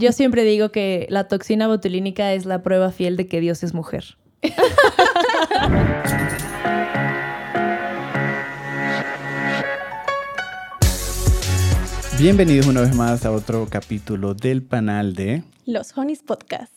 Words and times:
Yo 0.00 0.12
siempre 0.12 0.44
digo 0.44 0.70
que 0.70 1.08
la 1.10 1.26
toxina 1.26 1.66
botulínica 1.66 2.32
es 2.32 2.46
la 2.46 2.62
prueba 2.62 2.92
fiel 2.92 3.16
de 3.16 3.26
que 3.26 3.40
Dios 3.40 3.64
es 3.64 3.74
mujer. 3.74 4.16
Bienvenidos 12.16 12.68
una 12.68 12.82
vez 12.82 12.94
más 12.94 13.26
a 13.26 13.32
otro 13.32 13.66
capítulo 13.68 14.34
del 14.34 14.62
panel 14.62 15.16
de 15.16 15.42
Los 15.66 15.98
Honeys 15.98 16.22
Podcast. 16.22 16.72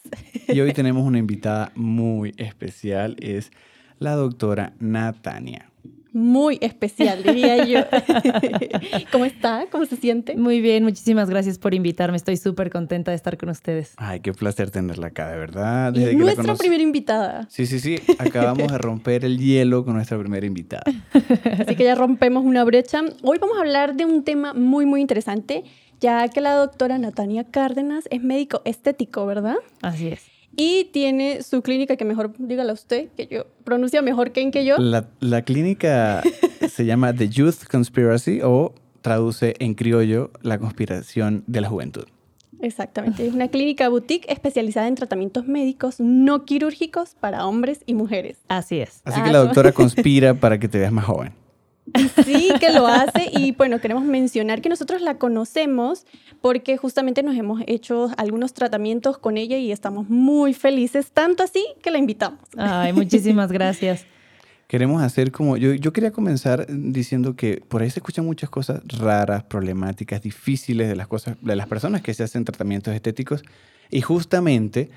Y 0.47 0.59
hoy 0.59 0.73
tenemos 0.81 1.05
una 1.05 1.19
invitada 1.19 1.71
muy 1.75 2.33
especial, 2.38 3.17
es 3.19 3.51
la 3.99 4.15
doctora 4.15 4.73
Natania 4.79 5.70
muy 6.13 6.57
especial, 6.61 7.23
diría 7.23 7.65
yo. 7.65 7.79
¿Cómo 9.11 9.25
está? 9.25 9.67
¿Cómo 9.71 9.85
se 9.85 9.95
siente? 9.95 10.35
Muy 10.35 10.61
bien, 10.61 10.83
muchísimas 10.83 11.29
gracias 11.29 11.57
por 11.57 11.73
invitarme. 11.73 12.17
Estoy 12.17 12.37
súper 12.37 12.69
contenta 12.69 13.11
de 13.11 13.15
estar 13.15 13.37
con 13.37 13.49
ustedes. 13.49 13.93
Ay, 13.97 14.19
qué 14.19 14.33
placer 14.33 14.71
tenerla 14.71 15.07
acá, 15.07 15.29
de 15.31 15.38
verdad. 15.38 15.93
nuestra 15.93 16.55
primera 16.55 16.83
invitada. 16.83 17.47
Sí, 17.49 17.66
sí, 17.66 17.79
sí. 17.79 17.97
Acabamos 18.17 18.71
de 18.71 18.77
romper 18.77 19.25
el 19.25 19.38
hielo 19.38 19.85
con 19.85 19.95
nuestra 19.95 20.17
primera 20.19 20.45
invitada. 20.45 20.83
Así 21.59 21.75
que 21.75 21.83
ya 21.83 21.95
rompemos 21.95 22.43
una 22.43 22.63
brecha. 22.63 23.02
Hoy 23.23 23.38
vamos 23.39 23.57
a 23.57 23.61
hablar 23.61 23.95
de 23.95 24.05
un 24.05 24.23
tema 24.23 24.53
muy, 24.53 24.85
muy 24.85 25.02
interesante, 25.02 25.63
ya 25.99 26.27
que 26.27 26.41
la 26.41 26.53
doctora 26.53 26.97
Natania 26.97 27.45
Cárdenas 27.45 28.05
es 28.11 28.21
médico 28.21 28.61
estético, 28.66 29.25
¿verdad? 29.25 29.57
Así 29.81 30.07
es 30.09 30.30
y 30.55 30.85
tiene 30.91 31.43
su 31.43 31.61
clínica, 31.61 31.95
que 31.95 32.05
mejor 32.05 32.33
dígala 32.37 32.73
usted, 32.73 33.09
que 33.15 33.27
yo 33.27 33.45
pronuncia 33.63 34.01
mejor 34.01 34.31
que 34.31 34.41
en 34.41 34.51
que 34.51 34.65
yo. 34.65 34.77
La, 34.77 35.07
la 35.19 35.43
clínica 35.43 36.21
se 36.69 36.85
llama 36.85 37.13
The 37.13 37.29
Youth 37.29 37.65
Conspiracy 37.69 38.41
o 38.43 38.73
traduce 39.01 39.55
en 39.59 39.73
criollo 39.73 40.31
la 40.41 40.59
conspiración 40.59 41.43
de 41.47 41.61
la 41.61 41.69
juventud. 41.69 42.05
Exactamente, 42.61 43.25
es 43.25 43.33
una 43.33 43.47
clínica 43.47 43.89
boutique 43.89 44.31
especializada 44.31 44.87
en 44.87 44.93
tratamientos 44.93 45.47
médicos 45.47 45.99
no 45.99 46.45
quirúrgicos 46.45 47.15
para 47.19 47.47
hombres 47.47 47.81
y 47.88 47.95
mujeres. 47.95 48.38
Así 48.49 48.80
es. 48.80 49.02
Así 49.03 49.19
que 49.21 49.30
ah, 49.30 49.33
la 49.33 49.39
doctora 49.39 49.71
conspira 49.73 50.36
para 50.36 50.59
que 50.59 50.67
te 50.67 50.77
veas 50.77 50.91
más 50.91 51.05
joven. 51.05 51.33
Sí, 52.23 52.49
que 52.59 52.71
lo 52.71 52.87
hace 52.87 53.29
y 53.31 53.51
bueno, 53.53 53.79
queremos 53.79 54.03
mencionar 54.03 54.61
que 54.61 54.69
nosotros 54.69 55.01
la 55.01 55.17
conocemos 55.17 56.05
porque 56.39 56.77
justamente 56.77 57.23
nos 57.23 57.35
hemos 57.35 57.61
hecho 57.67 58.09
algunos 58.17 58.53
tratamientos 58.53 59.17
con 59.17 59.37
ella 59.37 59.57
y 59.57 59.71
estamos 59.71 60.09
muy 60.09 60.53
felices, 60.53 61.11
tanto 61.11 61.43
así 61.43 61.65
que 61.81 61.91
la 61.91 61.97
invitamos. 61.97 62.39
Ay, 62.57 62.93
muchísimas 62.93 63.52
gracias. 63.52 64.05
Queremos 64.67 65.03
hacer 65.03 65.33
como, 65.33 65.57
yo, 65.57 65.73
yo 65.73 65.91
quería 65.91 66.11
comenzar 66.11 66.65
diciendo 66.69 67.35
que 67.35 67.61
por 67.67 67.81
ahí 67.81 67.89
se 67.89 67.99
escuchan 67.99 68.25
muchas 68.25 68.49
cosas 68.49 68.81
raras, 68.87 69.43
problemáticas, 69.43 70.21
difíciles 70.21 70.87
de 70.87 70.95
las 70.95 71.09
cosas, 71.09 71.35
de 71.41 71.57
las 71.57 71.67
personas 71.67 72.02
que 72.02 72.13
se 72.13 72.23
hacen 72.23 72.45
tratamientos 72.45 72.93
estéticos 72.93 73.43
y 73.89 73.99
justamente 73.99 74.89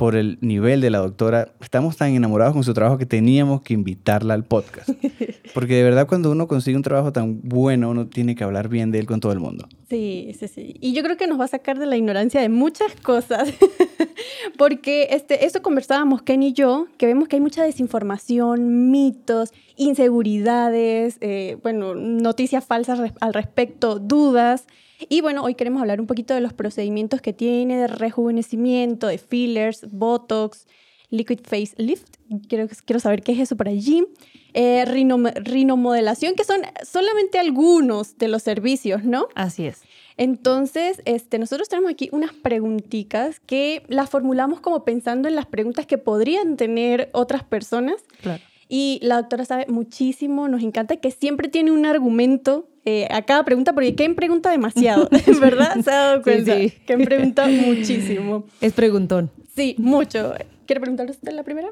por 0.00 0.16
el 0.16 0.38
nivel 0.40 0.80
de 0.80 0.88
la 0.88 0.96
doctora, 0.96 1.52
estamos 1.60 1.98
tan 1.98 2.14
enamorados 2.14 2.54
con 2.54 2.64
su 2.64 2.72
trabajo 2.72 2.96
que 2.96 3.04
teníamos 3.04 3.60
que 3.60 3.74
invitarla 3.74 4.32
al 4.32 4.44
podcast. 4.44 4.88
Porque 5.52 5.74
de 5.74 5.82
verdad 5.82 6.06
cuando 6.06 6.30
uno 6.30 6.48
consigue 6.48 6.74
un 6.74 6.82
trabajo 6.82 7.12
tan 7.12 7.42
bueno, 7.42 7.90
uno 7.90 8.06
tiene 8.06 8.34
que 8.34 8.42
hablar 8.42 8.70
bien 8.70 8.92
de 8.92 9.00
él 9.00 9.04
con 9.04 9.20
todo 9.20 9.32
el 9.32 9.40
mundo. 9.40 9.68
Sí, 9.90 10.34
sí, 10.38 10.48
sí. 10.48 10.74
Y 10.80 10.94
yo 10.94 11.02
creo 11.02 11.18
que 11.18 11.26
nos 11.26 11.38
va 11.38 11.44
a 11.44 11.48
sacar 11.48 11.78
de 11.78 11.84
la 11.84 11.98
ignorancia 11.98 12.40
de 12.40 12.48
muchas 12.48 12.94
cosas. 13.02 13.52
Porque 14.56 15.08
este, 15.10 15.44
eso 15.44 15.62
conversábamos 15.62 16.22
Ken 16.22 16.42
y 16.42 16.52
yo, 16.52 16.86
que 16.98 17.06
vemos 17.06 17.28
que 17.28 17.36
hay 17.36 17.40
mucha 17.40 17.62
desinformación, 17.62 18.90
mitos, 18.90 19.52
inseguridades, 19.76 21.16
eh, 21.20 21.58
bueno, 21.62 21.94
noticias 21.94 22.64
falsas 22.64 23.00
al 23.20 23.34
respecto, 23.34 23.98
dudas. 23.98 24.66
Y 25.08 25.22
bueno, 25.22 25.42
hoy 25.42 25.54
queremos 25.54 25.80
hablar 25.80 26.00
un 26.00 26.06
poquito 26.06 26.34
de 26.34 26.40
los 26.40 26.52
procedimientos 26.52 27.20
que 27.20 27.32
tiene 27.32 27.78
de 27.78 27.86
rejuvenecimiento, 27.86 29.06
de 29.06 29.18
fillers, 29.18 29.90
botox, 29.90 30.66
liquid 31.10 31.40
face 31.42 31.74
lift. 31.76 32.16
Quiero, 32.48 32.68
quiero 32.84 33.00
saber 33.00 33.22
qué 33.22 33.32
es 33.32 33.38
eso 33.40 33.56
por 33.56 33.68
allí. 33.68 34.04
Eh, 34.52 34.84
rinomodelación, 34.84 36.34
que 36.34 36.44
son 36.44 36.62
solamente 36.84 37.38
algunos 37.38 38.18
de 38.18 38.28
los 38.28 38.42
servicios, 38.42 39.04
¿no? 39.04 39.28
Así 39.34 39.66
es. 39.66 39.82
Entonces, 40.20 41.00
este, 41.06 41.38
nosotros 41.38 41.70
tenemos 41.70 41.90
aquí 41.90 42.10
unas 42.12 42.34
preguntitas 42.34 43.40
que 43.40 43.82
las 43.88 44.10
formulamos 44.10 44.60
como 44.60 44.84
pensando 44.84 45.28
en 45.28 45.34
las 45.34 45.46
preguntas 45.46 45.86
que 45.86 45.96
podrían 45.96 46.58
tener 46.58 47.08
otras 47.12 47.42
personas. 47.42 47.94
Claro. 48.20 48.42
Y 48.68 49.00
la 49.02 49.16
doctora 49.16 49.46
sabe 49.46 49.64
muchísimo, 49.68 50.46
nos 50.46 50.62
encanta 50.62 50.96
que 50.96 51.10
siempre 51.10 51.48
tiene 51.48 51.70
un 51.70 51.86
argumento 51.86 52.68
eh, 52.84 53.08
a 53.10 53.22
cada 53.22 53.46
pregunta, 53.46 53.72
porque 53.72 53.94
Ken 53.94 54.14
pregunta 54.14 54.50
demasiado, 54.50 55.08
¿verdad? 55.40 55.80
¿Se 55.82 55.90
ha 55.90 55.94
dado 55.94 56.22
cuenta? 56.22 56.54
Sí, 56.54 56.74
Ken 56.86 57.02
pregunta 57.02 57.48
muchísimo. 57.48 58.44
Es 58.60 58.74
preguntón. 58.74 59.30
Sí, 59.56 59.74
mucho. 59.78 60.34
¿Quiere 60.66 60.82
preguntar 60.82 61.08
usted 61.08 61.32
la 61.32 61.44
primera? 61.44 61.70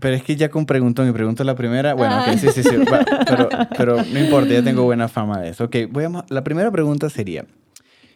Pero 0.00 0.16
es 0.16 0.24
que 0.24 0.34
ya 0.34 0.50
con 0.50 0.66
preguntón 0.66 1.08
y 1.08 1.12
pregunto 1.12 1.44
la 1.44 1.54
primera, 1.54 1.94
bueno, 1.94 2.16
ah. 2.16 2.36
sí, 2.36 2.48
sí, 2.52 2.64
sí, 2.64 2.76
pero, 3.24 3.48
pero, 3.78 3.96
no 4.02 4.18
importa, 4.18 4.52
ya 4.52 4.64
tengo 4.64 4.82
buena 4.82 5.06
fama 5.06 5.40
de 5.40 5.50
eso. 5.50 5.66
Ok, 5.66 5.76
voy 5.88 6.02
a, 6.02 6.24
la 6.28 6.42
primera 6.42 6.72
pregunta 6.72 7.08
sería, 7.10 7.46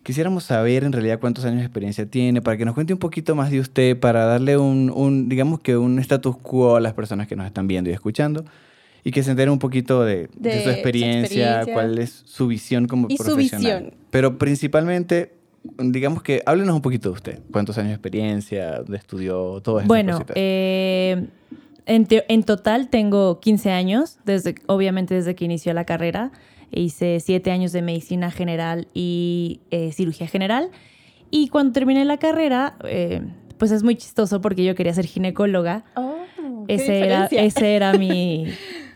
quisiéramos 0.03 0.45
saber 0.45 0.85
en 0.85 0.93
realidad 0.93 1.19
cuántos 1.21 1.45
años 1.45 1.59
de 1.59 1.65
experiencia 1.65 2.07
tiene, 2.07 2.43
para 2.43 2.57
que 2.57 2.65
nos 2.65 2.75
cuente 2.75 2.93
un 2.93 2.99
poquito 2.99 3.35
más 3.35 3.51
de 3.51 3.61
usted, 3.61 3.99
para 3.99 4.25
darle 4.25 4.57
un, 4.57 4.91
un 4.95 5.29
digamos 5.29 5.61
que 5.61 5.77
un 5.77 5.99
status 5.99 6.37
quo 6.37 6.77
a 6.77 6.81
las 6.81 6.95
personas 6.95 7.27
que 7.29 7.37
nos 7.37 7.47
están 7.47 7.67
viendo 7.67 7.91
y 7.91 7.93
escuchando, 7.93 8.45
y 9.05 9.11
que 9.13 9.23
se 9.23 9.31
enteren 9.31 9.53
un 9.53 9.59
poquito 9.59 10.05
de, 10.05 10.29
su, 10.43 10.71
experiencia, 10.71 11.65
cuál 11.73 11.99
es 11.99 12.23
su 12.25 12.47
visión 12.47 12.87
como 12.87 13.07
y 13.09 13.17
profesional. 13.17 13.49
Su 13.49 13.49
visión. 13.49 13.95
Pero 14.11 14.39
principalmente, 14.39 15.33
digamos 15.79 16.23
que 16.23 16.43
háblenos 16.45 16.75
un 16.75 16.83
poquito 16.83 17.09
de 17.11 17.15
usted. 17.15 17.39
¿Cuántos 17.51 17.79
años 17.79 17.89
de 17.89 17.95
experiencia? 17.95 18.79
¿Dónde 18.79 18.99
estudió? 18.99 19.61
Todo 19.63 19.81
eso. 19.81 19.89
Bueno, 19.89 20.25
eh, 20.35 21.27
en, 21.87 22.07
en, 22.11 22.43
total 22.43 22.89
tengo 22.89 23.41
15 23.41 23.71
años, 23.71 24.19
desde, 24.25 24.55
obviamente 24.67 25.15
desde 25.15 25.35
que 25.35 25.45
inició 25.45 25.73
la 25.73 25.85
carrera. 25.85 26.31
Hice 26.71 27.21
siete 27.21 27.51
años 27.51 27.73
de 27.73 27.83
medicina 27.83 28.31
general 28.31 28.89
y 28.95 29.61
eh, 29.71 29.93
cirugía 29.93 30.27
general. 30.27 30.71
Y 31.31 31.49
cuando 31.49 31.73
terminé 31.73 32.05
la 32.05 32.19
carrera, 32.19 32.77
eh, 32.85 33.23
pues 33.59 33.71
es 33.71 33.83
muy 33.83 33.97
chistoso 33.97 34.41
porque 34.41 34.65
yo 34.65 34.75
quería 34.75 34.95
ser 34.95 35.07
ginecóloga. 35.07 35.85
Oh, 35.97 36.17
ese, 36.69 37.01
era, 37.01 37.27
ese 37.27 37.75
era 37.75 37.93
mi, 37.95 38.47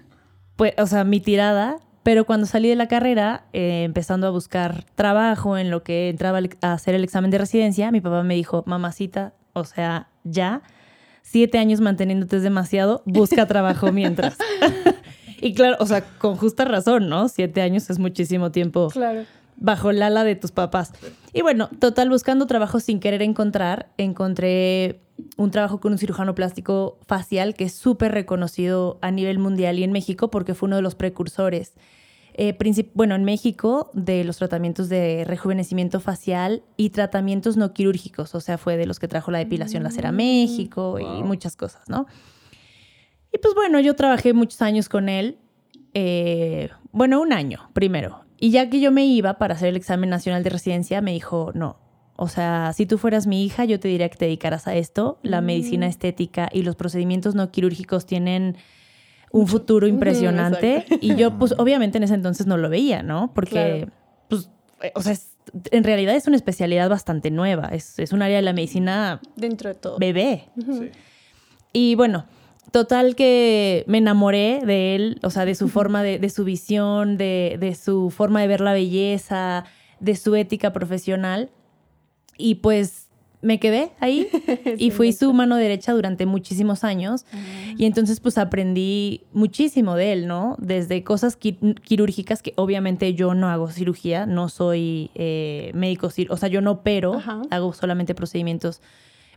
pues, 0.57 0.75
o 0.79 0.87
sea, 0.87 1.05
mi 1.05 1.21
tirada. 1.21 1.79
Pero 2.03 2.27
cuando 2.27 2.47
salí 2.47 2.69
de 2.69 2.77
la 2.77 2.87
carrera, 2.87 3.47
eh, 3.55 3.83
empezando 3.85 4.27
a 4.27 4.31
buscar 4.31 4.85
trabajo 4.95 5.57
en 5.57 5.71
lo 5.71 5.83
que 5.83 6.11
entraba 6.11 6.41
a 6.61 6.73
hacer 6.75 6.95
el 6.95 7.03
examen 7.03 7.31
de 7.31 7.39
residencia, 7.39 7.91
mi 7.91 8.03
papá 8.03 8.23
me 8.23 8.35
dijo, 8.35 8.63
mamacita, 8.67 9.33
o 9.55 9.65
sea, 9.65 10.09
ya, 10.23 10.63
siete 11.23 11.59
años 11.59 11.81
manteniéndote 11.81 12.37
es 12.37 12.43
demasiado, 12.43 13.03
busca 13.07 13.47
trabajo 13.47 13.91
mientras. 13.91 14.37
Y 15.45 15.53
claro, 15.53 15.77
o 15.79 15.85
sea, 15.85 16.01
con 16.17 16.37
justa 16.37 16.65
razón, 16.65 17.11
¿no? 17.11 17.29
Siete 17.29 17.61
años 17.61 17.91
es 17.91 17.99
muchísimo 17.99 18.51
tiempo. 18.51 18.89
Claro. 18.89 19.25
Bajo 19.57 19.91
el 19.91 20.03
ala 20.03 20.25
de 20.25 20.37
tus 20.37 20.53
papás. 20.53 20.95
Y 21.35 21.43
bueno, 21.43 21.69
total, 21.81 22.09
buscando 22.09 22.47
trabajo 22.47 22.81
sin 22.81 22.99
querer 22.99 23.21
encontrar, 23.21 23.91
encontré 23.99 25.03
un 25.37 25.51
trabajo 25.51 25.81
con 25.81 25.93
un 25.93 25.99
cirujano 25.99 26.35
plástico 26.35 26.99
facial 27.07 27.53
que 27.53 27.65
es 27.65 27.75
súper 27.75 28.13
reconocido 28.13 28.99
a 29.03 29.11
nivel 29.11 29.39
mundial 29.39 29.79
y 29.79 29.85
en 29.85 29.93
México 29.93 30.31
porque 30.31 30.55
fue 30.55 30.69
uno 30.69 30.77
de 30.77 30.83
los 30.83 30.95
precursores. 30.95 31.75
Eh, 32.33 32.57
bueno, 32.95 33.15
en 33.15 33.25
México, 33.25 33.91
de 33.93 34.25
los 34.25 34.39
tratamientos 34.39 34.89
de 34.89 35.25
rejuvenecimiento 35.27 36.01
facial 36.01 36.63
y 36.79 36.89
tratamientos 36.89 37.59
no 37.59 37.75
quirúrgicos, 37.75 38.35
o 38.35 38.41
sea, 38.41 38.57
fue 38.57 38.79
de 38.79 38.87
los 38.87 38.99
que 38.99 39.09
trajo 39.09 39.31
la 39.31 39.41
depilación 39.41 39.83
láser 39.83 40.07
a 40.07 40.13
mm, 40.13 40.17
México 40.17 40.99
y 40.99 41.23
muchas 41.23 41.55
cosas, 41.55 41.87
¿no? 41.87 42.07
Y 43.35 43.39
pues 43.39 43.55
bueno, 43.55 43.81
yo 43.81 43.97
trabajé 43.97 44.33
muchos 44.33 44.63
años 44.63 44.89
con 44.89 45.09
él. 45.09 45.39
Eh, 45.93 46.69
bueno, 46.93 47.21
un 47.21 47.33
año 47.33 47.69
primero. 47.73 48.25
Y 48.39 48.51
ya 48.51 48.71
que 48.71 48.81
yo 48.81 48.93
me 48.93 49.05
iba 49.05 49.39
para 49.39 49.55
hacer 49.55 49.71
el 49.71 49.77
examen 49.77 50.09
nacional 50.09 50.45
de 50.45 50.51
residencia, 50.51 51.01
me 51.01 51.13
dijo, 51.13 51.51
no, 51.55 51.79
o 52.17 52.29
sea, 52.29 52.73
si 52.75 52.87
tú 52.87 52.97
fueras 52.97 53.27
mi 53.27 53.45
hija, 53.45 53.65
yo 53.65 53.81
te 53.81 53.89
diría 53.89 54.09
que 54.09 54.17
te 54.17 54.27
dedicaras 54.27 54.69
a 54.69 54.77
esto. 54.77 55.19
La 55.23 55.41
mm. 55.41 55.45
medicina 55.45 55.87
estética 55.89 56.49
y 56.53 56.63
los 56.63 56.77
procedimientos 56.77 57.35
no 57.35 57.51
quirúrgicos 57.51 58.07
tienen 58.07 58.57
un 59.33 59.49
futuro 59.49 59.89
impresionante. 59.89 60.85
y 61.01 61.17
yo, 61.17 61.37
pues, 61.37 61.55
obviamente 61.59 61.99
en 61.99 62.05
ese 62.05 62.15
entonces 62.15 62.47
no 62.47 62.57
lo 62.57 62.69
veía, 62.69 63.03
¿no? 63.03 63.35
Porque, 63.35 63.89
pues, 64.29 64.49
eh, 64.81 64.93
o 64.95 65.03
sea, 65.03 65.17
en 65.73 65.83
realidad 65.83 66.15
es 66.15 66.29
una 66.29 66.37
especialidad 66.37 66.89
bastante 66.89 67.33
nueva. 67.33 67.71
Es, 67.73 67.99
un 68.13 68.23
área 68.23 68.37
de 68.37 68.43
la 68.43 68.53
medicina. 68.53 69.21
Dentro 69.35 69.71
de 69.71 69.75
todo. 69.75 69.99
Bebé. 69.99 70.45
Y 71.73 71.97
bueno, 71.97 72.27
Total 72.71 73.15
que 73.15 73.85
me 73.87 73.99
enamoré 73.99 74.61
de 74.65 74.95
él, 74.97 75.19
o 75.23 75.31
sea, 75.31 75.45
de 75.45 75.55
su 75.55 75.69
forma, 75.69 76.03
de, 76.03 76.29
su 76.29 76.45
visión, 76.45 77.17
de, 77.17 77.77
su 77.81 78.11
forma 78.11 78.41
de 78.41 78.49
ver 78.49 78.61
la 78.61 78.73
belleza, 78.73 79.65
de 80.01 80.17
su 80.17 80.35
ética 80.35 80.73
profesional. 80.73 81.51
Y 82.37 82.57
pues 82.57 83.09
me 83.43 83.61
quedé 83.61 83.91
ahí 84.01 84.27
y 84.79 84.91
fui 84.91 85.13
su 85.13 85.33
mano 85.35 85.55
derecha 85.57 85.93
durante 85.93 86.27
muchísimos 86.27 86.83
años. 86.83 87.27
Y 87.77 87.85
entonces 87.85 88.19
pues 88.19 88.39
aprendí 88.39 89.21
muchísimo 89.33 89.95
de 89.95 90.13
él, 90.13 90.27
¿no? 90.27 90.57
Desde 90.59 91.05
cosas 91.05 91.39
qui- 91.39 91.79
quirúrgicas, 91.83 92.43
que 92.43 92.55
obviamente 92.57 93.15
yo 93.15 93.35
no 93.35 93.51
hago 93.51 93.69
cirugía, 93.71 94.27
no 94.27 94.49
soy 94.49 95.11
eh, 95.15 95.71
médico, 95.75 96.09
o 96.29 96.37
sea, 96.37 96.49
yo 96.49 96.61
no 96.61 96.73
opero, 96.73 97.15
Ajá. 97.15 97.43
hago 97.51 97.73
solamente 97.73 98.15
procedimientos 98.17 98.81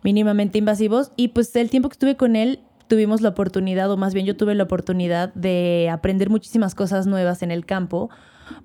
mínimamente 0.04 0.58
invasivos. 0.58 1.12
Y 1.18 1.28
pues 1.30 1.56
el 1.56 1.70
tiempo 1.70 1.90
que 1.90 1.94
estuve 1.94 2.16
con 2.16 2.36
él, 2.36 2.60
tuvimos 2.88 3.22
la 3.22 3.30
oportunidad, 3.30 3.92
o 3.92 3.98
más 3.98 4.14
bien 4.14 4.26
yo 4.26 4.36
tuve 4.38 4.56
la 4.56 4.64
oportunidad 4.64 5.34
de 5.34 5.90
aprender 5.92 6.30
muchísimas 6.30 6.76
cosas 6.76 7.08
nuevas 7.08 7.42
en 7.42 7.52
el 7.52 7.66
campo, 7.66 8.10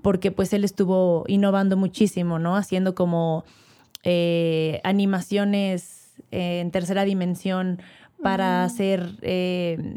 porque 0.00 0.30
pues 0.30 0.52
él 0.52 0.64
estuvo 0.64 1.24
innovando 1.26 1.76
muchísimo, 1.76 2.38
¿no? 2.38 2.56
Haciendo 2.56 2.94
como 2.94 3.44
eh, 4.04 4.80
animaciones 4.84 6.14
eh, 6.30 6.60
en 6.60 6.70
tercera 6.70 7.04
dimensión 7.04 7.80
para 8.22 8.64
hacer 8.64 9.16
eh, 9.22 9.96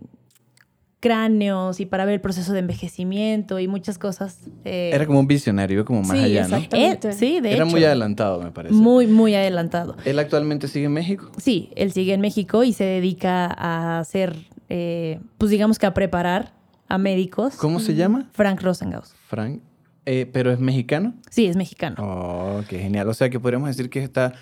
cráneos 1.09 1.79
y 1.79 1.85
para 1.85 2.03
ver 2.03 2.15
el 2.15 2.21
proceso 2.21 2.51
de 2.53 2.59
envejecimiento 2.59 3.59
y 3.59 3.67
muchas 3.67 3.99
cosas. 3.99 4.39
eh, 4.63 4.89
Era 4.91 5.05
como 5.05 5.19
un 5.19 5.27
visionario, 5.27 5.85
como 5.85 6.01
más 6.01 6.17
Sí, 6.17 6.23
allá, 6.23 6.47
¿no? 6.47 6.57
eh, 6.57 6.97
sí, 7.11 7.39
de 7.41 7.49
Era 7.51 7.63
hecho. 7.63 7.67
muy 7.67 7.83
adelantado, 7.83 8.41
me 8.41 8.49
parece. 8.49 8.73
Muy, 8.73 9.05
muy 9.05 9.35
adelantado. 9.35 9.95
¿Él 10.03 10.17
actualmente 10.17 10.67
sigue 10.67 10.85
en 10.87 10.93
México? 10.93 11.31
Sí, 11.37 11.69
él 11.75 11.91
sigue 11.91 12.13
en 12.13 12.21
México 12.21 12.63
y 12.63 12.73
se 12.73 12.85
dedica 12.85 13.45
a 13.45 13.99
hacer, 13.99 14.35
eh, 14.69 15.19
pues 15.37 15.51
digamos 15.51 15.77
que 15.77 15.85
a 15.85 15.93
preparar 15.93 16.53
a 16.87 16.97
médicos. 16.97 17.53
¿Cómo 17.57 17.79
se 17.79 17.93
llama? 17.93 18.27
Frank 18.33 18.61
Rosengaus. 18.63 19.13
Frank. 19.27 19.61
Eh, 20.07 20.25
¿Pero 20.31 20.51
es 20.51 20.59
mexicano? 20.59 21.13
Sí, 21.29 21.45
es 21.45 21.55
mexicano. 21.55 21.97
Oh, 21.99 22.61
qué 22.67 22.79
genial. 22.79 23.07
O 23.09 23.13
sea 23.13 23.29
que 23.29 23.39
podríamos 23.39 23.67
decir 23.69 23.91
que 23.91 23.99
está... 24.03 24.33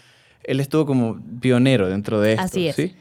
Él 0.44 0.62
estuvo 0.62 0.86
como 0.86 1.19
pionero 1.42 1.89
dentro 1.89 2.21
de 2.21 2.31
esto, 2.33 2.44
Así 2.45 2.68
es. 2.69 2.75
¿sí? 2.77 2.95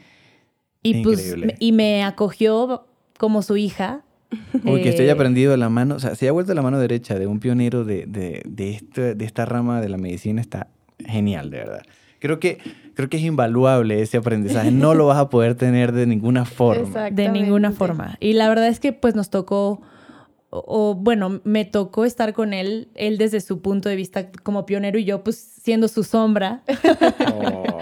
y 0.85 1.01
pues 1.01 1.25
increíble. 1.27 1.55
y 1.59 1.71
me 1.71 2.03
acogió 2.03 2.87
como 3.17 3.41
su 3.41 3.57
hija. 3.57 4.01
Uy, 4.65 4.81
que 4.81 4.89
estoy 4.89 5.05
Eh, 5.07 5.11
aprendido 5.11 5.55
la 5.57 5.69
mano, 5.69 5.95
o 5.95 5.99
sea, 5.99 6.15
se 6.15 6.27
ha 6.27 6.31
vuelto 6.31 6.53
la 6.53 6.61
mano 6.61 6.79
derecha 6.79 7.19
de 7.19 7.27
un 7.27 7.39
pionero 7.39 7.83
de, 7.85 8.05
de, 8.07 8.41
de, 8.45 8.71
este- 8.71 9.15
de 9.15 9.25
esta 9.25 9.45
rama 9.45 9.79
de 9.81 9.89
la 9.89 9.97
medicina, 9.97 10.41
está 10.41 10.67
genial, 10.99 11.49
de 11.51 11.57
verdad. 11.57 11.81
Creo 12.19 12.39
que, 12.39 12.57
creo 12.95 13.09
que 13.09 13.17
es 13.17 13.23
invaluable 13.23 14.01
ese 14.01 14.17
aprendizaje, 14.17 14.71
no 14.71 14.93
lo 14.95 15.05
vas 15.07 15.17
a 15.17 15.29
poder 15.29 15.55
tener 15.55 15.91
de 15.91 16.07
ninguna 16.07 16.45
forma. 16.45 17.09
De 17.11 17.29
ninguna 17.29 17.71
forma. 17.71 18.17
Y 18.19 18.33
la 18.33 18.47
verdad 18.49 18.67
es 18.69 18.79
que 18.79 18.93
pues 18.93 19.13
nos 19.13 19.29
tocó, 19.29 19.81
o, 20.49 20.63
o, 20.67 20.95
bueno, 20.95 21.41
me 21.43 21.65
tocó 21.65 22.05
estar 22.05 22.33
con 22.33 22.53
él, 22.53 22.87
él 22.95 23.17
desde 23.17 23.41
su 23.41 23.61
punto 23.61 23.89
de 23.89 23.95
vista 23.97 24.31
como 24.43 24.65
pionero 24.65 24.97
y 24.97 25.03
yo 25.03 25.23
pues 25.23 25.37
siendo 25.37 25.87
su 25.89 26.03
sombra, 26.03 26.63
Oh. 27.33 27.79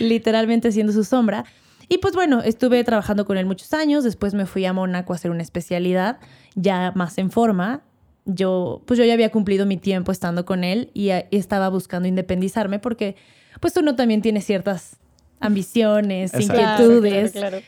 literalmente 0.00 0.72
siendo 0.72 0.92
su 0.92 1.04
sombra. 1.04 1.44
Y 1.88 1.98
pues 1.98 2.14
bueno, 2.14 2.42
estuve 2.42 2.82
trabajando 2.84 3.24
con 3.24 3.36
él 3.36 3.46
muchos 3.46 3.72
años, 3.72 4.04
después 4.04 4.34
me 4.34 4.46
fui 4.46 4.64
a 4.64 4.72
Mónaco 4.72 5.12
a 5.12 5.16
hacer 5.16 5.30
una 5.30 5.42
especialidad, 5.42 6.18
ya 6.54 6.92
más 6.94 7.18
en 7.18 7.30
forma. 7.30 7.82
Yo, 8.26 8.82
pues 8.86 8.98
yo 8.98 9.04
ya 9.04 9.12
había 9.12 9.30
cumplido 9.30 9.66
mi 9.66 9.76
tiempo 9.76 10.10
estando 10.10 10.46
con 10.46 10.64
él 10.64 10.90
y, 10.94 11.10
eh, 11.10 11.26
y 11.30 11.36
estaba 11.36 11.68
buscando 11.68 12.08
independizarme 12.08 12.78
porque 12.78 13.16
pues 13.60 13.76
uno 13.76 13.96
también 13.96 14.22
tiene 14.22 14.40
ciertas 14.40 14.96
ambiciones, 15.40 16.32
Exacto. 16.34 16.82
inquietudes. 16.84 17.32
Claro, 17.32 17.58
claro, 17.58 17.66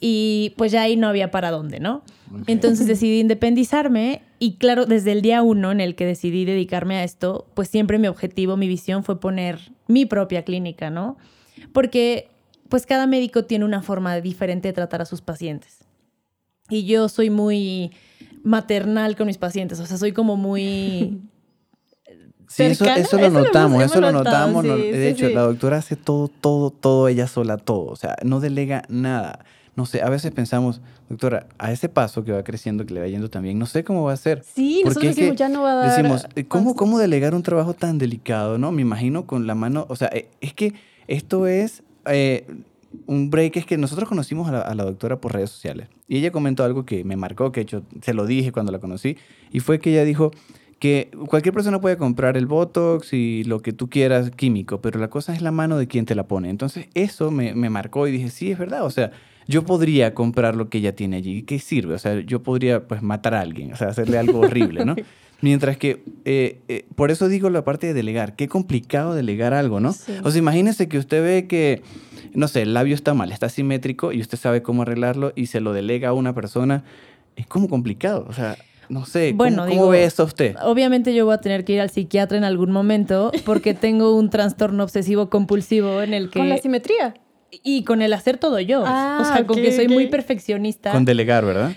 Y 0.00 0.54
pues 0.56 0.72
ya 0.72 0.82
ahí 0.82 0.96
no 0.96 1.08
había 1.08 1.30
para 1.30 1.50
dónde, 1.50 1.78
¿no? 1.78 2.02
Entonces 2.46 2.86
decidí 2.86 3.20
independizarme 3.20 4.22
y 4.38 4.54
claro, 4.54 4.86
desde 4.86 5.12
el 5.12 5.22
día 5.22 5.42
uno 5.42 5.72
en 5.72 5.80
el 5.80 5.94
que 5.94 6.06
decidí 6.06 6.44
dedicarme 6.44 6.96
a 6.96 7.04
esto, 7.04 7.46
pues 7.54 7.68
siempre 7.68 7.98
mi 7.98 8.08
objetivo, 8.08 8.56
mi 8.56 8.68
visión 8.68 9.04
fue 9.04 9.20
poner 9.20 9.58
mi 9.86 10.06
propia 10.06 10.42
clínica, 10.42 10.90
¿no? 10.90 11.16
Porque 11.72 12.28
pues 12.68 12.86
cada 12.86 13.06
médico 13.06 13.44
tiene 13.44 13.64
una 13.64 13.82
forma 13.82 14.16
diferente 14.20 14.68
de 14.68 14.72
tratar 14.72 15.02
a 15.02 15.04
sus 15.04 15.20
pacientes. 15.20 15.78
Y 16.70 16.84
yo 16.84 17.08
soy 17.08 17.30
muy 17.30 17.92
maternal 18.44 19.16
con 19.16 19.26
mis 19.26 19.38
pacientes, 19.38 19.80
o 19.80 19.86
sea, 19.86 19.96
soy 19.96 20.12
como 20.12 20.36
muy... 20.36 21.20
Sí, 22.50 22.62
eso, 22.62 22.86
eso 22.86 23.18
lo 23.18 23.26
Eso 23.26 23.30
notamos, 23.40 23.82
eso 23.82 24.00
lo 24.00 24.10
notamos. 24.10 24.64
no- 24.64 24.74
sí, 24.76 24.82
de 24.84 24.92
sí, 25.02 25.06
hecho, 25.08 25.28
sí. 25.28 25.34
la 25.34 25.42
doctora 25.42 25.76
hace 25.76 25.96
todo, 25.96 26.28
todo, 26.28 26.70
todo 26.70 27.06
ella 27.08 27.26
sola, 27.26 27.58
todo. 27.58 27.84
O 27.90 27.96
sea, 27.96 28.16
no 28.24 28.40
delega 28.40 28.84
nada. 28.88 29.44
No 29.76 29.84
sé, 29.84 30.00
a 30.00 30.08
veces 30.08 30.32
pensamos, 30.32 30.80
doctora, 31.10 31.46
a 31.58 31.72
ese 31.72 31.90
paso 31.90 32.24
que 32.24 32.32
va 32.32 32.42
creciendo, 32.44 32.86
que 32.86 32.94
le 32.94 33.00
va 33.00 33.06
yendo 33.06 33.28
también, 33.28 33.58
no 33.58 33.66
sé 33.66 33.84
cómo 33.84 34.02
va 34.04 34.14
a 34.14 34.16
ser. 34.16 34.42
Sí, 34.44 34.80
Porque 34.82 34.94
nosotros 35.08 35.16
decimos, 35.16 35.36
ya 35.36 35.50
no 35.50 35.60
va 35.62 35.72
a 35.72 35.74
dar. 35.74 35.90
Decimos, 35.90 36.26
eh, 36.36 36.44
¿cómo. 36.46 36.74
¿cómo 36.74 36.98
delegar 36.98 37.34
un 37.34 37.42
trabajo 37.42 37.74
tan 37.74 37.98
delicado? 37.98 38.56
¿no? 38.56 38.72
Me 38.72 38.80
imagino 38.80 39.26
con 39.26 39.46
la 39.46 39.54
mano, 39.54 39.84
o 39.90 39.94
sea, 39.96 40.08
eh, 40.08 40.30
es 40.40 40.54
que 40.54 40.72
esto 41.06 41.46
es 41.46 41.82
eh, 42.10 42.46
un 43.06 43.30
break, 43.30 43.56
es 43.56 43.66
que 43.66 43.76
nosotros 43.76 44.08
conocimos 44.08 44.48
a 44.48 44.74
la, 44.74 44.84
doctora 44.84 45.20
por 45.20 45.34
redes 45.34 45.50
sociales 45.50 45.88
y 46.06 46.16
ella 46.18 46.30
comentó 46.30 46.64
algo 46.64 46.84
que 46.84 47.04
me 47.04 47.16
marcó, 47.16 47.52
que 47.52 47.60
hecho 47.60 47.82
se 48.02 48.14
lo 48.14 48.26
dije 48.26 48.52
cuando 48.52 48.72
la 48.72 48.78
conocí, 48.78 49.16
y 49.52 49.60
fue 49.60 49.78
que 49.78 49.90
ella 49.90 50.04
dijo 50.04 50.30
que 50.78 51.10
cualquier 51.28 51.52
persona 51.52 51.80
puede 51.80 51.96
comprar 51.96 52.36
el 52.36 52.46
Botox 52.46 53.12
y 53.12 53.44
lo 53.44 53.60
que 53.60 53.72
tú 53.72 53.90
quieras 53.90 54.30
químico, 54.30 54.80
pero 54.80 55.00
la 55.00 55.10
cosa 55.10 55.34
es 55.34 55.42
la 55.42 55.50
mano 55.50 55.76
de 55.76 55.88
quien 55.88 56.06
te 56.06 56.14
la 56.14 56.28
pone. 56.28 56.50
Entonces 56.50 56.88
eso 56.94 57.30
me, 57.30 57.54
me 57.54 57.68
marcó 57.68 58.06
y 58.06 58.12
dije, 58.12 58.30
sí, 58.30 58.52
es 58.52 58.58
verdad, 58.58 58.84
o 58.84 58.90
sea, 58.90 59.10
yo 59.48 59.64
podría 59.64 60.14
comprar 60.14 60.54
lo 60.54 60.68
que 60.68 60.78
ella 60.78 60.94
tiene 60.94 61.16
allí. 61.16 61.42
¿Qué 61.42 61.58
sirve? 61.58 61.94
O 61.94 61.98
sea, 61.98 62.20
yo 62.20 62.42
podría 62.42 62.86
pues 62.86 63.02
matar 63.02 63.34
a 63.34 63.40
alguien, 63.40 63.72
o 63.72 63.76
sea, 63.76 63.88
hacerle 63.88 64.18
algo 64.18 64.40
horrible, 64.40 64.84
¿no? 64.84 64.94
Mientras 65.40 65.76
que, 65.76 66.02
eh, 66.24 66.60
eh, 66.68 66.86
por 66.96 67.10
eso 67.10 67.28
digo 67.28 67.48
la 67.48 67.64
parte 67.64 67.86
de 67.86 67.94
delegar, 67.94 68.34
qué 68.34 68.48
complicado 68.48 69.14
delegar 69.14 69.54
algo, 69.54 69.78
¿no? 69.78 69.92
Sí. 69.92 70.12
O 70.24 70.30
sea, 70.30 70.38
imagínese 70.38 70.88
que 70.88 70.98
usted 70.98 71.22
ve 71.22 71.46
que, 71.46 71.82
no 72.34 72.48
sé, 72.48 72.62
el 72.62 72.74
labio 72.74 72.94
está 72.94 73.14
mal, 73.14 73.30
está 73.30 73.46
asimétrico 73.46 74.12
y 74.12 74.20
usted 74.20 74.36
sabe 74.36 74.62
cómo 74.62 74.82
arreglarlo 74.82 75.32
y 75.36 75.46
se 75.46 75.60
lo 75.60 75.72
delega 75.72 76.08
a 76.08 76.12
una 76.12 76.34
persona, 76.34 76.82
es 77.36 77.46
como 77.46 77.68
complicado, 77.68 78.26
o 78.28 78.32
sea, 78.32 78.56
no 78.88 79.04
sé, 79.04 79.30
¿cómo, 79.30 79.38
Bueno, 79.38 79.56
cómo 79.58 79.70
digo, 79.70 79.88
ve 79.90 80.04
eso 80.04 80.24
usted? 80.24 80.56
Obviamente 80.62 81.14
yo 81.14 81.24
voy 81.24 81.34
a 81.34 81.38
tener 81.38 81.64
que 81.64 81.74
ir 81.74 81.80
al 81.80 81.90
psiquiatra 81.90 82.36
en 82.36 82.44
algún 82.44 82.72
momento 82.72 83.30
porque 83.44 83.74
tengo 83.74 84.16
un 84.16 84.30
trastorno 84.30 84.82
obsesivo 84.82 85.30
compulsivo 85.30 86.02
en 86.02 86.14
el 86.14 86.30
que... 86.30 86.40
Con 86.40 86.48
la 86.48 86.58
simetría. 86.58 87.14
Y 87.50 87.84
con 87.84 88.02
el 88.02 88.12
hacer 88.12 88.36
todo 88.38 88.60
yo. 88.60 88.82
Ah, 88.86 89.20
o 89.22 89.24
sea, 89.24 89.46
con 89.46 89.58
ok, 89.58 89.64
que 89.64 89.72
soy 89.72 89.88
muy 89.88 90.08
perfeccionista. 90.08 90.92
Con 90.92 91.06
delegar, 91.06 91.46
¿verdad? 91.46 91.72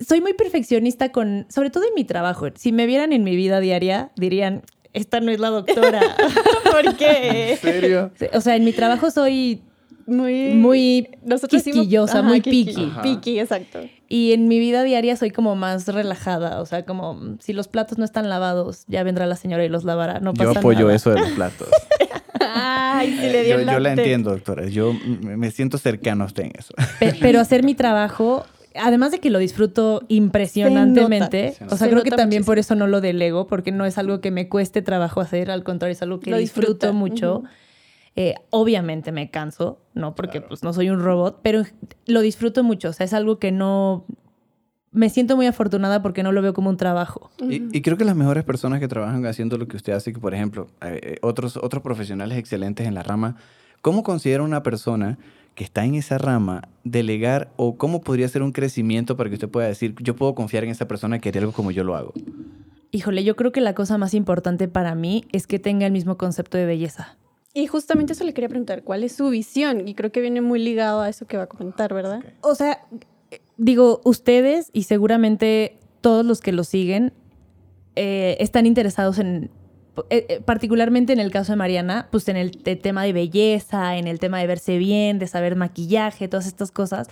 Soy 0.00 0.20
muy 0.20 0.34
perfeccionista 0.34 1.10
con, 1.12 1.46
sobre 1.48 1.70
todo 1.70 1.84
en 1.84 1.94
mi 1.94 2.04
trabajo. 2.04 2.46
Si 2.54 2.72
me 2.72 2.86
vieran 2.86 3.12
en 3.12 3.24
mi 3.24 3.36
vida 3.36 3.60
diaria, 3.60 4.10
dirían, 4.16 4.62
esta 4.92 5.20
no 5.20 5.30
es 5.30 5.40
la 5.40 5.48
doctora. 5.50 6.00
¿Por 6.70 6.96
qué? 6.96 7.58
serio? 7.60 8.12
o 8.32 8.40
sea, 8.40 8.56
en 8.56 8.64
mi 8.64 8.72
trabajo 8.72 9.10
soy 9.10 9.62
Muy. 10.06 10.50
muy 10.54 11.08
Nosotros 11.24 11.62
decimos- 11.62 11.80
quisquillosa, 11.82 12.18
Ajá, 12.20 12.28
muy. 12.28 12.42
Ajá. 12.88 13.02
Picky, 13.02 13.38
exacto. 13.40 13.80
Y 14.08 14.32
en 14.32 14.46
mi 14.48 14.58
vida 14.58 14.82
diaria 14.84 15.16
soy 15.16 15.30
como 15.30 15.56
más 15.56 15.88
relajada. 15.88 16.60
O 16.60 16.66
sea, 16.66 16.84
como 16.84 17.14
mm, 17.14 17.38
si 17.40 17.52
los 17.52 17.68
platos 17.68 17.98
no 17.98 18.04
están 18.04 18.28
lavados, 18.28 18.84
ya 18.86 19.02
vendrá 19.02 19.26
la 19.26 19.34
señora 19.36 19.64
y 19.64 19.68
los 19.68 19.82
lavará. 19.84 20.20
No 20.20 20.32
Yo 20.34 20.44
pasa 20.46 20.58
apoyo 20.60 20.80
nada. 20.84 20.94
eso 20.94 21.10
de 21.10 21.20
los 21.20 21.30
platos. 21.30 21.68
Ay, 22.56 23.10
sí 23.18 23.26
le 23.30 23.44
dio 23.44 23.60
yo, 23.60 23.72
yo 23.72 23.80
la 23.80 23.92
entiendo, 23.92 24.30
doctora. 24.30 24.66
Yo 24.68 24.92
me 24.92 25.50
siento 25.50 25.78
cercano 25.78 26.24
a 26.24 26.26
usted 26.26 26.44
en 26.44 26.52
eso. 26.58 26.74
Pe- 27.00 27.16
pero 27.20 27.40
hacer 27.40 27.64
mi 27.64 27.74
trabajo, 27.74 28.44
además 28.74 29.12
de 29.12 29.20
que 29.20 29.30
lo 29.30 29.38
disfruto 29.38 30.02
impresionantemente, 30.08 31.52
Se 31.52 31.64
nota. 31.64 31.74
o 31.74 31.78
sea, 31.78 31.86
Se 31.86 31.92
creo 31.92 32.02
que 32.02 32.10
también 32.10 32.44
por 32.44 32.58
eso 32.58 32.74
no 32.74 32.86
lo 32.86 33.00
delego, 33.00 33.46
porque 33.46 33.72
no 33.72 33.84
es 33.84 33.98
algo 33.98 34.20
que 34.20 34.30
me 34.30 34.48
cueste 34.48 34.82
trabajo 34.82 35.20
hacer, 35.20 35.50
al 35.50 35.64
contrario, 35.64 35.92
es 35.92 36.02
algo 36.02 36.20
que 36.20 36.30
Lo 36.30 36.38
disfruto 36.38 36.72
disfruta, 36.72 36.92
mucho. 36.92 37.42
Eh, 38.16 38.34
obviamente 38.50 39.10
me 39.10 39.30
canso, 39.30 39.80
¿no? 39.94 40.14
Porque 40.14 40.40
pues 40.40 40.62
no 40.62 40.72
soy 40.72 40.88
un 40.90 41.00
robot, 41.00 41.40
pero 41.42 41.62
lo 42.06 42.20
disfruto 42.20 42.62
mucho, 42.62 42.90
o 42.90 42.92
sea, 42.92 43.04
es 43.06 43.12
algo 43.12 43.38
que 43.38 43.50
no... 43.52 44.04
Me 44.92 45.10
siento 45.10 45.34
muy 45.34 45.46
afortunada 45.46 46.02
porque 46.02 46.22
no 46.22 46.30
lo 46.30 46.40
veo 46.40 46.54
como 46.54 46.70
un 46.70 46.76
trabajo. 46.76 47.32
Y, 47.40 47.76
y 47.76 47.82
creo 47.82 47.96
que 47.96 48.04
las 48.04 48.14
mejores 48.14 48.44
personas 48.44 48.78
que 48.78 48.86
trabajan 48.86 49.26
haciendo 49.26 49.58
lo 49.58 49.66
que 49.66 49.76
usted 49.76 49.92
hace, 49.92 50.12
que 50.12 50.20
por 50.20 50.32
ejemplo, 50.34 50.68
eh, 50.82 51.00
eh, 51.02 51.16
otros, 51.22 51.56
otros 51.56 51.82
profesionales 51.82 52.38
excelentes 52.38 52.86
en 52.86 52.94
la 52.94 53.02
rama, 53.02 53.34
¿cómo 53.82 54.04
considera 54.04 54.44
una 54.44 54.62
persona 54.62 55.18
que 55.54 55.64
está 55.64 55.84
en 55.84 55.94
esa 55.94 56.18
rama 56.18 56.68
delegar 56.82 57.52
o 57.56 57.76
cómo 57.76 58.00
podría 58.00 58.28
ser 58.28 58.42
un 58.42 58.52
crecimiento 58.52 59.16
para 59.16 59.30
que 59.30 59.34
usted 59.34 59.48
pueda 59.48 59.68
decir, 59.68 59.94
yo 60.00 60.16
puedo 60.16 60.34
confiar 60.34 60.64
en 60.64 60.70
esa 60.70 60.88
persona 60.88 61.18
que 61.18 61.28
haría 61.28 61.42
algo 61.42 61.52
como 61.52 61.70
yo 61.70 61.84
lo 61.84 61.96
hago? 61.96 62.12
Híjole, 62.90 63.24
yo 63.24 63.36
creo 63.36 63.52
que 63.52 63.60
la 63.60 63.74
cosa 63.74 63.98
más 63.98 64.14
importante 64.14 64.68
para 64.68 64.94
mí 64.94 65.24
es 65.32 65.46
que 65.46 65.58
tenga 65.58 65.86
el 65.86 65.92
mismo 65.92 66.16
concepto 66.16 66.58
de 66.58 66.66
belleza. 66.66 67.16
Y 67.52 67.66
justamente 67.66 68.12
eso 68.12 68.24
le 68.24 68.34
quería 68.34 68.48
preguntar, 68.48 68.82
¿cuál 68.82 69.04
es 69.04 69.12
su 69.12 69.28
visión? 69.30 69.86
Y 69.86 69.94
creo 69.94 70.10
que 70.10 70.20
viene 70.20 70.40
muy 70.40 70.58
ligado 70.58 71.00
a 71.00 71.08
eso 71.08 71.26
que 71.26 71.36
va 71.36 71.44
a 71.44 71.46
comentar, 71.46 71.94
¿verdad? 71.94 72.22
O 72.40 72.54
sea, 72.54 72.84
digo, 73.56 74.00
ustedes 74.04 74.70
y 74.72 74.84
seguramente 74.84 75.78
todos 76.00 76.24
los 76.24 76.40
que 76.40 76.52
lo 76.52 76.64
siguen 76.64 77.12
eh, 77.94 78.36
están 78.40 78.66
interesados 78.66 79.18
en, 79.18 79.50
particularmente 80.44 81.12
en 81.12 81.20
el 81.20 81.30
caso 81.30 81.52
de 81.52 81.56
Mariana, 81.56 82.08
pues 82.10 82.28
en 82.28 82.36
el 82.36 82.50
te- 82.62 82.76
tema 82.76 83.04
de 83.04 83.12
belleza, 83.12 83.96
en 83.96 84.06
el 84.06 84.18
tema 84.18 84.38
de 84.40 84.46
verse 84.46 84.78
bien, 84.78 85.18
de 85.18 85.26
saber 85.26 85.56
maquillaje, 85.56 86.28
todas 86.28 86.46
estas 86.46 86.70
cosas. 86.70 87.08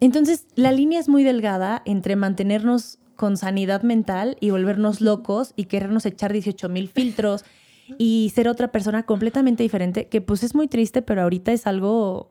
Entonces, 0.00 0.46
la 0.54 0.72
línea 0.72 1.00
es 1.00 1.08
muy 1.08 1.22
delgada 1.24 1.82
entre 1.84 2.16
mantenernos 2.16 2.98
con 3.16 3.36
sanidad 3.36 3.82
mental 3.82 4.36
y 4.40 4.50
volvernos 4.50 5.00
locos 5.00 5.52
y 5.56 5.64
querernos 5.66 6.04
echar 6.06 6.32
18 6.32 6.68
mil 6.68 6.88
filtros 6.88 7.44
y 7.98 8.32
ser 8.34 8.48
otra 8.48 8.68
persona 8.72 9.04
completamente 9.04 9.62
diferente, 9.62 10.06
que 10.08 10.20
pues 10.20 10.42
es 10.42 10.54
muy 10.54 10.66
triste, 10.68 11.02
pero 11.02 11.22
ahorita 11.22 11.52
es 11.52 11.66
algo. 11.66 12.30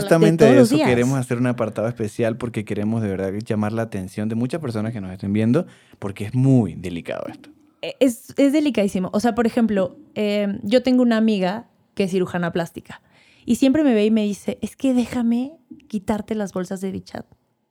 Justamente 0.00 0.44
De 0.44 0.50
eso 0.62 0.76
queremos 0.90 1.18
hacer 1.18 1.38
un 1.38 1.46
apartado 1.46 1.88
especial 1.88 2.36
porque 2.36 2.64
queremos 2.64 3.02
de 3.02 3.08
verdad 3.08 3.32
llamar 3.46 3.72
la 3.72 3.82
atención 3.82 4.28
de 4.28 4.34
muchas 4.34 4.60
personas 4.60 4.92
que 4.92 5.00
nos 5.00 5.10
estén 5.12 5.32
viendo 5.32 5.66
porque 5.98 6.24
es 6.26 6.34
muy 6.34 6.74
delicado 6.74 7.26
esto. 7.28 7.50
Eh, 7.82 7.96
es, 8.00 8.34
es 8.36 8.52
delicadísimo. 8.52 9.10
O 9.12 9.20
sea, 9.20 9.34
por 9.34 9.46
ejemplo, 9.46 9.96
eh, 10.14 10.58
yo 10.62 10.82
tengo 10.82 11.02
una 11.02 11.16
amiga 11.16 11.68
que 11.94 12.04
es 12.04 12.10
cirujana 12.10 12.52
plástica 12.52 13.02
y 13.44 13.56
siempre 13.56 13.82
me 13.82 13.94
ve 13.94 14.04
y 14.04 14.10
me 14.10 14.24
dice, 14.24 14.58
es 14.60 14.76
que 14.76 14.92
déjame 14.94 15.56
quitarte 15.88 16.34
las 16.34 16.52
bolsas 16.52 16.80
de 16.80 16.90
bichat. 16.90 17.26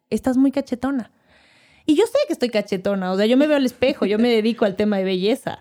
Estás 0.10 0.38
muy 0.38 0.52
cachetona. 0.52 1.12
Y 1.86 1.96
yo 1.96 2.06
sé 2.06 2.18
que 2.28 2.34
estoy 2.34 2.50
cachetona, 2.50 3.12
o 3.12 3.18
sea, 3.18 3.28
yo 3.28 3.38
me 3.38 3.48
veo 3.48 3.58
al 3.58 3.66
espejo, 3.66 4.06
yo 4.06 4.18
me 4.18 4.28
dedico 4.30 4.66
al 4.66 4.76
tema 4.76 4.98
de 4.98 5.04
belleza. 5.04 5.60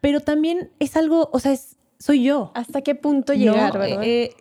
Pero 0.00 0.20
también 0.20 0.70
es 0.78 0.96
algo, 0.96 1.30
o 1.32 1.38
sea, 1.40 1.52
es, 1.52 1.76
soy 1.98 2.22
yo. 2.22 2.52
¿Hasta 2.54 2.82
qué 2.82 2.94
punto 2.94 3.32
¿no? 3.32 3.38
llegar, 3.38 3.78
verdad? 3.78 4.02
Eh, 4.04 4.34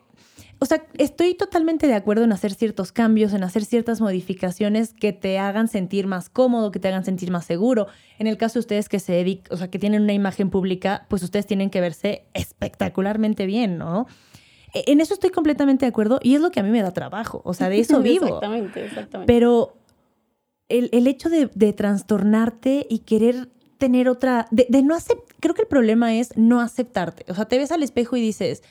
o 0.61 0.65
sea, 0.65 0.85
estoy 0.97 1.35
totalmente 1.35 1.87
de 1.87 1.93
acuerdo 1.93 2.23
en 2.25 2.31
hacer 2.33 2.53
ciertos 2.53 2.91
cambios, 2.91 3.33
en 3.33 3.43
hacer 3.43 3.63
ciertas 3.63 4.01
modificaciones 4.01 4.93
que 4.93 5.13
te 5.13 5.39
hagan 5.39 5.67
sentir 5.69 6.05
más 6.05 6.29
cómodo, 6.29 6.71
que 6.71 6.79
te 6.79 6.89
hagan 6.89 7.05
sentir 7.05 7.31
más 7.31 7.45
seguro. 7.45 7.87
En 8.17 8.27
el 8.27 8.37
caso 8.37 8.55
de 8.55 8.59
ustedes 8.61 8.89
que 8.89 8.99
se 8.99 9.13
dedican, 9.13 9.53
o 9.53 9.57
sea, 9.57 9.69
que 9.69 9.79
tienen 9.79 10.01
una 10.03 10.13
imagen 10.13 10.49
pública, 10.49 11.05
pues 11.09 11.23
ustedes 11.23 11.45
tienen 11.45 11.69
que 11.69 11.79
verse 11.81 12.25
espectacularmente 12.33 13.45
bien, 13.45 13.77
¿no? 13.77 14.05
E- 14.73 14.83
En 14.87 14.99
eso 15.01 15.13
estoy 15.13 15.29
completamente 15.29 15.85
de 15.85 15.89
acuerdo 15.89 16.19
y 16.21 16.35
es 16.35 16.41
lo 16.41 16.51
que 16.51 16.59
a 16.59 16.63
mí 16.63 16.69
me 16.71 16.81
da 16.81 16.91
trabajo, 16.91 17.41
o 17.45 17.53
sea, 17.53 17.69
de 17.69 17.79
eso 17.79 18.01
vivo. 18.03 18.25
Exactamente, 18.25 18.85
exactamente. 18.85 19.31
Pero 19.33 19.77
el, 20.67 20.89
el 20.91 21.07
hecho 21.07 21.29
de, 21.29 21.49
de 21.55 21.73
trastornarte 21.73 22.85
y 22.89 22.99
querer 22.99 23.49
tener 23.77 24.09
otra, 24.09 24.45
de, 24.51 24.65
de 24.69 24.83
no 24.83 24.93
aceptar, 24.93 25.35
creo 25.39 25.55
que 25.55 25.61
el 25.61 25.67
problema 25.69 26.13
es 26.15 26.35
no 26.35 26.59
aceptarte. 26.59 27.23
O 27.31 27.33
sea, 27.33 27.45
te 27.45 27.57
ves 27.57 27.71
al 27.71 27.81
espejo 27.81 28.17
y 28.17 28.21
dices, 28.21 28.61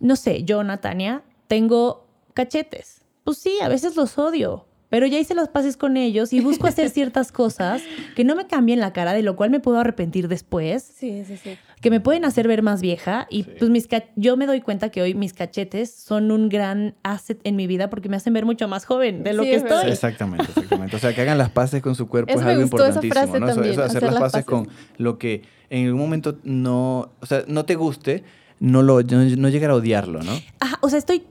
no 0.00 0.16
sé, 0.16 0.42
yo, 0.44 0.64
Natania, 0.64 1.22
tengo 1.46 2.06
cachetes. 2.34 3.02
Pues 3.24 3.38
sí, 3.38 3.52
a 3.62 3.68
veces 3.68 3.96
los 3.96 4.18
odio, 4.18 4.66
pero 4.88 5.06
ya 5.06 5.18
hice 5.18 5.34
las 5.34 5.48
paces 5.48 5.76
con 5.76 5.96
ellos 5.96 6.32
y 6.32 6.40
busco 6.40 6.66
hacer 6.66 6.90
ciertas 6.90 7.32
cosas 7.32 7.82
que 8.16 8.24
no 8.24 8.34
me 8.34 8.46
cambien 8.46 8.80
la 8.80 8.92
cara, 8.92 9.12
de 9.12 9.22
lo 9.22 9.36
cual 9.36 9.50
me 9.50 9.60
puedo 9.60 9.78
arrepentir 9.78 10.26
después, 10.26 10.82
sí, 10.82 11.22
sí, 11.26 11.36
sí. 11.36 11.58
que 11.80 11.90
me 11.90 12.00
pueden 12.00 12.24
hacer 12.24 12.48
ver 12.48 12.62
más 12.62 12.80
vieja 12.80 13.26
y 13.30 13.44
pues 13.44 13.70
mis 13.70 13.88
yo 14.16 14.36
me 14.36 14.46
doy 14.46 14.60
cuenta 14.62 14.88
que 14.88 15.02
hoy 15.02 15.14
mis 15.14 15.32
cachetes 15.32 15.92
son 15.92 16.30
un 16.30 16.48
gran 16.48 16.94
asset 17.02 17.38
en 17.44 17.56
mi 17.56 17.66
vida 17.66 17.90
porque 17.90 18.08
me 18.08 18.16
hacen 18.16 18.32
ver 18.32 18.46
mucho 18.46 18.66
más 18.68 18.84
joven 18.84 19.22
de 19.22 19.34
lo 19.34 19.42
Sí, 19.44 19.50
que 19.50 19.56
es 19.56 19.62
verdad. 19.62 19.78
estoy. 19.80 19.92
Exactamente, 19.92 20.46
exactamente. 20.48 20.96
O 20.96 20.98
sea, 20.98 21.14
que 21.14 21.20
hagan 21.20 21.38
las 21.38 21.50
paces 21.50 21.82
con 21.82 21.94
su 21.94 22.08
cuerpo 22.08 22.32
Eso 22.32 22.40
es 22.40 22.46
algo 22.46 22.62
importantísimo, 22.62 23.12
frase 23.12 23.38
¿no? 23.38 23.46
También, 23.46 23.72
eso, 23.74 23.84
hacer, 23.84 23.98
hacer 23.98 24.02
las 24.04 24.12
las 24.14 24.32
paces 24.32 24.44
con 24.44 24.68
lo 24.96 25.18
que 25.18 25.42
en 25.68 25.86
algún 25.86 26.00
momento 26.00 26.38
no, 26.42 27.12
o 27.20 27.26
sea, 27.26 27.44
no 27.46 27.64
te 27.64 27.76
guste, 27.76 28.24
no 28.60 28.82
lo 28.82 29.02
no, 29.02 29.24
no 29.24 29.48
llegar 29.48 29.70
a 29.70 29.74
odiarlo, 29.74 30.22
¿no? 30.22 30.32
Ajá, 30.60 30.78
o 30.82 30.88
sea, 30.88 30.98
estoy. 30.98 31.24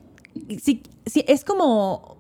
Sí, 0.61 0.83
sí, 1.05 1.23
es 1.27 1.45
como. 1.45 2.17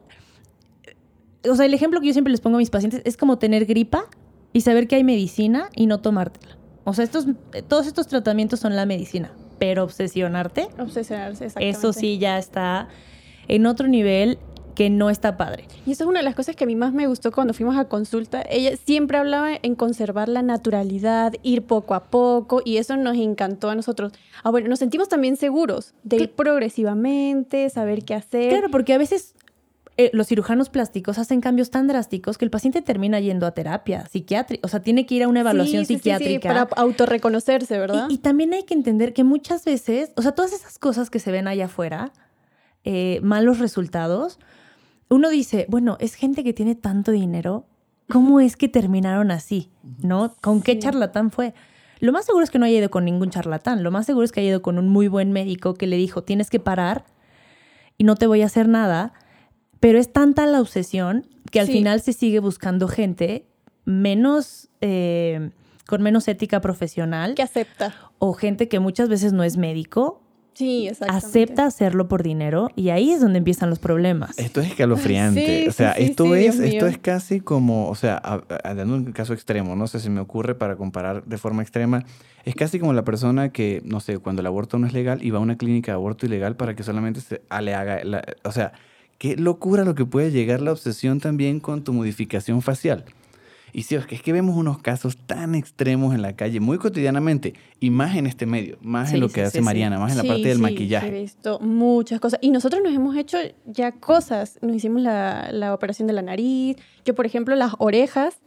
O 1.49 1.55
sea, 1.55 1.65
el 1.65 1.73
ejemplo 1.73 1.99
que 1.99 2.07
yo 2.07 2.13
siempre 2.13 2.31
les 2.31 2.41
pongo 2.41 2.57
a 2.57 2.59
mis 2.59 2.69
pacientes 2.69 3.01
es 3.05 3.17
como 3.17 3.37
tener 3.37 3.65
gripa 3.65 4.05
y 4.53 4.61
saber 4.61 4.87
que 4.87 4.95
hay 4.95 5.03
medicina 5.03 5.69
y 5.75 5.87
no 5.87 5.99
tomártela. 5.99 6.57
O 6.83 6.93
sea, 6.93 7.03
estos, 7.03 7.27
todos 7.67 7.87
estos 7.87 8.07
tratamientos 8.07 8.59
son 8.59 8.75
la 8.75 8.85
medicina, 8.85 9.31
pero 9.57 9.83
obsesionarte, 9.83 10.69
Obsesionarse, 10.79 11.45
exactamente. 11.45 11.77
eso 11.77 11.93
sí 11.93 12.17
ya 12.17 12.37
está 12.37 12.87
en 13.47 13.65
otro 13.65 13.87
nivel 13.87 14.37
que 14.79 14.89
no 14.89 15.09
está 15.09 15.35
padre. 15.35 15.65
Y 15.85 15.91
eso 15.91 16.05
es 16.05 16.09
una 16.09 16.19
de 16.19 16.23
las 16.23 16.35
cosas 16.35 16.55
que 16.55 16.63
a 16.63 16.67
mí 16.67 16.73
más 16.73 16.93
me 16.93 17.05
gustó 17.05 17.33
cuando 17.33 17.53
fuimos 17.53 17.75
a 17.75 17.89
consulta. 17.89 18.41
Ella 18.49 18.77
siempre 18.77 19.17
hablaba 19.17 19.49
en 19.61 19.75
conservar 19.75 20.29
la 20.29 20.41
naturalidad, 20.41 21.33
ir 21.43 21.63
poco 21.63 21.95
a 21.95 22.05
poco, 22.05 22.61
y 22.63 22.77
eso 22.77 22.95
nos 22.95 23.17
encantó 23.17 23.69
a 23.69 23.75
nosotros. 23.75 24.13
Ah, 24.41 24.51
bueno, 24.51 24.69
nos 24.69 24.79
sentimos 24.79 25.09
también 25.09 25.35
seguros 25.35 25.95
de 26.03 26.15
ir 26.15 26.31
progresivamente, 26.31 27.69
saber 27.69 28.05
qué 28.05 28.13
hacer. 28.13 28.51
Claro, 28.51 28.69
porque 28.71 28.93
a 28.93 28.97
veces 28.97 29.35
eh, 29.97 30.11
los 30.13 30.27
cirujanos 30.27 30.69
plásticos 30.69 31.17
hacen 31.17 31.41
cambios 31.41 31.71
tan 31.71 31.87
drásticos 31.87 32.37
que 32.37 32.45
el 32.45 32.51
paciente 32.51 32.81
termina 32.81 33.19
yendo 33.19 33.47
a 33.47 33.51
terapia 33.51 34.05
psiquiátrica. 34.05 34.65
O 34.65 34.69
sea, 34.69 34.79
tiene 34.79 35.05
que 35.05 35.15
ir 35.15 35.23
a 35.23 35.27
una 35.27 35.41
evaluación 35.41 35.83
Sí, 35.85 35.95
sí, 35.95 35.97
psiquiátrica. 35.97 36.47
para 36.47 36.81
autorreconocerse, 36.81 37.77
¿verdad? 37.77 38.07
Y, 38.09 38.13
y 38.13 38.17
también 38.19 38.53
hay 38.53 38.63
que 38.63 38.75
entender 38.75 39.11
que 39.11 39.25
muchas 39.25 39.65
veces, 39.65 40.13
o 40.15 40.21
sea, 40.21 40.31
todas 40.31 40.53
esas 40.53 40.79
cosas 40.79 41.09
que 41.09 41.19
se 41.19 41.33
ven 41.33 41.49
allá 41.49 41.65
afuera, 41.65 42.13
eh, 42.85 43.19
malos 43.23 43.59
resultados, 43.59 44.39
uno 45.09 45.29
dice, 45.29 45.65
bueno, 45.69 45.97
es 45.99 46.15
gente 46.15 46.43
que 46.43 46.53
tiene 46.53 46.75
tanto 46.75 47.11
dinero, 47.11 47.65
¿cómo 48.09 48.39
es 48.39 48.55
que 48.55 48.67
terminaron 48.67 49.31
así? 49.31 49.69
¿No? 50.01 50.35
¿Con 50.41 50.61
qué 50.61 50.73
Sí. 50.73 50.79
charlatán 50.79 51.31
fue? 51.31 51.53
Lo 51.99 52.11
más 52.13 52.25
seguro 52.25 52.43
es 52.43 52.49
que 52.51 52.59
no 52.59 52.65
haya 52.65 52.77
ido 52.79 52.89
con 52.89 53.05
ningún 53.05 53.29
charlatán, 53.29 53.83
lo 53.83 53.91
más 53.91 54.05
seguro 54.05 54.23
es 54.25 54.31
que 54.31 54.39
haya 54.39 54.49
ido 54.49 54.61
con 54.61 54.77
un 54.77 54.87
muy 54.87 55.07
buen 55.07 55.31
médico 55.31 55.73
que 55.73 55.87
le 55.87 55.97
dijo, 55.97 56.23
tienes 56.23 56.49
que 56.49 56.59
parar 56.59 57.05
y 57.97 58.03
no 58.05 58.15
te 58.15 58.25
voy 58.27 58.41
a 58.41 58.45
hacer 58.45 58.67
nada, 58.69 59.13
pero 59.79 59.97
es 59.99 60.11
tanta 60.13 60.45
la 60.45 60.61
obsesión 60.61 61.27
que 61.51 61.59
al 61.59 61.65
Sí. 61.67 61.73
final 61.73 61.99
se 62.01 62.13
sigue 62.13 62.39
buscando 62.39 62.87
gente 62.87 63.45
menos, 63.85 64.69
eh, 64.81 65.49
con 65.87 66.01
menos 66.03 66.27
ética 66.27 66.61
profesional 66.61 67.33
que 67.35 67.41
acepta. 67.41 67.93
o 68.19 68.33
gente 68.33 68.67
que 68.67 68.79
muchas 68.79 69.09
veces 69.09 69.33
no 69.33 69.43
es 69.43 69.57
médico, 69.57 70.21
Sí, 70.59 70.89
acepta 71.07 71.65
hacerlo 71.65 72.09
por 72.09 72.21
dinero 72.21 72.69
y 72.75 72.89
ahí 72.89 73.11
es 73.11 73.21
donde 73.21 73.37
empiezan 73.37 73.69
los 73.69 73.79
problemas. 73.79 74.37
Esto 74.37 74.59
es 74.59 74.67
escalofriante. 74.67 75.63
Sí, 75.63 75.69
o 75.69 75.71
sea, 75.71 75.93
sí, 75.93 76.03
esto 76.03 76.25
sí, 76.25 76.33
es, 76.33 76.59
esto 76.59 76.85
es 76.85 76.97
casi 76.97 77.39
como, 77.39 77.87
o 77.87 77.95
sea, 77.95 78.21
dando 78.65 78.93
un 78.95 79.13
caso 79.13 79.31
extremo, 79.33 79.77
no 79.77 79.87
sé 79.87 80.01
si 80.01 80.09
me 80.09 80.19
ocurre 80.19 80.55
para 80.55 80.75
comparar 80.75 81.23
de 81.23 81.37
forma 81.37 81.61
extrema, 81.61 82.03
es 82.43 82.55
casi 82.55 82.77
como 82.77 82.91
la 82.91 83.05
persona 83.05 83.53
que, 83.53 83.81
no 83.85 84.01
sé, 84.01 84.17
cuando 84.17 84.41
el 84.41 84.47
aborto 84.47 84.77
no 84.79 84.85
es 84.85 84.91
legal 84.91 85.23
y 85.23 85.29
va 85.29 85.37
a 85.37 85.41
una 85.41 85.55
clínica 85.57 85.93
de 85.93 85.95
aborto 85.95 86.25
ilegal 86.25 86.57
para 86.57 86.75
que 86.75 86.83
solamente 86.83 87.21
se 87.21 87.41
ah, 87.47 87.61
le 87.61 87.73
haga, 87.73 88.03
la- 88.03 88.25
o 88.43 88.51
sea, 88.51 88.73
qué 89.17 89.37
locura 89.37 89.85
lo 89.85 89.95
que 89.95 90.05
puede 90.05 90.29
llegar 90.31 90.59
la 90.59 90.73
obsesión 90.73 91.21
también 91.21 91.61
con 91.61 91.85
tu 91.85 91.93
modificación 91.93 92.61
facial. 92.61 93.05
Y 93.73 93.83
sí, 93.83 93.95
es 93.95 94.05
que, 94.05 94.15
es 94.15 94.21
que 94.21 94.33
vemos 94.33 94.55
unos 94.55 94.79
casos 94.79 95.17
tan 95.17 95.55
extremos 95.55 96.13
en 96.15 96.21
la 96.21 96.35
calle, 96.35 96.59
muy 96.59 96.77
cotidianamente, 96.77 97.53
y 97.79 97.89
más 97.89 98.15
en 98.15 98.27
este 98.27 98.45
medio, 98.45 98.77
más 98.81 99.09
Sí, 99.09 99.15
en 99.15 99.21
lo 99.21 99.27
que 99.27 99.35
sí, 99.35 99.41
hace 99.41 99.57
sí. 99.59 99.63
Mariana, 99.63 99.99
más 99.99 100.11
en 100.11 100.17
la 100.17 100.23
parte 100.23 100.47
del 100.47 100.59
maquillaje. 100.59 101.07
He 101.07 101.21
visto 101.21 101.59
muchas 101.59 102.19
cosas. 102.19 102.39
Y 102.41 102.51
nosotros 102.51 102.81
nos 102.83 102.93
hemos 102.93 103.15
hecho 103.15 103.37
ya 103.65 103.91
cosas. 103.91 104.59
Nos 104.61 104.75
hicimos 104.75 105.01
la, 105.01 105.49
la 105.51 105.73
operación 105.73 106.07
de 106.07 106.13
la 106.13 106.21
nariz. 106.21 106.77
Yo, 107.05 107.15
por 107.15 107.25
ejemplo, 107.25 107.55
las 107.55 107.73
orejas. 107.79 108.39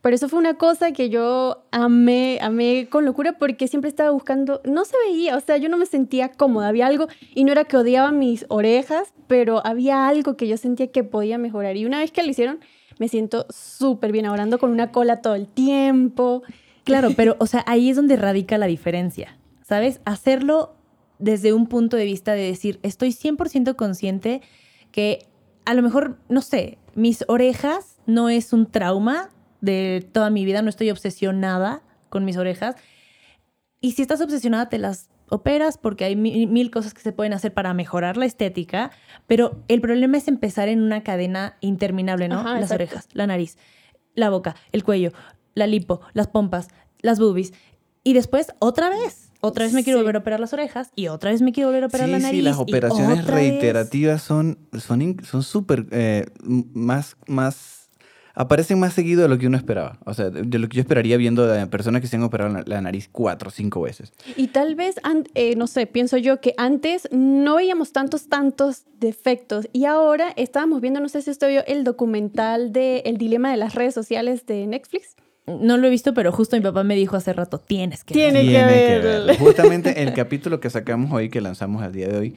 Pero 0.00 0.14
eso 0.14 0.28
fue 0.28 0.38
una 0.38 0.54
cosa 0.54 0.92
que 0.92 1.10
yo 1.10 1.64
amé, 1.72 2.38
amé 2.40 2.86
con 2.88 3.04
locura 3.04 3.32
porque 3.36 3.66
siempre 3.66 3.88
estaba 3.88 4.10
buscando, 4.10 4.60
no 4.64 4.84
se 4.84 4.94
veía, 5.08 5.36
o 5.36 5.40
sea, 5.40 5.56
yo 5.56 5.68
no 5.68 5.76
me 5.76 5.86
sentía 5.86 6.30
cómoda, 6.30 6.68
había 6.68 6.86
algo, 6.86 7.08
y 7.34 7.42
no 7.42 7.50
era 7.50 7.64
que 7.64 7.76
odiaba 7.76 8.12
mis 8.12 8.46
orejas, 8.48 9.12
pero 9.26 9.60
había 9.66 10.06
algo 10.06 10.36
que 10.36 10.46
yo 10.46 10.56
sentía 10.56 10.92
que 10.92 11.02
podía 11.02 11.36
mejorar. 11.36 11.76
Y 11.76 11.84
una 11.84 11.98
vez 11.98 12.12
que 12.12 12.22
lo 12.22 12.30
hicieron, 12.30 12.60
me 12.98 13.08
siento 13.08 13.46
súper 13.50 14.12
bien, 14.12 14.26
ahora 14.26 14.46
con 14.58 14.70
una 14.70 14.92
cola 14.92 15.22
todo 15.22 15.34
el 15.34 15.46
tiempo. 15.46 16.42
Claro, 16.84 17.10
pero 17.16 17.36
o 17.38 17.46
sea, 17.46 17.64
ahí 17.66 17.90
es 17.90 17.96
donde 17.96 18.16
radica 18.16 18.58
la 18.58 18.66
diferencia, 18.66 19.38
¿sabes? 19.62 20.00
Hacerlo 20.04 20.74
desde 21.18 21.52
un 21.52 21.66
punto 21.66 21.96
de 21.96 22.04
vista 22.04 22.32
de 22.32 22.42
decir, 22.42 22.78
estoy 22.82 23.10
100% 23.10 23.76
consciente 23.76 24.40
que 24.92 25.26
a 25.64 25.74
lo 25.74 25.82
mejor, 25.82 26.18
no 26.28 26.40
sé, 26.40 26.78
mis 26.94 27.24
orejas 27.28 27.98
no 28.06 28.28
es 28.28 28.52
un 28.52 28.66
trauma 28.66 29.30
de 29.60 30.08
toda 30.12 30.30
mi 30.30 30.44
vida, 30.44 30.62
no 30.62 30.70
estoy 30.70 30.90
obsesionada 30.90 31.82
con 32.08 32.24
mis 32.24 32.36
orejas. 32.36 32.76
Y 33.80 33.92
si 33.92 34.02
estás 34.02 34.20
obsesionada, 34.20 34.68
te 34.68 34.78
las 34.78 35.10
operas 35.30 35.78
porque 35.78 36.04
hay 36.04 36.16
mi- 36.16 36.46
mil 36.46 36.70
cosas 36.70 36.94
que 36.94 37.00
se 37.00 37.12
pueden 37.12 37.32
hacer 37.32 37.52
para 37.54 37.74
mejorar 37.74 38.16
la 38.16 38.26
estética, 38.26 38.90
pero 39.26 39.62
el 39.68 39.80
problema 39.80 40.16
es 40.16 40.28
empezar 40.28 40.68
en 40.68 40.82
una 40.82 41.02
cadena 41.02 41.56
interminable, 41.60 42.28
¿no? 42.28 42.40
Ajá, 42.40 42.54
las 42.54 42.62
exacto. 42.70 42.74
orejas, 42.74 43.08
la 43.12 43.26
nariz, 43.26 43.58
la 44.14 44.30
boca, 44.30 44.56
el 44.72 44.84
cuello, 44.84 45.12
la 45.54 45.66
lipo, 45.66 46.00
las 46.14 46.26
pompas, 46.28 46.68
las 47.00 47.18
boobies. 47.20 47.52
Y 48.04 48.14
después, 48.14 48.48
otra 48.58 48.88
vez. 48.90 49.24
Otra 49.40 49.64
vez 49.66 49.72
me 49.72 49.84
quiero 49.84 49.98
Sí. 49.98 50.02
volver 50.02 50.16
a 50.16 50.18
operar 50.20 50.40
las 50.40 50.52
orejas 50.52 50.90
y 50.96 51.06
otra 51.08 51.30
vez 51.30 51.42
me 51.42 51.52
quiero 51.52 51.68
volver 51.68 51.84
a 51.84 51.86
operar 51.86 52.06
sí, 52.06 52.12
la 52.12 52.18
nariz. 52.18 52.38
Sí, 52.38 52.42
las 52.42 52.56
y 52.58 52.62
operaciones 52.62 53.18
vez. 53.18 53.26
reiterativas 53.28 54.20
son 54.22 54.58
son 54.76 55.16
son 55.22 55.42
súper 55.44 55.86
eh, 55.92 56.26
más 56.42 57.16
más 57.28 57.87
aparecen 58.38 58.78
más 58.78 58.94
seguido 58.94 59.22
de 59.22 59.28
lo 59.28 59.36
que 59.36 59.48
uno 59.48 59.56
esperaba. 59.56 59.98
O 60.06 60.14
sea, 60.14 60.30
de, 60.30 60.42
de 60.42 60.58
lo 60.60 60.68
que 60.68 60.76
yo 60.76 60.80
esperaría 60.82 61.16
viendo 61.16 61.52
a 61.52 61.66
personas 61.66 62.00
que 62.00 62.06
se 62.06 62.16
han 62.16 62.22
operado 62.22 62.50
la, 62.54 62.62
la 62.64 62.80
nariz 62.80 63.08
cuatro 63.10 63.48
o 63.48 63.50
cinco 63.50 63.80
veces. 63.82 64.12
Y 64.36 64.46
tal 64.46 64.76
vez, 64.76 64.94
eh, 65.34 65.56
no 65.56 65.66
sé, 65.66 65.86
pienso 65.86 66.16
yo 66.16 66.40
que 66.40 66.54
antes 66.56 67.08
no 67.10 67.56
veíamos 67.56 67.92
tantos, 67.92 68.28
tantos 68.28 68.84
defectos 69.00 69.68
y 69.72 69.86
ahora 69.86 70.32
estábamos 70.36 70.80
viendo, 70.80 71.00
no 71.00 71.08
sé 71.08 71.20
si 71.22 71.30
usted 71.30 71.48
vio 71.48 71.64
el 71.66 71.82
documental 71.82 72.72
de 72.72 72.98
El 73.06 73.18
dilema 73.18 73.50
de 73.50 73.56
las 73.56 73.74
redes 73.74 73.92
sociales 73.94 74.46
de 74.46 74.66
Netflix. 74.68 75.16
No 75.46 75.76
lo 75.76 75.86
he 75.86 75.90
visto, 75.90 76.14
pero 76.14 76.30
justo 76.30 76.56
mi 76.56 76.62
papá 76.62 76.84
me 76.84 76.94
dijo 76.94 77.16
hace 77.16 77.32
rato, 77.32 77.58
tienes 77.58 78.04
que 78.04 78.14
Tiene 78.14 78.44
verlo". 78.44 78.68
que 78.68 79.08
verlo. 79.08 79.34
Justamente 79.34 80.02
el 80.02 80.12
capítulo 80.12 80.60
que 80.60 80.70
sacamos 80.70 81.10
hoy, 81.12 81.28
que 81.28 81.40
lanzamos 81.40 81.82
al 81.82 81.92
día 81.92 82.06
de 82.08 82.18
hoy, 82.18 82.36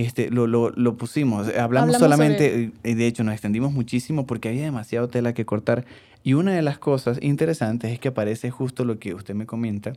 este, 0.00 0.30
lo, 0.30 0.46
lo, 0.46 0.70
lo 0.70 0.96
pusimos. 0.96 1.46
Hablamos, 1.48 1.64
Hablamos 1.94 1.98
solamente, 1.98 2.72
y 2.84 2.94
de 2.94 3.06
hecho 3.06 3.24
nos 3.24 3.32
extendimos 3.32 3.72
muchísimo 3.72 4.26
porque 4.26 4.48
había 4.48 4.64
demasiado 4.64 5.08
tela 5.08 5.32
que 5.34 5.44
cortar. 5.44 5.84
Y 6.22 6.34
una 6.34 6.54
de 6.54 6.62
las 6.62 6.78
cosas 6.78 7.18
interesantes 7.22 7.90
es 7.92 7.98
que 7.98 8.08
aparece 8.08 8.50
justo 8.50 8.84
lo 8.84 8.98
que 8.98 9.14
usted 9.14 9.34
me 9.34 9.46
comenta. 9.46 9.92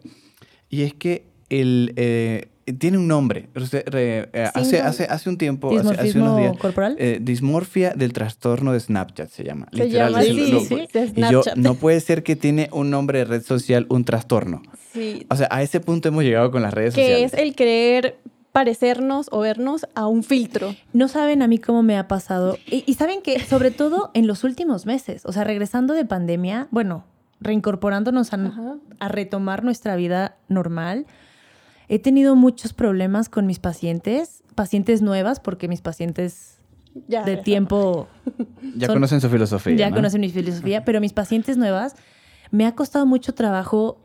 Y 0.69 0.83
es 0.83 0.93
que 0.93 1.25
el, 1.50 1.93
eh, 1.98 2.48
tiene 2.79 2.98
un 2.98 3.07
nombre. 3.10 3.50
Re- 3.53 3.83
re- 3.86 4.29
eh, 4.31 4.48
hace, 4.53 4.79
hace, 4.79 5.03
hace 5.03 5.29
un 5.29 5.38
tiempo, 5.38 5.67
hace, 5.67 5.79
hace 5.79 5.89
¿Dismorfismo 6.03 6.24
unos 6.25 6.38
días, 6.39 6.57
corporal? 6.57 6.95
eh, 6.98 7.19
dismorfia 7.22 7.91
del 7.91 8.13
trastorno 8.13 8.72
de 8.72 8.79
Snapchat 8.79 9.29
se 9.29 9.43
llama. 9.43 9.67
Se 9.74 9.83
Literal, 9.86 10.12
llama 10.13 10.19
así, 10.22 10.33
lo- 10.51 10.60
sí, 10.62 10.75
lo- 10.93 11.01
de 11.01 11.12
Y 11.15 11.31
yo, 11.31 11.41
no 11.57 11.75
puede 11.75 12.00
ser 12.00 12.24
que 12.24 12.36
tiene 12.38 12.69
un 12.72 12.89
nombre 12.89 13.19
de 13.19 13.25
red 13.25 13.43
social, 13.43 13.86
un 13.89 14.05
trastorno. 14.05 14.62
Sí. 14.93 15.25
O 15.29 15.36
sea, 15.36 15.48
a 15.51 15.62
ese 15.62 15.79
punto 15.81 16.07
hemos 16.07 16.24
llegado 16.24 16.51
con 16.51 16.62
las 16.62 16.74
redes 16.74 16.95
Que 16.95 17.01
sociales. 17.01 17.33
es 17.33 17.39
el 17.39 17.53
querer 17.55 18.15
parecernos 18.53 19.27
o 19.31 19.39
vernos 19.39 19.86
a 19.95 20.07
un 20.07 20.24
filtro. 20.24 20.75
No 20.93 21.07
saben 21.10 21.41
a 21.41 21.48
mí 21.48 21.57
cómo 21.57 21.83
me 21.83 21.98
ha 21.98 22.07
pasado. 22.07 22.57
Y, 22.67 22.83
y 22.88 22.93
saben 22.93 23.22
que, 23.22 23.39
sobre 23.41 23.72
todo 23.72 24.12
en 24.13 24.27
los 24.27 24.43
últimos 24.45 24.86
meses, 24.86 25.24
o 25.25 25.33
sea, 25.33 25.43
regresando 25.43 25.93
de 25.95 26.05
pandemia, 26.05 26.67
bueno, 26.72 27.03
reincorporándonos 27.41 28.31
a, 28.31 29.10
retomar 29.10 29.63
nuestra 29.63 29.95
vida 29.95 30.38
normal, 30.48 31.07
he 31.89 32.00
tenido 32.00 32.36
muchos 32.36 32.74
problemas 32.74 33.27
con 33.27 33.45
mis 33.48 33.60
pacientes, 33.60 34.43
pacientes 34.55 35.01
nuevas, 35.01 35.39
porque 35.39 35.67
mis 35.67 35.81
pacientes 35.81 36.60
Ya, 37.07 37.24
de 37.25 37.38
ya. 37.38 37.41
tiempo 37.43 38.07
Ya 38.77 38.86
son- 38.88 38.95
conocen 38.98 39.19
su 39.19 39.29
filosofía. 39.29 39.75
ya 39.75 39.89
¿no? 39.89 39.95
conocen 39.95 40.22
mi 40.22 40.29
filosofía, 40.29 40.86
pero 40.86 41.01
mis 41.01 41.12
pacientes 41.12 41.57
nuevas 41.57 41.95
me 42.51 42.67
ha 42.67 42.75
costado 42.75 43.07
mucho 43.07 43.33
trabajo 43.33 43.98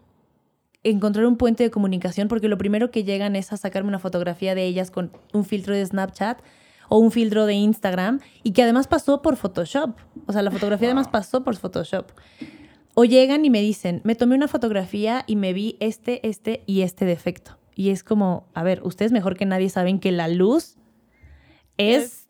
encontrar 0.85 1.27
un 1.27 1.37
puente 1.37 1.65
de 1.65 1.71
comunicación 1.71 2.29
porque 2.29 2.49
lo 2.49 2.59
primero 2.59 2.91
que 2.91 3.05
llegan 3.05 3.37
es 3.37 3.53
a 3.53 3.57
sacarme 3.57 3.89
una 3.89 3.99
fotografía 3.99 4.55
de 4.55 4.65
ellas 4.65 4.91
con 4.91 5.13
un 5.33 5.45
filtro 5.45 5.75
de 5.75 5.85
Snapchat 5.85 6.41
o 6.89 6.99
un 6.99 7.11
filtro 7.11 7.47
de 7.47 7.55
Instagram 7.55 8.21
y 8.43 8.53
que 8.53 8.63
además 8.63 8.87
pasó 8.87 9.23
por 9.23 9.37
Photoshop. 9.37 9.97
O 10.27 10.33
sea, 10.33 10.43
la 10.43 10.51
fotografía 10.51 10.89
además 10.89 11.09
pasó 11.09 11.45
por 11.45 11.57
Photoshop. 11.57 12.13
O 12.95 13.05
llegan 13.05 13.45
y 13.45 13.51
me 13.51 13.61
dicen, 13.61 14.01
me 14.05 14.15
tomé 14.15 14.35
una 14.35 14.49
fotografía 14.49 15.25
y 15.27 15.37
me 15.37 15.53
vi 15.53 15.77
este, 15.81 16.27
este 16.27 16.63
y 16.67 16.83
este 16.83 17.05
defecto. 17.05 17.59
Y 17.75 17.91
es 17.91 18.03
como, 18.03 18.49
a 18.55 18.63
ver, 18.65 18.83
ustedes 18.83 19.13
mejor 19.13 19.37
que 19.37 19.47
nadie 19.47 19.69
saben 19.69 20.01
que 20.01 20.11
la 20.11 20.27
luz 20.27 20.77
es, 21.77 22.27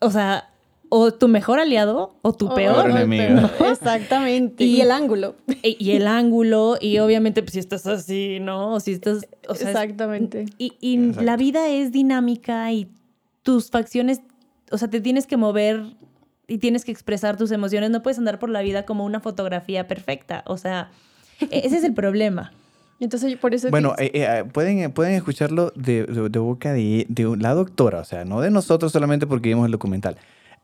o 0.00 0.10
sea, 0.10 0.47
o 0.90 1.12
tu 1.12 1.28
mejor 1.28 1.58
aliado 1.60 2.14
o 2.22 2.32
tu 2.32 2.52
peor. 2.54 2.90
Enemigo. 2.90 3.48
Exactamente. 3.70 4.64
Y- 4.64 4.76
Y, 4.76 4.80
el 4.80 4.90
ángulo. 4.90 5.34
Y, 5.62 5.76
y 5.78 5.92
el 5.96 6.06
ángulo, 6.06 6.76
y 6.80 6.98
obviamente, 6.98 7.42
pues 7.42 7.52
si 7.54 7.58
estás 7.58 7.86
así, 7.86 8.38
¿no? 8.40 8.74
O 8.74 8.80
si 8.80 8.92
estás. 8.92 9.26
O 9.48 9.54
sea, 9.54 9.70
es- 9.70 9.74
Exactamente. 9.76 10.46
y 10.58 10.72
y 10.80 10.96
Exacto. 10.98 11.22
la 11.22 11.36
vida 11.36 11.68
es 11.68 11.92
dinámica 11.92 12.70
y 12.72 12.88
tus 13.42 13.70
facciones, 13.70 14.20
o 14.70 14.78
sea, 14.78 14.88
te 14.88 15.00
tienes 15.00 15.26
que 15.26 15.36
mover 15.36 15.82
y 16.46 16.58
tienes 16.58 16.84
que 16.84 16.92
expresar 16.92 17.36
tus 17.36 17.50
emociones. 17.50 17.90
No 17.90 18.02
puedes 18.02 18.18
andar 18.18 18.38
por 18.38 18.48
la 18.50 18.62
vida 18.62 18.84
como 18.84 19.04
una 19.04 19.20
fotografía 19.20 19.86
perfecta. 19.86 20.42
O 20.46 20.56
sea, 20.56 20.90
e- 21.40 21.48
ese 21.64 21.76
es 21.78 21.84
el 21.84 21.94
problema. 21.94 22.52
Entonces, 23.00 23.36
por 23.36 23.54
eso. 23.54 23.70
Bueno, 23.70 23.94
eh, 23.98 24.10
eh, 24.14 24.44
pueden, 24.52 24.80
eh, 24.80 24.88
pueden 24.88 25.14
escucharlo 25.14 25.72
de, 25.76 26.04
de- 26.04 26.28
de 26.30 26.38
boca 26.38 26.72
de, 26.72 27.06
de 27.08 27.36
la 27.38 27.54
doctora, 27.54 28.00
o 28.00 28.04
sea, 28.04 28.24
no 28.24 28.40
de 28.40 28.50
nosotros 28.50 28.90
solamente 28.90 29.26
porque 29.26 29.50
vimos 29.50 29.66
el 29.66 29.72
documental. 29.72 30.16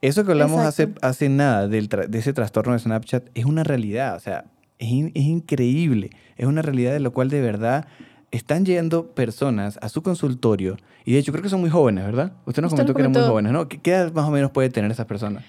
Eso 0.06 0.24
que 0.24 0.32
hablamos 0.32 0.60
hace, 0.60 0.88
hace 1.02 1.28
nada 1.28 1.66
del 1.68 1.88
de 1.88 2.18
ese 2.18 2.32
trastorno 2.32 2.72
de 2.74 2.78
Snapchat 2.78 3.24
es 3.34 3.44
una 3.44 3.64
realidad, 3.64 4.16
o 4.16 4.20
sea, 4.20 4.44
es, 4.78 4.88
in- 4.88 5.12
es 5.14 5.22
increíble. 5.24 6.10
Es 6.36 6.46
una 6.46 6.62
realidad 6.62 6.92
de 6.92 7.00
lo 7.00 7.12
cual 7.12 7.30
de 7.30 7.40
verdad 7.40 7.86
están 8.30 8.64
yendo 8.64 9.12
personas 9.14 9.78
a 9.80 9.88
su 9.88 10.02
consultorio 10.02 10.76
y 11.04 11.12
de 11.12 11.18
hecho 11.20 11.30
creo 11.32 11.42
que 11.42 11.48
son 11.48 11.60
muy 11.60 11.70
jóvenes, 11.70 12.04
¿verdad? 12.04 12.32
Usted 12.46 12.62
nos 12.62 12.72
Usted 12.72 12.84
nos 12.84 12.92
comentó 12.92 12.94
que 12.94 13.00
eran 13.02 13.12
muy 13.12 13.14
comentó. 13.20 13.32
jóvenes, 13.32 13.52
¿no? 13.52 13.68
¿Qué, 13.68 13.90
edad 13.92 14.12
más 14.12 14.26
o 14.26 14.30
menos 14.30 14.50
puede 14.50 14.70
tener 14.70 14.90
esas 14.90 15.06
personas? 15.06 15.44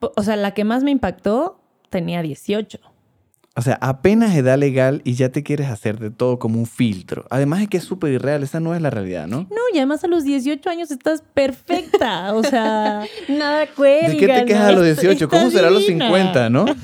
O 0.00 0.22
sea, 0.22 0.36
la 0.36 0.52
que 0.52 0.64
más 0.64 0.82
me 0.82 0.90
impactó 0.90 1.60
tenía 1.88 2.22
18. 2.22 2.78
O 3.56 3.62
sea, 3.62 3.78
apenas 3.80 4.34
edad 4.36 4.56
legal 4.56 5.02
y 5.04 5.14
ya 5.14 5.30
te 5.30 5.42
quieres 5.42 5.68
hacer 5.68 5.98
de 5.98 6.10
todo 6.10 6.38
como 6.38 6.58
un 6.58 6.66
filtro. 6.66 7.26
Además 7.30 7.62
es 7.62 7.68
que 7.68 7.78
es 7.78 7.84
súper 7.84 8.12
irreal, 8.12 8.44
esa 8.44 8.60
no 8.60 8.76
es 8.76 8.80
la 8.80 8.90
realidad, 8.90 9.26
¿no? 9.26 9.48
No, 9.50 9.60
y 9.74 9.78
además 9.78 10.04
a 10.04 10.06
los 10.06 10.22
18 10.22 10.70
años 10.70 10.92
estás 10.92 11.24
perfecta. 11.34 12.32
O 12.34 12.44
sea, 12.44 13.04
Nada 13.28 13.66
cuelga. 13.74 14.08
¿De 14.08 14.16
qué 14.16 14.28
te 14.28 14.44
quejas 14.44 14.68
a 14.68 14.72
los 14.72 14.84
18? 14.84 15.28
¿Cómo 15.28 15.50
será 15.50 15.66
a 15.68 15.70
los 15.72 15.86
divina. 15.86 16.06
50, 16.06 16.50
no? 16.50 16.64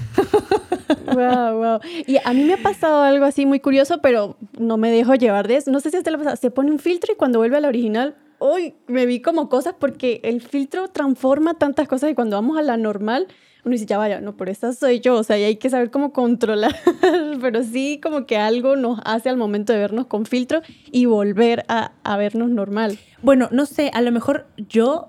Wow, 1.06 1.56
wow. 1.56 1.80
Y 2.06 2.16
a 2.22 2.32
mí 2.32 2.44
me 2.44 2.54
ha 2.54 2.62
pasado 2.62 3.02
algo 3.02 3.24
así 3.24 3.46
muy 3.46 3.60
curioso, 3.60 4.00
pero 4.02 4.36
no 4.58 4.76
me 4.76 4.90
dejo 4.90 5.14
llevar 5.14 5.48
de 5.48 5.56
eso. 5.56 5.70
No 5.70 5.80
sé 5.80 5.90
si 5.90 5.96
a 5.96 6.00
usted 6.00 6.12
le 6.12 6.18
pasa. 6.18 6.36
Se 6.36 6.50
pone 6.50 6.70
un 6.70 6.78
filtro 6.78 7.12
y 7.12 7.16
cuando 7.16 7.38
vuelve 7.38 7.56
a 7.56 7.60
la 7.60 7.68
original, 7.68 8.16
uy, 8.38 8.74
me 8.86 9.06
vi 9.06 9.20
como 9.20 9.48
cosas 9.48 9.74
porque 9.78 10.20
el 10.24 10.40
filtro 10.40 10.88
transforma 10.88 11.54
tantas 11.54 11.88
cosas 11.88 12.10
y 12.10 12.14
cuando 12.14 12.36
vamos 12.36 12.58
a 12.58 12.62
la 12.62 12.76
normal, 12.76 13.28
uno 13.66 13.72
dice, 13.72 13.86
ya 13.86 13.98
vaya, 13.98 14.20
no, 14.20 14.36
por 14.36 14.48
esa 14.48 14.72
soy 14.72 15.00
yo. 15.00 15.16
O 15.16 15.24
sea, 15.24 15.36
y 15.38 15.42
hay 15.42 15.56
que 15.56 15.68
saber 15.68 15.90
cómo 15.90 16.12
controlar. 16.12 16.76
pero 17.40 17.64
sí, 17.64 17.98
como 18.00 18.24
que 18.24 18.36
algo 18.36 18.76
nos 18.76 19.00
hace 19.04 19.28
al 19.28 19.36
momento 19.36 19.72
de 19.72 19.80
vernos 19.80 20.06
con 20.06 20.24
filtro 20.24 20.62
y 20.92 21.06
volver 21.06 21.64
a, 21.66 21.90
a 22.04 22.16
vernos 22.16 22.48
normal. 22.48 22.96
Bueno, 23.22 23.48
no 23.50 23.66
sé, 23.66 23.90
a 23.92 24.00
lo 24.02 24.12
mejor 24.12 24.46
yo. 24.68 25.08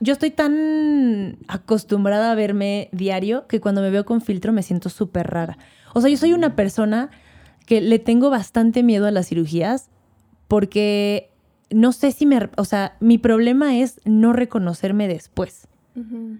Yo 0.00 0.12
estoy 0.12 0.30
tan 0.30 1.38
acostumbrada 1.46 2.32
a 2.32 2.34
verme 2.34 2.88
diario 2.90 3.46
que 3.46 3.60
cuando 3.60 3.82
me 3.82 3.90
veo 3.90 4.04
con 4.04 4.20
filtro 4.20 4.52
me 4.52 4.64
siento 4.64 4.88
súper 4.88 5.28
rara. 5.28 5.58
O 5.94 6.00
sea, 6.00 6.10
yo 6.10 6.16
soy 6.16 6.32
una 6.32 6.56
persona 6.56 7.10
que 7.66 7.80
le 7.80 8.00
tengo 8.00 8.30
bastante 8.30 8.82
miedo 8.82 9.06
a 9.06 9.12
las 9.12 9.28
cirugías 9.28 9.90
porque 10.48 11.30
no 11.70 11.92
sé 11.92 12.10
si 12.10 12.26
me... 12.26 12.48
O 12.56 12.64
sea, 12.64 12.96
mi 12.98 13.18
problema 13.18 13.76
es 13.78 14.00
no 14.04 14.32
reconocerme 14.32 15.06
después. 15.06 15.68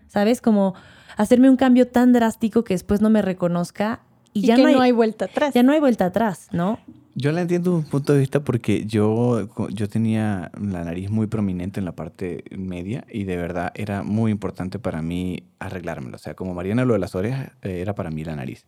¿Sabes? 0.08 0.40
Como 0.40 0.74
hacerme 1.16 1.50
un 1.50 1.56
cambio 1.56 1.88
tan 1.88 2.12
drástico 2.12 2.64
que 2.64 2.74
después 2.74 3.00
no 3.00 3.10
me 3.10 3.22
reconozca 3.22 4.00
y, 4.32 4.40
Y, 4.40 4.46
ya 4.46 4.56
que 4.56 4.62
no 4.62 4.80
hay, 4.80 4.92
vuelta 4.92 5.26
atrás. 5.26 5.54
ya 5.54 5.62
no 5.62 5.72
hay 5.72 5.80
vuelta 5.80 6.06
atrás, 6.06 6.48
¿no? 6.52 6.78
Yo 7.14 7.30
la 7.32 7.42
entiendo 7.42 7.72
de 7.72 7.76
un 7.76 7.84
punto 7.84 8.14
de 8.14 8.20
vista 8.20 8.40
porque 8.40 8.86
yo, 8.86 9.46
yo 9.68 9.88
tenía 9.88 10.50
la 10.58 10.82
nariz 10.84 11.10
muy 11.10 11.26
prominente 11.26 11.78
en 11.78 11.84
la 11.84 11.92
parte 11.92 12.44
media 12.56 13.04
y 13.10 13.24
de 13.24 13.36
verdad 13.36 13.70
era 13.74 14.02
muy 14.02 14.30
importante 14.30 14.78
para 14.78 15.02
mí 15.02 15.42
arreglármelo. 15.58 16.16
O 16.16 16.18
sea, 16.18 16.34
como 16.34 16.54
Mariana 16.54 16.86
lo 16.86 16.94
de 16.94 17.00
las 17.00 17.14
orejas 17.14 17.50
eh, 17.60 17.80
era 17.82 17.94
para 17.94 18.10
mí 18.10 18.24
la 18.24 18.34
nariz. 18.34 18.64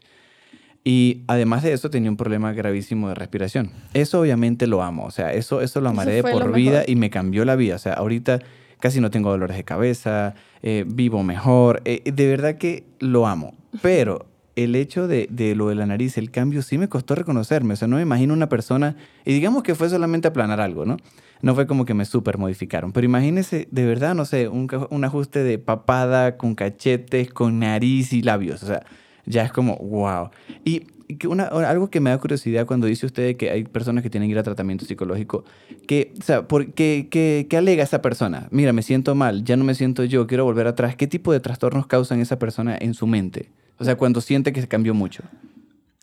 Y 0.85 1.23
además 1.29 1.63
de 1.63 1.73
eso 1.73 1.89
tenía 1.89 2.11
un 2.11 2.19
problema 2.19 2.53
gravísimo 2.53 3.09
de 3.09 3.15
respiración. 3.15 3.71
Eso 3.95 4.21
obviamente 4.21 4.67
lo 4.67 4.83
amo. 4.83 5.07
O 5.07 5.11
sea, 5.11 5.33
eso, 5.33 5.63
eso 5.63 5.81
lo 5.81 5.89
Eso 5.89 5.93
amaré 5.95 6.13
de 6.17 6.21
fue 6.21 6.33
lo 6.33 6.41
por 6.41 6.53
vida 6.53 6.85
y 6.87 6.97
me 6.97 7.09
cambió 7.09 7.47
la 7.47 7.57
vida. 7.57 7.77
O 7.77 7.79
sea, 7.79 7.95
ahorita 7.95 8.41
casi 8.85 9.01
no 9.01 9.11
tengo 9.11 9.31
dolores 9.31 9.57
de 9.57 9.65
cabeza, 9.65 10.35
eh, 10.63 10.85
vivo 10.87 11.23
mejor. 11.23 11.81
eh, 11.87 12.03
de 12.05 12.29
verdad 12.29 12.59
que 12.59 12.85
lo 12.99 13.27
amo. 13.27 13.55
Pero 13.81 14.27
el 14.57 14.77
hecho 14.77 15.09
de, 15.09 15.27
de 15.31 15.55
lo 15.55 15.71
de 15.71 15.75
la 15.75 15.87
nariz, 15.87 16.19
el 16.19 16.31
cambio, 16.31 16.61
sí 16.61 16.77
me 16.77 16.87
costó 16.87 17.15
reconocerme. 17.15 17.73
O 17.73 17.77
sea, 17.79 17.89
no 17.89 17.97
me 17.97 18.03
imagino 18.03 18.35
una 18.35 18.51
persona, 18.51 18.95
y 19.25 19.33
digamos 19.33 19.63
que 19.63 19.75
fue 19.75 19.89
solamente 19.89 20.29
aplanar 20.29 20.61
algo, 20.61 20.85
¿no? 20.85 20.99
No 21.41 21.55
fue 21.55 21.67
como 21.67 21.87
que 21.87 21.95
me 21.95 22.05
super 22.05 22.37
modificaron. 22.37 22.93
Pero 22.93 23.07
imagínese, 23.07 23.69
de 23.71 23.87
verdad, 23.87 24.15
no 24.15 24.27
sé, 24.27 24.49
un, 24.49 24.69
un 24.91 25.05
ajuste 25.05 25.43
de 25.43 25.59
papada 25.59 26.37
con 26.37 26.55
cachetes, 26.55 27.31
con 27.31 27.61
nariz 27.61 28.13
y 28.13 28.21
labios. 28.21 28.63
O 28.63 28.67
sea, 28.67 28.85
ya 29.25 29.45
es 29.45 29.51
como, 29.51 29.77
wow. 29.79 30.29
Y 30.63 30.89
que 31.19 31.29
una, 31.29 31.45
algo 31.45 31.91
que 31.91 32.01
me 32.01 32.11
da 32.11 32.19
curiosidad 32.19 32.67
cuando 32.67 32.87
dice 32.87 33.07
usted 33.07 33.37
que 33.37 33.51
hay 33.51 33.65
personas 33.65 34.03
que 34.03 34.11
tienen 34.11 34.29
que 34.29 34.33
ir 34.33 34.39
a 34.39 34.43
tratamiento 34.43 34.85
psicológico, 34.85 35.45
que, 35.87 36.13
o 36.19 36.23
sea, 36.23 36.49
¿por 36.49 36.73
qué, 36.73 37.09
qué- 37.11 37.47
qué 37.49 37.57
alega 37.57 37.83
esa 37.83 38.01
persona? 38.03 38.49
Mira, 38.51 38.73
me 38.73 38.83
siento 38.83 39.15
mal, 39.15 39.45
ya 39.45 39.57
no 39.57 39.65
me 39.65 39.75
siento 39.75 40.05
yo, 40.05 40.27
quiero 40.27 40.45
volver 40.45 40.67
atrás. 40.67 40.97
¿Qué 40.97 41.07
tipo 41.07 41.33
de 41.33 41.41
trastornos 41.41 41.87
causan 41.87 42.21
esa 42.21 42.39
persona 42.39 42.77
en 42.81 42.95
su 42.95 43.07
mente? 43.07 43.51
O 43.79 43.85
sea, 43.85 43.97
cuando 43.97 44.21
siente 44.21 44.53
que 44.53 44.61
se 44.61 44.69
cambió 44.69 44.95
mucho. 44.95 45.23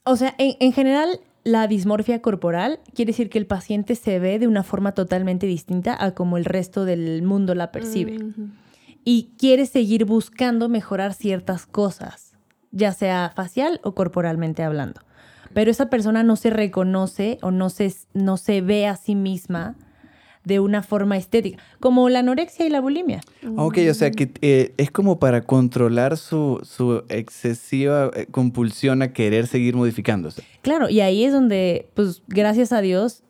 O 0.04 0.16
sea, 0.16 0.36
en, 0.38 0.56
en 0.60 0.74
general, 0.74 1.20
la 1.44 1.68
dismorfia 1.68 2.22
corporal 2.22 2.80
quiere 2.94 3.12
decir 3.12 3.30
que 3.30 3.38
el 3.40 3.48
paciente 3.48 3.96
se 3.96 4.20
ve 4.20 4.38
de 4.40 4.48
una 4.48 4.62
forma 4.64 4.92
totalmente 4.92 5.48
distinta 5.48 5.96
a 6.04 6.12
como 6.12 6.38
el 6.38 6.46
resto 6.46 6.86
del 6.86 7.24
mundo 7.24 7.56
la 7.56 7.72
percibe. 7.72 8.20
Y 9.04 9.30
quiere 9.40 9.66
seguir 9.66 10.06
buscando 10.06 10.70
mejorar 10.70 11.14
ciertas 11.16 11.66
cosas, 11.66 12.31
ya 12.72 12.94
sea 12.94 13.32
facial 13.36 13.80
o 13.84 13.94
corporalmente 13.94 14.64
hablando. 14.64 15.02
Pero 15.54 15.70
esa 15.70 15.90
persona 15.90 16.24
no 16.24 16.36
se 16.36 16.50
reconoce 16.50 17.38
o 17.42 17.52
no 17.52 17.70
se, 17.70 17.94
no 18.14 18.38
se 18.38 18.62
ve 18.62 18.88
a 18.88 18.96
sí 18.96 19.16
misma 19.16 19.76
de 20.44 20.60
una 20.60 20.82
forma 20.82 21.18
estética, 21.18 21.62
como 21.80 22.10
la 22.10 22.20
anorexia 22.20 22.66
y 22.66 22.70
la 22.70 22.82
bulimia. 22.82 23.22
Ok, 23.58 23.78
o 23.90 23.94
sea, 23.94 24.10
que 24.10 24.32
eh, 24.42 24.74
es 24.78 24.90
como 24.90 25.20
para 25.20 25.42
controlar 25.42 26.18
su, 26.18 26.60
su 26.64 27.04
excesiva 27.10 28.10
eh, 28.16 28.26
compulsión 28.32 29.04
a 29.04 29.14
querer 29.14 29.46
seguir 29.46 29.76
modificándose. 29.76 30.44
Claro, 30.64 30.90
y 30.90 31.02
ahí 31.02 31.26
es 31.26 31.34
donde, 31.34 31.90
pues, 31.94 32.24
gracias 32.28 32.72
a 32.72 32.82
Dios, 32.82 33.22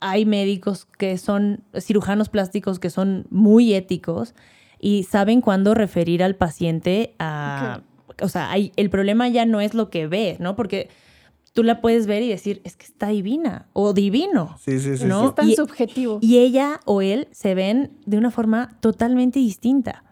hay 0.00 0.24
médicos 0.24 0.86
que 0.98 1.18
son 1.18 1.64
cirujanos 1.78 2.28
plásticos 2.28 2.78
que 2.78 2.90
son 2.90 3.26
muy 3.30 3.74
éticos 3.74 4.34
y 4.78 5.04
saben 5.04 5.40
cuándo 5.40 5.74
referir 5.74 6.22
al 6.22 6.36
paciente 6.36 7.14
a... 7.18 7.82
O 8.22 8.28
sea, 8.28 8.50
hay- 8.50 8.72
el 8.76 8.90
problema 8.90 9.28
ya 9.28 9.44
no 9.46 9.60
es 9.60 9.74
lo 9.74 9.90
que 9.90 10.06
ve, 10.06 10.36
¿no? 10.40 10.56
Porque 10.56 10.88
tú 11.52 11.62
la 11.62 11.80
puedes 11.80 12.06
ver 12.06 12.22
y 12.22 12.28
decir, 12.28 12.60
es 12.64 12.76
que 12.76 12.84
está 12.86 13.08
divina 13.08 13.66
o 13.72 13.92
divino. 13.92 14.56
Sí, 14.62 14.78
sí, 14.80 14.96
sí. 14.98 15.04
¿No? 15.06 15.28
Es 15.28 15.34
tan 15.34 15.48
Y- 15.50 15.56
subjetivo. 15.56 16.18
Y 16.20 16.38
ella 16.38 16.80
o 16.84 17.00
él 17.02 17.28
se 17.32 17.54
ven 17.54 17.92
de 18.04 18.18
una 18.18 18.30
forma 18.30 18.76
totalmente 18.80 19.38
distinta. 19.38 20.04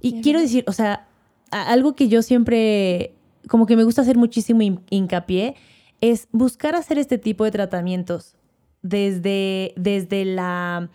Y 0.00 0.20
quiero 0.20 0.40
decir, 0.40 0.64
o 0.68 0.72
sea, 0.72 1.08
algo 1.50 1.94
que 1.96 2.08
yo 2.08 2.22
siempre, 2.22 3.14
como 3.48 3.66
que 3.66 3.76
me 3.76 3.82
gusta 3.84 4.02
hacer 4.02 4.16
muchísimo 4.16 4.60
hin- 4.62 4.80
hincapié, 4.90 5.56
es 6.00 6.28
buscar 6.30 6.76
hacer 6.76 6.98
este 6.98 7.18
tipo 7.18 7.42
de 7.44 7.50
tratamientos 7.50 8.36
desde, 8.82 9.72
desde 9.76 10.24
la, 10.24 10.88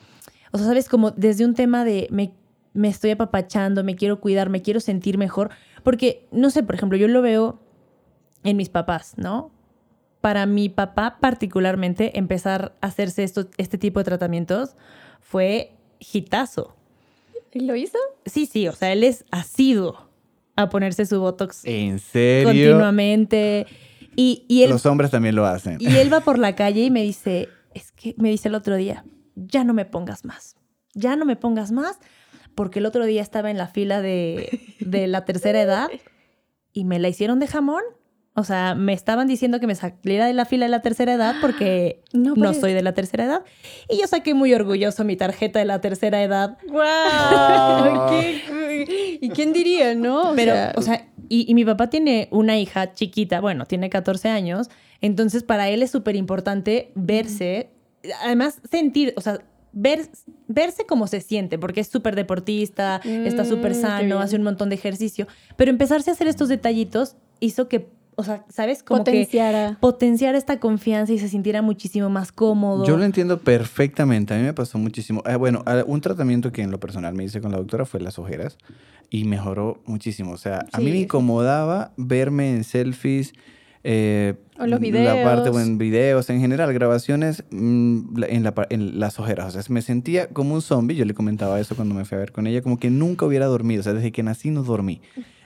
o 0.52 0.58
sea, 0.58 0.68
sabes, 0.68 0.88
como 0.88 1.12
desde 1.12 1.44
un 1.46 1.54
tema 1.54 1.84
de 1.84 2.08
me, 2.12 2.34
me 2.74 2.88
estoy 2.88 3.12
apapachando, 3.12 3.84
me 3.84 3.96
quiero 3.96 4.20
cuidar, 4.20 4.50
me 4.50 4.62
quiero 4.62 4.80
sentir 4.80 5.18
mejor, 5.18 5.50
porque, 5.84 6.28
no 6.32 6.50
sé, 6.50 6.64
por 6.64 6.76
ejemplo, 6.76 6.98
yo 6.98 7.08
lo 7.08 7.22
veo 7.22 7.60
en 8.44 8.58
mis 8.58 8.70
papás, 8.70 9.14
¿no? 9.18 9.52
Para 10.22 10.46
mi 10.46 10.70
papá 10.70 11.18
particularmente, 11.20 12.18
empezar 12.18 12.76
a 12.82 12.88
hacerse 12.88 13.24
esto, 13.24 13.48
este 13.58 13.78
tipo 13.78 14.00
de 14.00 14.06
tratamientos 14.06 14.76
fue 15.22 15.74
hitazo. 16.00 16.76
¿Y 17.52 17.60
lo 17.62 17.76
hizo? 17.76 17.98
Sí, 18.26 18.46
sí, 18.46 18.68
o 18.68 18.74
sea, 18.74 18.92
él 18.94 19.04
es 19.04 19.26
asiduo 19.32 20.10
a 20.56 20.70
ponerse 20.70 21.06
su 21.06 21.20
Botox 21.20 21.62
¿En 21.66 22.00
serio? 22.00 22.48
continuamente. 22.50 23.68
Y, 24.16 24.46
y 24.48 24.64
él, 24.64 24.70
Los 24.72 24.86
hombres 24.86 25.12
también 25.12 25.36
lo 25.36 25.46
hacen. 25.46 25.78
y 25.80 25.88
él 25.98 26.12
va 26.12 26.22
por 26.22 26.40
la 26.40 26.56
calle 26.56 26.82
y 26.84 26.92
me 26.92 27.02
dice, 27.04 27.50
es 27.74 27.92
que 27.92 28.16
me 28.18 28.30
dice 28.30 28.48
el 28.48 28.56
otro 28.56 28.76
día, 28.76 29.06
ya 29.36 29.64
no 29.64 29.74
me 29.74 29.86
pongas 29.86 30.24
más, 30.26 30.56
ya 30.94 31.16
no 31.16 31.26
me 31.26 31.36
pongas 31.36 31.72
más, 31.72 31.98
porque 32.56 32.80
el 32.80 32.86
otro 32.86 33.06
día 33.06 33.22
estaba 33.22 33.50
en 33.52 33.58
la 33.58 33.68
fila 33.68 34.02
de, 34.02 34.60
de 34.80 35.08
la 35.08 35.26
tercera 35.26 35.62
edad 35.62 35.90
y 36.72 36.86
me 36.86 37.00
la 37.00 37.10
hicieron 37.10 37.40
de 37.40 37.48
jamón. 37.48 37.84
O 38.36 38.44
sea, 38.44 38.74
me 38.74 38.94
estaban 38.94 39.28
diciendo 39.28 39.60
que 39.60 39.68
me 39.68 39.76
saliera 39.76 40.26
de 40.26 40.34
la 40.34 40.46
fila 40.46 40.66
de 40.66 40.72
la 40.72 40.82
tercera 40.82 41.14
edad 41.14 41.36
porque 41.40 42.02
No, 42.14 42.34
no 42.36 42.54
soy 42.56 42.74
de 42.74 42.82
la 42.82 42.94
tercera 42.94 43.26
edad. 43.26 43.44
Y 43.90 44.00
yo 44.02 44.08
saqué 44.08 44.34
muy 44.34 44.54
orgulloso 44.56 45.04
mi 45.04 45.16
tarjeta 45.16 45.60
de 45.60 45.66
la 45.66 45.82
tercera 45.82 46.24
edad. 46.24 46.58
¡Guau! 46.68 48.10
¿Qué- 48.10 49.18
¿Y 49.22 49.30
quién 49.30 49.54
diría, 49.54 49.94
no? 49.96 50.32
O 50.32 50.36
Pero, 50.36 50.52
sea, 50.54 50.74
o 50.76 50.82
sea, 50.82 51.08
y, 51.30 51.46
y 51.50 51.54
mi 51.54 51.64
papá 51.64 51.90
tiene 51.90 52.28
una 52.32 52.58
hija 52.58 52.94
chiquita, 52.94 53.40
bueno, 53.40 53.66
tiene 53.66 53.90
14 53.90 54.30
años, 54.30 54.70
entonces 55.00 55.44
para 55.44 55.70
él 55.70 55.84
es 55.84 55.92
súper 55.92 56.16
importante 56.16 56.92
verse, 56.96 57.70
además 58.24 58.60
sentir, 58.70 59.14
o 59.16 59.22
sea, 59.22 59.40
ver, 59.74 60.08
verse 60.48 60.86
como 60.86 61.08
se 61.08 61.20
siente, 61.22 61.58
porque 61.60 61.82
es 61.82 61.88
súper 61.88 62.16
deportista, 62.16 63.02
está 63.04 63.44
Mm, 63.44 63.48
súper 63.48 63.76
sano, 63.76 64.20
hace 64.20 64.36
un 64.36 64.44
montón 64.44 64.70
de 64.70 64.76
ejercicio, 64.76 65.28
pero 65.58 65.72
empezarse 65.72 66.10
a 66.10 66.14
hacer 66.14 66.28
estos 66.28 66.48
detallitos 66.48 67.16
hizo 67.40 67.68
que, 67.68 67.90
o 68.16 68.24
sea, 68.24 68.46
¿sabes? 68.50 68.84
Como 68.84 69.04
que 69.04 69.12
potenciara. 69.12 69.78
potenciar 69.82 70.36
esta 70.36 70.60
confianza 70.60 71.14
y 71.14 71.20
se 71.20 71.28
sintiera 71.28 71.62
muchísimo 71.62 72.10
más 72.10 72.32
cómodo. 72.32 72.86
Yo 72.86 72.96
lo 72.96 73.04
entiendo 73.04 73.40
perfectamente. 73.40 74.34
A 74.34 74.38
mí 74.38 74.44
me 74.44 74.54
pasó 74.54 74.78
muchísimo. 74.78 75.24
Eh, 75.26 75.36
bueno, 75.36 75.64
un 75.88 76.00
tratamiento 76.02 76.52
que 76.52 76.62
en 76.62 76.70
lo 76.72 76.80
personal 76.80 77.16
me 77.16 77.24
hice 77.24 77.42
con 77.42 77.52
la 77.52 77.58
doctora 77.58 77.86
fue 77.86 78.00
las 78.00 78.20
ojeras 78.20 78.58
y 79.10 79.26
mejoró 79.26 79.82
muchísimo. 79.86 80.32
O 80.32 80.38
sea, 80.38 80.66
a 80.72 80.80
mí 80.80 80.92
me 80.92 81.00
incomodaba 81.00 81.92
verme 81.98 82.52
en 82.52 82.64
selfies. 82.64 83.34
Eh, 83.84 84.36
O 84.58 84.66
los 84.66 84.80
La 84.82 85.24
parte, 85.24 85.50
videos. 85.50 85.58
en 85.68 85.78
videos, 85.78 86.30
en 86.30 86.40
general, 86.40 86.72
grabaciones 86.74 87.44
mm, 87.52 88.18
la- 88.18 88.28
en, 88.28 88.44
la 88.44 88.54
en 88.70 89.00
las 89.00 89.20
ojeras. 89.20 89.48
O 89.56 89.62
sea, 89.62 89.74
me 89.74 89.82
sentía 89.82 90.28
como 90.28 90.54
un 90.56 90.62
zombie. 90.62 90.96
Yo 90.96 91.06
le 91.06 91.14
comentaba 91.14 91.60
eso 91.60 91.76
cuando 91.76 91.94
me 91.96 92.06
fui 92.06 92.16
a 92.16 92.20
ver 92.20 92.32
con 92.32 92.48
ella, 92.48 92.62
como 92.62 92.80
que 92.80 92.90
nunca 92.90 93.26
hubiera 93.26 93.46
dormido. 93.48 93.82
O 93.82 93.84
sea, 93.84 93.94
desde 93.94 94.12
que 94.12 94.24
nací 94.24 94.52
no 94.52 94.64
dormí. 94.64 95.02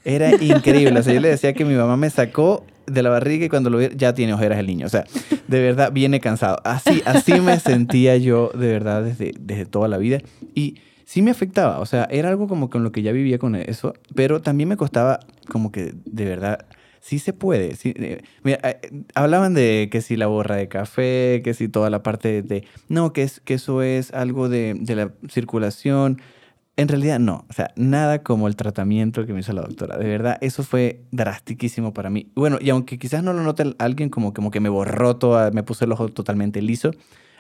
Era 0.05 0.31
increíble. 0.41 0.99
O 0.99 1.03
sea, 1.03 1.13
yo 1.13 1.19
le 1.19 1.29
decía 1.29 1.53
que 1.53 1.65
mi 1.65 1.73
mamá 1.75 1.97
me 1.97 2.09
sacó 2.09 2.63
de 2.85 3.01
la 3.03 3.09
barriga 3.09 3.45
y 3.45 3.49
cuando 3.49 3.69
lo 3.69 3.79
vi, 3.79 3.89
ya 3.95 4.13
tiene 4.13 4.33
ojeras 4.33 4.59
el 4.59 4.67
niño. 4.67 4.85
O 4.85 4.89
sea, 4.89 5.03
de 5.47 5.59
verdad, 5.61 5.91
viene 5.91 6.19
cansado. 6.19 6.59
Así, 6.63 7.01
así 7.05 7.39
me 7.41 7.59
sentía 7.59 8.17
yo, 8.17 8.51
de 8.53 8.67
verdad, 8.67 9.03
desde, 9.03 9.33
desde 9.39 9.65
toda 9.65 9.87
la 9.87 9.97
vida. 9.97 10.19
Y 10.53 10.75
sí 11.05 11.21
me 11.21 11.31
afectaba. 11.31 11.79
O 11.79 11.85
sea, 11.85 12.07
era 12.11 12.29
algo 12.29 12.47
como 12.47 12.69
con 12.69 12.83
lo 12.83 12.91
que 12.91 13.01
ya 13.01 13.11
vivía 13.11 13.39
con 13.39 13.55
eso, 13.55 13.93
pero 14.15 14.41
también 14.41 14.69
me 14.69 14.77
costaba 14.77 15.19
como 15.49 15.71
que, 15.71 15.93
de 16.05 16.25
verdad, 16.25 16.65
sí 17.01 17.19
se 17.19 17.33
puede. 17.33 17.75
sí, 17.75 17.93
eh, 17.95 18.21
mira, 18.43 18.59
eh, 18.63 19.03
hablaban 19.15 19.53
de 19.53 19.89
que 19.91 20.01
si 20.01 20.15
la 20.15 20.27
borra 20.27 20.55
de 20.55 20.67
café, 20.67 21.41
que 21.43 21.53
si 21.53 21.67
toda 21.67 21.89
la 21.89 22.03
parte 22.03 22.41
de... 22.41 22.63
No, 22.89 23.13
que, 23.13 23.23
es, 23.23 23.39
que 23.39 23.55
eso 23.55 23.81
es 23.81 24.13
algo 24.13 24.49
de, 24.49 24.79
la 24.87 25.11
circulación. 25.29 26.21
En 26.75 26.87
realidad 26.87 27.19
no, 27.19 27.45
o 27.49 27.53
sea, 27.53 27.71
nada 27.75 28.21
como 28.23 28.47
el 28.47 28.55
tratamiento 28.55 29.25
que 29.25 29.33
me 29.33 29.39
hizo 29.39 29.53
la 29.53 29.61
doctora. 29.61 29.97
De 29.97 30.07
verdad, 30.07 30.37
eso 30.41 30.63
fue 30.63 31.01
drastiquísimo 31.11 31.93
para 31.93 32.09
mí. 32.09 32.31
Bueno, 32.35 32.59
y 32.61 32.69
aunque 32.69 32.99
quizás 32.99 33.23
no 33.23 33.33
lo 33.33 33.41
note 33.41 33.75
alguien 33.79 34.09
como, 34.09 34.33
como 34.33 34.51
que 34.51 34.59
me 34.59 34.69
borró 34.69 35.15
toda, 35.15 35.49
me 35.51 35.63
puso 35.63 35.85
el 35.85 35.91
ojo 35.91 36.09
totalmente 36.09 36.61
liso, 36.61 36.91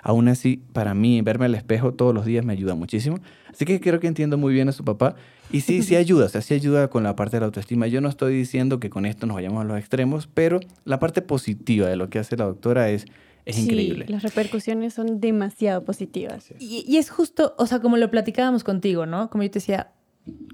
aún 0.07 0.29
así, 0.29 0.63
para 0.71 0.93
mí, 0.93 1.21
verme 1.21 1.45
al 1.45 1.55
espejo 1.55 1.93
todos 1.93 2.15
los 2.15 2.25
días 2.25 2.45
me 2.45 2.53
ayuda 2.53 2.75
muchísimo. 2.75 3.19
Así 3.51 3.65
que 3.65 3.81
creo 3.81 3.99
que 3.99 4.07
entiendo 4.07 4.37
muy 4.37 4.53
bien 4.53 4.69
a 4.69 4.71
su 4.71 4.85
papá. 4.85 5.15
Y 5.51 5.61
sí, 5.61 5.83
sí 5.83 5.97
ayuda, 5.97 6.27
o 6.27 6.29
sea, 6.29 6.41
sí 6.41 6.53
ayuda 6.53 6.87
con 6.89 7.03
la 7.03 7.15
parte 7.17 7.35
de 7.35 7.41
la 7.41 7.47
autoestima. 7.47 7.87
Yo 7.87 7.99
no 7.99 8.07
estoy 8.07 8.33
diciendo 8.33 8.79
que 8.79 8.89
con 8.89 9.05
esto 9.05 9.27
nos 9.27 9.35
vayamos 9.35 9.61
a 9.61 9.65
los 9.65 9.77
extremos, 9.77 10.27
pero 10.33 10.61
la 10.85 10.97
parte 10.99 11.21
positiva 11.21 11.87
de 11.87 11.97
lo 11.97 12.09
que 12.09 12.19
hace 12.19 12.37
la 12.37 12.45
doctora 12.45 12.89
es, 12.89 13.05
es 13.45 13.57
Sí, 13.57 13.63
increíble. 13.63 14.05
las 14.07 14.23
repercusiones 14.23 14.93
son 14.93 15.19
demasiado 15.19 15.83
positivas. 15.83 16.51
Y, 16.57 16.85
y 16.87 16.97
es 16.97 17.09
justo, 17.09 17.53
o 17.57 17.65
sea, 17.67 17.81
como 17.81 17.97
lo 17.97 18.09
platicábamos 18.09 18.63
contigo, 18.63 19.05
¿no? 19.05 19.29
Como 19.29 19.43
yo 19.43 19.51
te 19.51 19.59
decía, 19.59 19.91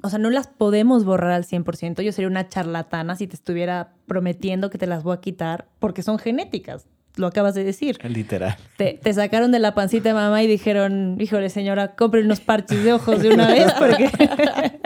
o 0.02 0.10
sea, 0.10 0.18
no 0.18 0.32
las 0.32 0.48
podemos 0.48 1.06
borrar 1.06 1.32
al 1.32 1.44
100%. 1.46 2.02
Yo 2.02 2.12
sería 2.12 2.28
una 2.28 2.50
charlatana 2.50 3.16
si 3.16 3.28
te 3.28 3.36
estuviera 3.36 3.94
prometiendo 4.08 4.70
que 4.72 4.80
te 4.80 4.88
las 4.88 5.04
voy 5.04 5.16
a 5.16 5.22
quitar 5.22 5.68
porque 5.78 6.02
son 6.02 6.18
genéticas. 6.18 6.88
Lo 7.16 7.28
acabas 7.28 7.54
de 7.54 7.64
decir. 7.64 7.98
Literal. 8.04 8.56
Te, 8.78 9.00
te 9.02 9.14
sacaron 9.14 9.52
de 9.52 9.60
la 9.60 9.76
pancita 9.76 10.10
de 10.10 10.16
mamá 10.16 10.42
y 10.42 10.48
dijeron, 10.48 11.18
híjole 11.20 11.50
señora, 11.50 11.96
compre 11.96 12.22
unos 12.22 12.40
parches 12.40 12.84
de 12.84 12.94
ojos 12.94 13.22
de 13.22 13.30
una 13.30 13.48
vez 13.48 13.72
porque... 13.78 14.10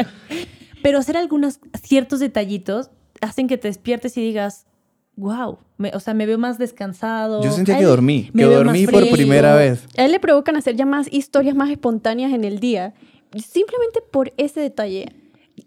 Pero 0.84 1.00
hacer 1.00 1.18
algunos 1.18 1.60
ciertos 1.82 2.20
detallitos 2.20 2.92
hacen 3.22 3.48
que 3.48 3.58
te 3.58 3.68
despiertes 3.68 4.16
y 4.18 4.22
digas, 4.22 4.68
wow, 5.16 5.58
o 5.94 6.00
sea, 6.00 6.13
me 6.13 6.26
veo 6.26 6.38
más 6.38 6.58
descansado. 6.58 7.44
Yo 7.44 7.52
sentía 7.52 7.78
que 7.78 7.84
dormí, 7.84 8.30
que 8.36 8.44
dormí 8.44 8.88
por 8.88 9.10
primera 9.10 9.56
vez. 9.56 9.86
A 9.98 10.06
él 10.06 10.12
le 10.12 10.20
provocan 10.20 10.56
hacer 10.56 10.76
ya 10.76 10.86
más 10.86 11.12
historias 11.12 11.56
más 11.56 11.70
espontáneas 11.70 12.32
en 12.34 12.44
el 12.44 12.60
día. 12.60 12.94
Simplemente 13.36 14.02
por 14.12 14.34
ese 14.38 14.62
detalle. 14.62 15.13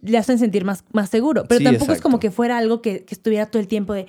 le 0.02 0.16
hacen 0.16 0.38
sentir 0.38 0.64
más, 0.64 0.84
más 0.92 1.10
seguro. 1.10 1.44
Pero 1.48 1.58
Sí, 1.58 1.64
tampoco 1.64 1.92
es 1.92 2.00
como 2.00 2.20
que 2.20 2.30
fuera 2.30 2.56
algo 2.56 2.80
que, 2.80 3.04
que 3.04 3.14
estuviera 3.14 3.46
todo 3.46 3.60
el 3.60 3.68
tiempo 3.68 3.92
de. 3.92 4.06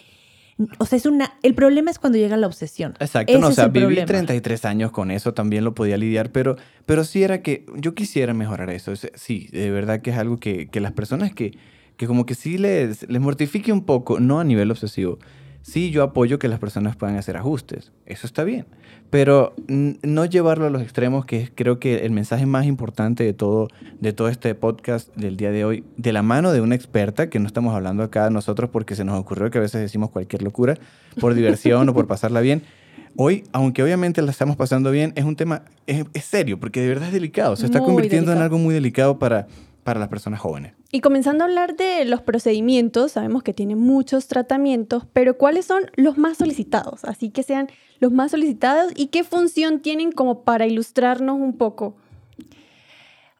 O 0.78 0.86
sea, 0.86 0.98
es 0.98 1.06
una. 1.06 1.34
El 1.44 1.54
problema 1.56 1.92
es 1.92 2.00
cuando 2.00 2.18
llega 2.18 2.38
la 2.38 2.48
obsesión. 2.48 2.94
Exacto, 3.00 3.34
no, 3.40 3.48
o 3.48 3.52
sea, 3.52 3.68
viví 3.68 3.86
problema. 3.86 4.06
33 4.06 4.66
años 4.66 4.92
con 4.92 5.12
eso, 5.12 5.34
también 5.34 5.64
lo 5.64 5.74
podía 5.74 5.98
lidiar, 5.98 6.32
pero, 6.32 6.56
pero 6.86 7.04
sí 7.04 7.24
era 7.24 7.42
que 7.42 7.66
yo 7.78 7.94
quisiera 7.96 8.34
mejorar 8.34 8.70
eso. 8.70 8.92
es- 8.92 9.12
Sí, 9.16 9.48
de 9.52 9.72
verdad 9.72 10.02
que 10.02 10.12
es 10.12 10.18
algo 10.18 10.38
que, 10.40 10.68
que 10.70 10.80
las 10.80 10.92
personas 10.94 11.34
que, 11.34 11.58
que 11.98 12.08
como 12.08 12.26
que 12.26 12.36
sí 12.36 12.58
les, 12.58 13.08
les 13.10 13.22
mortifique 13.22 13.72
un 13.72 13.86
poco, 13.86 14.20
no 14.20 14.40
a 14.40 14.44
nivel 14.44 14.72
obsesivo. 14.72 15.20
Sí, 15.62 15.92
yo 15.92 16.02
apoyo 16.04 16.40
que 16.40 16.48
las 16.48 16.60
personas 16.60 16.96
puedan 16.96 17.18
hacer 17.18 17.38
ajustes, 17.38 17.92
eso 18.08 18.26
está 18.26 18.44
bien, 18.44 18.66
pero 19.12 19.54
no 19.68 20.26
llevarlo 20.26 20.66
a 20.66 20.70
los 20.72 20.82
extremos, 20.82 21.26
que 21.26 21.40
es 21.40 21.52
creo 21.54 21.80
que 21.80 22.06
el 22.06 22.12
mensaje 22.12 22.48
más 22.48 22.66
importante 22.66 23.24
de 23.24 23.34
todo, 23.34 23.68
de 24.00 24.12
todo 24.12 24.28
este 24.28 24.56
podcast 24.56 25.16
del 25.16 25.38
día 25.38 25.52
de 25.52 25.64
hoy, 25.64 25.84
de 25.98 26.14
la 26.14 26.24
mano 26.24 26.52
de 26.52 26.62
una 26.62 26.74
experta, 26.74 27.30
que 27.30 27.40
no 27.40 27.46
estamos 27.46 27.76
hablando 27.76 28.02
acá 28.02 28.30
nosotros 28.32 28.72
porque 28.72 28.96
se 28.96 29.04
nos 29.04 29.20
ocurrió 29.20 29.52
que 29.52 29.60
a 29.60 29.62
veces 29.62 29.82
decimos 29.82 30.10
cualquier 30.10 30.42
locura, 30.42 30.78
por 31.20 31.36
diversión 31.36 31.88
o 31.90 31.94
por 31.94 32.08
pasarla 32.08 32.42
bien. 32.42 32.64
Hoy, 33.18 33.44
aunque 33.52 33.84
obviamente 33.84 34.22
la 34.22 34.32
estamos 34.32 34.56
pasando 34.56 34.90
bien, 34.90 35.12
es 35.16 35.26
un 35.26 35.36
tema, 35.36 35.64
es, 35.86 36.06
es 36.14 36.24
serio, 36.24 36.60
porque 36.60 36.82
de 36.82 36.88
verdad 36.88 37.08
es 37.08 37.14
delicado. 37.14 37.56
Se 37.56 37.66
está 37.66 37.80
Muy 37.80 37.88
convirtiendo 37.90 38.32
en 38.32 38.40
algo 38.40 38.58
muy 38.58 38.74
delicado 38.74 39.20
para, 39.20 39.48
para 39.84 40.00
las 40.00 40.10
personas 40.10 40.40
jóvenes. 40.40 40.74
Y 40.92 41.02
comenzando 41.02 41.44
a 41.44 41.48
hablar 41.48 41.76
de 41.76 42.06
los 42.06 42.22
procedimientos, 42.22 43.14
sabemos 43.14 43.44
que 43.44 43.54
tiene 43.54 43.76
muchos 43.76 44.28
tratamientos, 44.28 45.06
pero 45.14 45.38
¿cuáles 45.38 45.66
son 45.66 45.84
los 45.96 46.18
más 46.18 46.38
solicitados? 46.38 47.04
Así 47.06 47.30
que 47.30 47.44
sean 47.44 47.68
los 48.00 48.12
más 48.12 48.32
solicitados 48.32 48.92
y 48.96 49.08
qué 49.08 49.24
función 49.24 49.80
tienen 49.82 50.12
como 50.12 50.44
para 50.44 50.66
ilustrarnos 50.68 51.40
un 51.40 51.58
poco. 51.58 51.96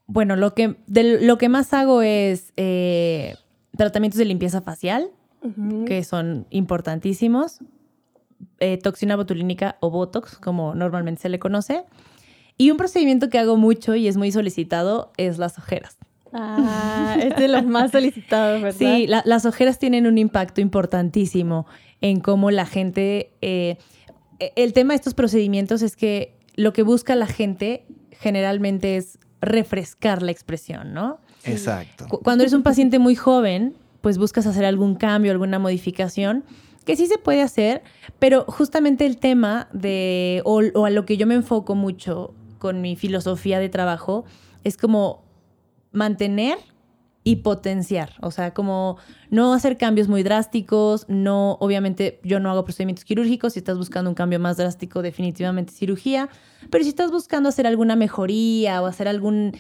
Bueno, 0.08 0.36
lo 0.36 0.54
que, 0.54 0.76
de, 0.88 1.22
lo 1.22 1.38
que 1.38 1.50
más 1.50 1.74
hago 1.74 2.02
es 2.02 2.52
eh, 2.58 3.36
tratamientos 3.78 4.18
de 4.18 4.26
limpieza 4.26 4.62
facial, 4.62 5.10
que 5.86 6.04
son 6.04 6.46
importantísimos. 6.50 7.60
eh, 8.60 8.78
toxina 8.78 9.16
botulínica 9.16 9.78
o 9.80 9.90
Botox, 9.90 10.38
como 10.38 10.76
normalmente 10.76 11.22
se 11.22 11.30
le 11.30 11.40
conoce. 11.40 11.84
Y 12.58 12.70
un 12.72 12.78
procedimiento 12.78 13.30
que 13.30 13.40
hago 13.40 13.58
mucho 13.58 13.96
y 13.96 14.08
es 14.08 14.18
muy 14.18 14.32
solicitado 14.32 15.12
es 15.18 15.38
las 15.38 15.58
ojeras. 15.58 15.98
Ah, 16.34 17.18
es 17.22 17.36
de 17.36 17.48
los 17.48 17.66
más 17.66 17.92
solicitados, 17.92 18.62
¿verdad? 18.62 18.78
Sí, 18.78 19.08
la- 19.08 19.22
las 19.26 19.46
ojeras 19.46 19.80
tienen 19.80 20.08
un 20.08 20.18
impacto 20.18 20.62
importantísimo 20.62 21.66
en 22.02 22.20
cómo 22.20 22.52
la 22.52 22.66
gente... 22.66 23.32
eh, 23.42 23.78
el 24.56 24.74
tema 24.74 24.94
de 24.94 24.96
estos 24.96 25.14
procedimientos 25.14 25.82
es 25.84 25.96
que 25.96 26.36
lo 26.56 26.74
que 26.74 26.82
busca 26.84 27.16
la 27.16 27.28
gente 27.28 27.86
generalmente 28.12 28.98
es 28.98 29.20
refrescar 29.40 30.22
la 30.24 30.32
expresión, 30.32 30.94
¿no? 30.94 31.20
Exacto. 31.44 32.08
Cu- 32.08 32.20
Cuando 32.22 32.44
eres 32.44 32.54
un 32.54 32.64
paciente 32.64 32.98
muy 33.00 33.16
joven, 33.16 33.76
pues 34.02 34.18
buscas 34.18 34.48
hacer 34.48 34.66
algún 34.66 34.96
cambio, 34.96 35.32
alguna 35.32 35.60
modificación, 35.60 36.44
que 36.86 36.96
sí 36.96 37.06
se 37.06 37.20
puede 37.20 37.42
hacer, 37.44 37.84
pero 38.18 38.46
justamente 38.48 39.06
el 39.06 39.18
tema 39.18 39.68
de, 39.74 40.42
o, 40.46 40.62
o 40.74 40.86
a 40.86 40.90
lo 40.90 41.06
que 41.06 41.18
yo 41.18 41.28
me 41.28 41.36
enfoco 41.36 41.76
mucho 41.76 42.34
con 42.58 42.82
mi 42.82 42.96
filosofía 42.96 43.60
de 43.60 43.70
trabajo, 43.70 44.26
es 44.64 44.78
como 44.78 45.24
mantener 45.92 46.58
y 47.24 47.38
potenciar, 47.38 48.14
o 48.22 48.32
sea, 48.32 48.54
como 48.54 48.98
no 49.30 49.54
hacer 49.54 49.78
cambios 49.78 50.08
muy 50.08 50.24
drásticos, 50.24 51.06
no, 51.08 51.54
obviamente 51.60 52.20
yo 52.24 52.40
no 52.40 52.50
hago 52.50 52.64
procedimientos 52.66 53.06
quirúrgicos, 53.06 53.54
si 53.54 53.60
estás 53.60 53.78
buscando 53.78 54.10
un 54.10 54.16
cambio 54.16 54.40
más 54.40 54.58
drástico, 54.58 55.04
definitivamente 55.04 55.72
cirugía, 55.72 56.30
pero 56.72 56.84
si 56.84 56.90
estás 56.90 57.12
buscando 57.12 57.50
hacer 57.50 57.68
alguna 57.68 57.96
mejoría 57.96 58.82
o 58.82 58.88
hacer 58.88 59.08
algún 59.08 59.56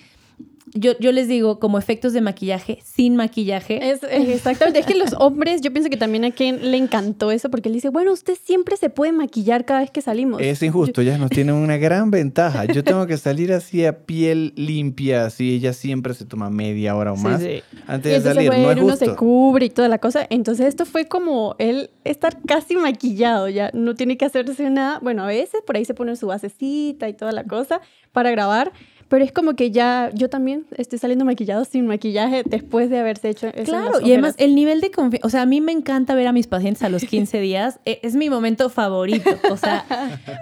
yo, 0.73 0.97
yo 0.99 1.11
les 1.11 1.27
digo, 1.27 1.59
como 1.59 1.77
efectos 1.77 2.13
de 2.13 2.21
maquillaje, 2.21 2.79
sin 2.83 3.15
maquillaje. 3.15 3.91
Es, 3.91 4.01
exactamente. 4.03 4.79
es 4.79 4.85
que 4.85 4.95
los 4.95 5.13
hombres, 5.13 5.61
yo 5.61 5.71
pienso 5.71 5.89
que 5.89 5.97
también 5.97 6.25
a 6.25 6.31
quien 6.31 6.71
le 6.71 6.77
encantó 6.77 7.31
eso, 7.31 7.49
porque 7.49 7.69
él 7.69 7.73
dice, 7.73 7.89
bueno, 7.89 8.11
usted 8.13 8.37
siempre 8.41 8.77
se 8.77 8.89
puede 8.89 9.11
maquillar 9.11 9.65
cada 9.65 9.81
vez 9.81 9.91
que 9.91 10.01
salimos. 10.01 10.41
Es 10.41 10.61
injusto, 10.63 11.01
ellas 11.01 11.19
nos 11.19 11.29
tienen 11.29 11.55
una 11.55 11.77
gran 11.77 12.11
ventaja. 12.11 12.65
Yo 12.65 12.83
tengo 12.83 13.05
que 13.07 13.17
salir 13.17 13.51
así 13.53 13.85
a 13.85 14.05
piel 14.05 14.53
limpia, 14.55 15.25
así 15.25 15.55
ella 15.55 15.73
siempre 15.73 16.13
se 16.13 16.25
toma 16.25 16.49
media 16.49 16.95
hora 16.95 17.13
o 17.13 17.17
más 17.17 17.41
antes 17.87 18.23
de 18.23 18.33
salir. 18.33 18.51
no 18.51 18.71
es 18.71 18.77
uno 18.77 18.95
se 18.95 19.15
cubre 19.15 19.65
y 19.65 19.69
toda 19.69 19.87
la 19.87 19.97
cosa. 19.97 20.25
Entonces 20.29 20.67
esto 20.67 20.85
fue 20.85 21.05
como 21.05 21.55
él 21.59 21.89
estar 22.03 22.39
casi 22.45 22.75
maquillado, 22.75 23.49
ya 23.49 23.71
no 23.73 23.95
tiene 23.95 24.17
que 24.17 24.25
hacerse 24.25 24.69
nada. 24.69 24.99
Bueno, 25.01 25.23
a 25.23 25.27
veces 25.27 25.61
por 25.65 25.75
ahí 25.75 25.85
se 25.85 25.93
pone 25.93 26.15
su 26.15 26.27
basecita 26.27 27.09
y 27.09 27.13
toda 27.13 27.31
la 27.31 27.43
cosa 27.43 27.81
para 28.11 28.31
grabar 28.31 28.71
pero 29.11 29.25
es 29.25 29.33
como 29.33 29.57
que 29.57 29.71
ya 29.71 30.09
yo 30.13 30.29
también 30.29 30.65
estoy 30.77 30.97
saliendo 30.97 31.25
maquillado 31.25 31.65
sin 31.65 31.85
maquillaje 31.85 32.43
después 32.45 32.89
de 32.89 32.97
haberse 32.97 33.27
hecho. 33.27 33.51
Claro, 33.65 33.99
y 33.99 34.13
además 34.13 34.35
el 34.37 34.55
nivel 34.55 34.79
de 34.79 34.89
confianza, 34.89 35.27
o 35.27 35.29
sea, 35.29 35.41
a 35.41 35.45
mí 35.45 35.59
me 35.59 35.73
encanta 35.73 36.15
ver 36.15 36.27
a 36.27 36.31
mis 36.31 36.47
pacientes 36.47 36.81
a 36.81 36.87
los 36.87 37.03
15 37.03 37.41
días, 37.41 37.81
e, 37.83 37.99
es 38.03 38.15
mi 38.15 38.29
momento 38.29 38.69
favorito, 38.69 39.29
o 39.51 39.57
sea, 39.57 39.85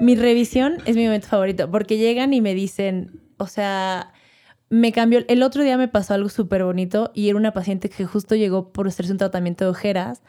mi 0.01 0.15
revisión 0.15 0.77
es 0.86 0.95
mi 0.95 1.05
momento 1.05 1.25
favorito, 1.25 1.71
porque 1.71 1.97
llegan 1.97 2.32
y 2.32 2.41
me 2.41 2.53
dicen, 2.53 3.19
o 3.38 3.47
sea, 3.47 4.13
me 4.69 4.91
cambió, 4.91 5.25
el 5.27 5.41
otro 5.41 5.63
día 5.63 5.75
me 5.75 5.88
pasó 5.88 6.13
algo 6.13 6.29
súper 6.29 6.63
bonito 6.63 7.10
y 7.15 7.29
era 7.29 7.39
una 7.39 7.53
paciente 7.53 7.89
que 7.89 8.05
justo 8.05 8.36
llegó 8.36 8.71
por 8.71 8.88
hacerse 8.88 9.12
un 9.12 9.17
tratamiento 9.17 9.63
de 9.63 9.71
ojeras 9.71 10.21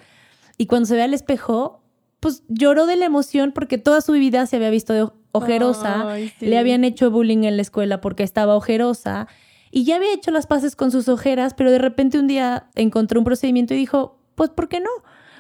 y 0.57 0.65
cuando 0.65 0.87
se 0.87 0.95
ve 0.95 1.03
al 1.03 1.13
espejo, 1.13 1.83
pues 2.21 2.43
lloró 2.49 2.87
de 2.87 2.97
la 2.97 3.05
emoción 3.05 3.53
porque 3.53 3.77
toda 3.77 4.01
su 4.01 4.13
vida 4.13 4.47
se 4.47 4.57
había 4.57 4.71
visto 4.71 4.95
de 4.95 5.20
ojerosa, 5.33 6.17
le 6.41 6.59
habían 6.59 6.85
hecho 6.85 7.11
bullying 7.11 7.45
en 7.45 7.57
la 7.57 7.63
escuela 7.63 8.01
porque 8.01 8.23
estaba 8.23 8.57
ojerosa 8.57 9.29
y 9.71 9.85
ya 9.85 9.97
había 9.97 10.13
hecho 10.13 10.31
las 10.31 10.47
paces 10.47 10.75
con 10.75 10.91
sus 10.91 11.09
ojeras, 11.09 11.55
pero 11.55 11.71
de 11.71 11.79
repente 11.79 12.19
un 12.19 12.27
día 12.27 12.67
encontró 12.75 13.21
un 13.21 13.25
procedimiento 13.25 13.75
y 13.75 13.77
dijo, 13.77 14.19
pues 14.35 14.51
¿por 14.51 14.69
qué 14.69 14.81
no? 14.81 14.91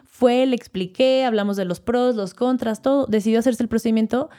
Fue, 0.04 0.46
le 0.46 0.54
expliqué, 0.54 1.24
hablamos 1.24 1.56
de 1.56 1.64
los 1.64 1.80
pros, 1.80 2.14
los 2.14 2.34
contras, 2.34 2.82
todo, 2.82 3.06
decidió 3.06 3.38
hacerse 3.38 3.62
el 3.62 3.68
procedimiento 3.68 4.30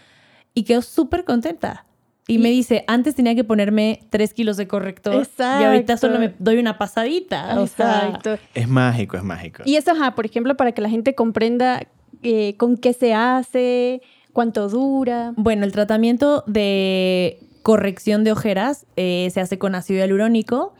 y 0.53 0.63
quedó 0.63 0.81
súper 0.81 1.25
contenta. 1.25 1.85
Y, 2.27 2.37
me 2.37 2.49
dice, 2.49 2.85
antes 2.87 3.15
tenía 3.15 3.35
que 3.35 3.43
ponerme 3.43 4.07
tres 4.09 4.33
kilos 4.33 4.55
de 4.55 4.65
corrector 4.67 5.27
y 5.37 5.63
ahorita 5.63 5.97
solo 5.97 6.17
me 6.17 6.33
doy 6.39 6.59
una 6.59 6.77
pasadita. 6.77 7.59
Exacto. 7.59 8.37
es 8.53 8.69
mágico, 8.69 9.17
es 9.17 9.23
mágico. 9.23 9.63
Y 9.65 9.75
eso, 9.75 9.91
por 10.15 10.25
ejemplo, 10.25 10.55
para 10.55 10.71
que 10.71 10.81
la 10.81 10.89
gente 10.89 11.13
comprenda 11.13 11.81
eh, 12.23 12.55
con 12.57 12.77
qué 12.77 12.93
se 12.93 13.13
hace, 13.13 14.01
¿Cuánto 14.33 14.69
dura? 14.69 15.33
Bueno, 15.35 15.65
el 15.65 15.71
tratamiento 15.71 16.43
de 16.47 17.39
corrección 17.63 18.23
de 18.23 18.31
ojeras 18.31 18.85
eh, 18.95 19.29
se 19.33 19.41
hace 19.41 19.57
con 19.59 19.75
ácido 19.75 19.99
hialurónico. 19.99 20.73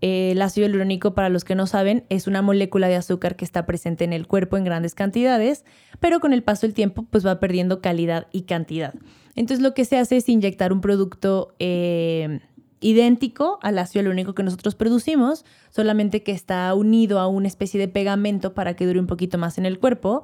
Eh, 0.00 0.32
el 0.32 0.42
ácido 0.42 0.66
hialurónico, 0.66 1.14
para 1.14 1.28
los 1.28 1.44
que 1.44 1.54
no 1.54 1.66
saben, 1.66 2.04
es 2.08 2.26
una 2.26 2.42
molécula 2.42 2.88
de 2.88 2.96
azúcar 2.96 3.36
que 3.36 3.44
está 3.44 3.66
presente 3.66 4.04
en 4.04 4.12
el 4.12 4.26
cuerpo 4.26 4.56
en 4.56 4.64
grandes 4.64 4.94
cantidades, 4.94 5.64
pero 5.98 6.20
con 6.20 6.32
el 6.32 6.42
paso 6.42 6.66
del 6.66 6.74
tiempo 6.74 7.06
pues 7.10 7.26
va 7.26 7.40
perdiendo 7.40 7.80
calidad 7.80 8.26
y 8.30 8.42
cantidad. 8.42 8.94
Entonces 9.34 9.62
lo 9.62 9.74
que 9.74 9.84
se 9.84 9.98
hace 9.98 10.18
es 10.18 10.28
inyectar 10.28 10.72
un 10.72 10.80
producto 10.80 11.54
eh, 11.58 12.40
idéntico 12.80 13.58
al 13.62 13.78
ácido 13.78 14.02
hialurónico 14.02 14.34
que 14.34 14.42
nosotros 14.42 14.74
producimos, 14.74 15.44
solamente 15.70 16.22
que 16.22 16.32
está 16.32 16.72
unido 16.74 17.18
a 17.18 17.26
una 17.26 17.48
especie 17.48 17.80
de 17.80 17.88
pegamento 17.88 18.54
para 18.54 18.74
que 18.74 18.86
dure 18.86 19.00
un 19.00 19.06
poquito 19.06 19.38
más 19.38 19.58
en 19.58 19.66
el 19.66 19.78
cuerpo 19.78 20.22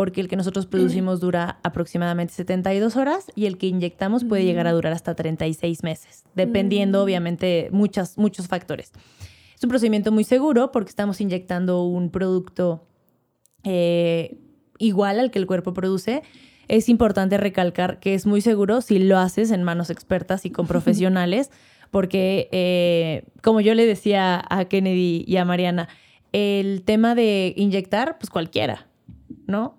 porque 0.00 0.22
el 0.22 0.28
que 0.28 0.36
nosotros 0.36 0.64
producimos 0.64 1.20
dura 1.20 1.58
aproximadamente 1.62 2.32
72 2.32 2.96
horas 2.96 3.26
y 3.34 3.44
el 3.44 3.58
que 3.58 3.66
inyectamos 3.66 4.24
puede 4.24 4.46
llegar 4.46 4.66
a 4.66 4.72
durar 4.72 4.94
hasta 4.94 5.14
36 5.14 5.82
meses, 5.82 6.24
dependiendo 6.34 7.02
obviamente 7.02 7.68
muchas, 7.70 8.16
muchos 8.16 8.48
factores. 8.48 8.92
Es 9.54 9.62
un 9.62 9.68
procedimiento 9.68 10.10
muy 10.10 10.24
seguro 10.24 10.72
porque 10.72 10.88
estamos 10.88 11.20
inyectando 11.20 11.84
un 11.84 12.08
producto 12.08 12.88
eh, 13.62 14.38
igual 14.78 15.20
al 15.20 15.30
que 15.30 15.38
el 15.38 15.46
cuerpo 15.46 15.74
produce. 15.74 16.22
Es 16.66 16.88
importante 16.88 17.36
recalcar 17.36 18.00
que 18.00 18.14
es 18.14 18.24
muy 18.24 18.40
seguro 18.40 18.80
si 18.80 19.00
lo 19.00 19.18
haces 19.18 19.50
en 19.50 19.64
manos 19.64 19.90
expertas 19.90 20.46
y 20.46 20.50
con 20.50 20.66
profesionales, 20.66 21.50
porque 21.90 22.48
eh, 22.52 23.24
como 23.42 23.60
yo 23.60 23.74
le 23.74 23.84
decía 23.84 24.42
a 24.48 24.64
Kennedy 24.64 25.26
y 25.26 25.36
a 25.36 25.44
Mariana, 25.44 25.90
el 26.32 26.84
tema 26.86 27.14
de 27.14 27.52
inyectar, 27.54 28.16
pues 28.16 28.30
cualquiera. 28.30 28.86
¿No? 29.50 29.76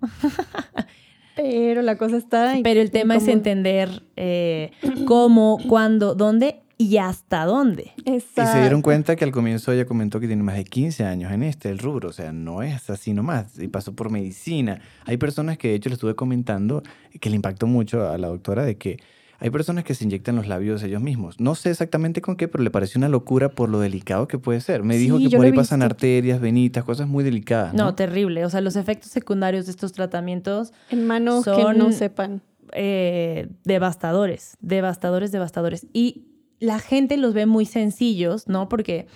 Pero 1.35 1.81
la 1.81 1.97
cosa 1.97 2.17
está... 2.17 2.55
Pero 2.61 2.81
el 2.81 2.91
tema 2.91 3.15
es 3.15 3.27
entender 3.27 4.03
eh, 4.15 4.71
cómo, 5.05 5.57
cuándo, 5.67 6.13
dónde 6.13 6.61
y 6.77 6.97
hasta 6.97 7.45
dónde. 7.45 7.91
Exacto. 8.05 8.41
Y 8.41 8.53
se 8.53 8.59
dieron 8.61 8.81
cuenta 8.81 9.15
que 9.15 9.23
al 9.23 9.31
comienzo 9.31 9.71
ella 9.71 9.85
comentó 9.85 10.19
que 10.19 10.27
tiene 10.27 10.41
más 10.41 10.55
de 10.55 10.63
15 10.63 11.05
años 11.05 11.31
en 11.31 11.43
este, 11.43 11.69
el 11.69 11.77
rubro, 11.77 12.09
o 12.09 12.11
sea, 12.11 12.31
no 12.31 12.63
es 12.63 12.89
así 12.89 13.13
nomás, 13.13 13.59
y 13.59 13.67
pasó 13.67 13.95
por 13.95 14.09
medicina. 14.09 14.81
Hay 15.05 15.17
personas 15.17 15.57
que 15.59 15.69
de 15.69 15.75
hecho 15.75 15.89
le 15.89 15.95
estuve 15.95 16.15
comentando 16.15 16.81
que 17.19 17.29
le 17.29 17.35
impactó 17.35 17.67
mucho 17.67 18.09
a 18.09 18.17
la 18.17 18.27
doctora 18.27 18.65
de 18.65 18.77
que 18.77 18.97
hay 19.41 19.49
personas 19.49 19.83
que 19.83 19.95
se 19.95 20.03
inyectan 20.03 20.35
los 20.35 20.47
labios 20.47 20.83
ellos 20.83 21.01
mismos. 21.01 21.39
No 21.39 21.55
sé 21.55 21.71
exactamente 21.71 22.21
con 22.21 22.35
qué, 22.35 22.47
pero 22.47 22.63
le 22.63 22.69
pareció 22.69 22.99
una 22.99 23.09
locura 23.09 23.49
por 23.49 23.69
lo 23.69 23.79
delicado 23.79 24.27
que 24.27 24.37
puede 24.37 24.61
ser. 24.61 24.83
Me 24.83 24.97
dijo 24.97 25.17
que 25.17 25.35
por 25.35 25.43
ahí 25.43 25.51
pasan 25.51 25.81
arterias, 25.81 26.39
venitas, 26.39 26.83
cosas 26.83 27.07
muy 27.07 27.23
delicadas. 27.23 27.73
¿no? 27.73 27.95
terrible. 27.95 28.45
O 28.45 28.51
sea, 28.51 28.61
los 28.61 28.75
efectos 28.75 29.09
secundarios 29.09 29.65
de 29.65 29.71
estos 29.71 29.93
tratamientos. 29.93 30.73
En 30.91 31.07
manos 31.07 31.43
que 31.43 31.73
no 31.75 31.91
sepan. 31.91 32.43
Eh, 32.73 33.49
devastadores, 33.63 34.57
devastadores, 34.61 35.31
devastadores. 35.31 35.87
Y 35.91 36.27
la 36.59 36.77
gente 36.77 37.17
los 37.17 37.33
ve 37.33 37.47
muy 37.47 37.65
sencillos, 37.65 38.47
¿no? 38.47 38.69
Porque, 38.69 39.07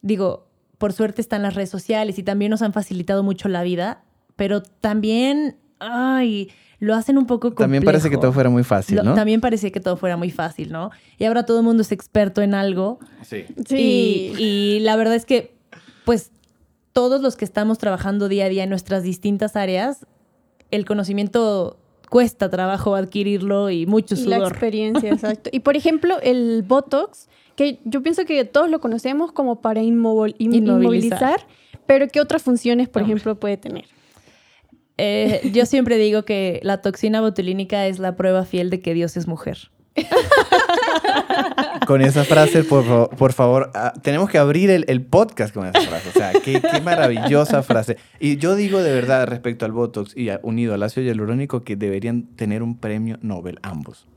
digo, 0.00 0.48
por 0.78 0.94
suerte 0.94 1.20
están 1.20 1.42
las 1.42 1.54
redes 1.54 1.68
sociales 1.68 2.18
y 2.18 2.22
también 2.22 2.50
nos 2.50 2.62
han 2.62 2.72
facilitado 2.72 3.22
mucho 3.22 3.50
la 3.50 3.62
vida, 3.62 4.02
pero 4.34 4.62
también, 4.62 5.58
ay, 5.78 6.50
lo 6.80 6.94
hacen 6.94 7.18
un 7.18 7.26
poco 7.26 7.48
complejo. 7.48 7.64
También 7.64 7.82
parece 7.82 8.08
que 8.10 8.16
todo 8.16 8.32
fuera 8.32 8.50
muy 8.50 8.64
fácil, 8.64 9.00
¿no? 9.02 9.14
también 9.14 9.40
parece 9.40 9.72
que 9.72 9.80
todo 9.80 9.96
fuera 9.96 10.16
muy 10.16 10.30
fácil, 10.30 10.70
¿no? 10.70 10.90
Y 11.18 11.24
ahora 11.24 11.44
todo 11.44 11.58
el 11.58 11.64
mundo 11.64 11.82
es 11.82 11.92
experto 11.92 12.40
en 12.40 12.54
algo. 12.54 12.98
Sí. 13.22 13.44
sí. 13.66 14.32
Y, 14.38 14.78
la 14.80 14.96
verdad 14.96 15.14
es 15.16 15.26
que, 15.26 15.54
pues, 16.04 16.30
todos 16.92 17.20
los 17.20 17.36
que 17.36 17.44
estamos 17.44 17.78
trabajando 17.78 18.28
día 18.28 18.44
a 18.44 18.48
día 18.48 18.64
en 18.64 18.70
nuestras 18.70 19.02
distintas 19.02 19.56
áreas, 19.56 20.06
el 20.70 20.84
conocimiento 20.84 21.78
cuesta 22.08 22.48
trabajo 22.48 22.94
adquirirlo 22.94 23.70
y 23.70 23.86
mucho 23.86 24.16
sudor. 24.16 24.38
Y 24.38 24.40
la 24.40 24.48
experiencia, 24.48 25.10
exacto. 25.12 25.50
Y 25.52 25.60
por 25.60 25.76
ejemplo, 25.76 26.16
el 26.22 26.62
Botox, 26.66 27.28
que 27.56 27.80
yo 27.84 28.02
pienso 28.02 28.24
que 28.24 28.44
todos 28.44 28.70
lo 28.70 28.80
conocemos 28.80 29.32
como 29.32 29.60
para 29.60 29.82
inmovilizar, 29.82 31.40
pero 31.86 32.06
¿qué 32.08 32.20
otras 32.20 32.42
funciones, 32.42 32.88
por 32.88 33.02
ejemplo, 33.02 33.34
puede 33.34 33.56
tener? 33.56 33.86
Eh, 34.98 35.50
yo 35.52 35.64
siempre 35.64 35.96
digo 35.96 36.24
que 36.24 36.60
la 36.62 36.82
toxina 36.82 37.20
botulínica 37.20 37.86
es 37.86 37.98
la 37.98 38.16
prueba 38.16 38.44
fiel 38.44 38.68
de 38.68 38.80
que 38.80 38.94
Dios 38.94 39.16
es 39.16 39.26
mujer. 39.28 39.70
Con 41.86 42.02
esa 42.02 42.24
frase, 42.24 42.64
por, 42.64 43.32
favor, 43.32 43.70
ah, 43.74 43.94
tenemos 44.02 44.28
que 44.28 44.38
abrir 44.38 44.70
el, 44.70 45.02
podcast 45.06 45.54
con 45.54 45.66
esa 45.66 45.80
frase. 45.80 46.08
O 46.08 46.12
sea, 46.12 46.32
qué, 46.32 46.60
maravillosa 46.82 47.62
frase. 47.62 47.96
Y 48.20 48.36
yo 48.36 48.56
digo 48.56 48.82
de 48.82 48.92
verdad 48.92 49.26
respecto 49.26 49.64
al 49.64 49.72
Botox 49.72 50.14
y 50.16 50.28
unido 50.42 50.74
al 50.74 50.82
ácido 50.82 51.06
hialurónico 51.06 51.64
que 51.64 51.76
deberían 51.76 52.24
tener 52.36 52.62
un 52.62 52.76
premio 52.78 53.18
Nobel 53.22 53.58
ambos. 53.62 54.06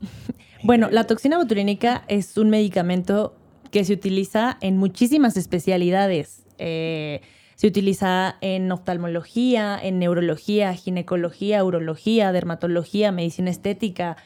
Bueno, 0.64 0.90
la 0.92 1.08
toxina 1.08 1.38
botulínica 1.38 2.04
es 2.06 2.38
un 2.38 2.48
medicamento 2.48 3.34
que 3.72 3.84
se 3.84 3.94
utiliza 3.94 4.58
en 4.60 4.76
muchísimas 4.76 5.36
especialidades. 5.36 6.44
Eh, 6.58 7.20
se 7.56 7.66
utiliza 7.66 8.36
en 8.40 8.70
oftalmología, 8.70 9.78
en 9.82 9.98
neurología, 9.98 10.74
ginecología, 10.74 11.64
urología, 11.64 12.32
dermatología, 12.32 13.12
medicina 13.12 13.50
estética. 13.50 14.16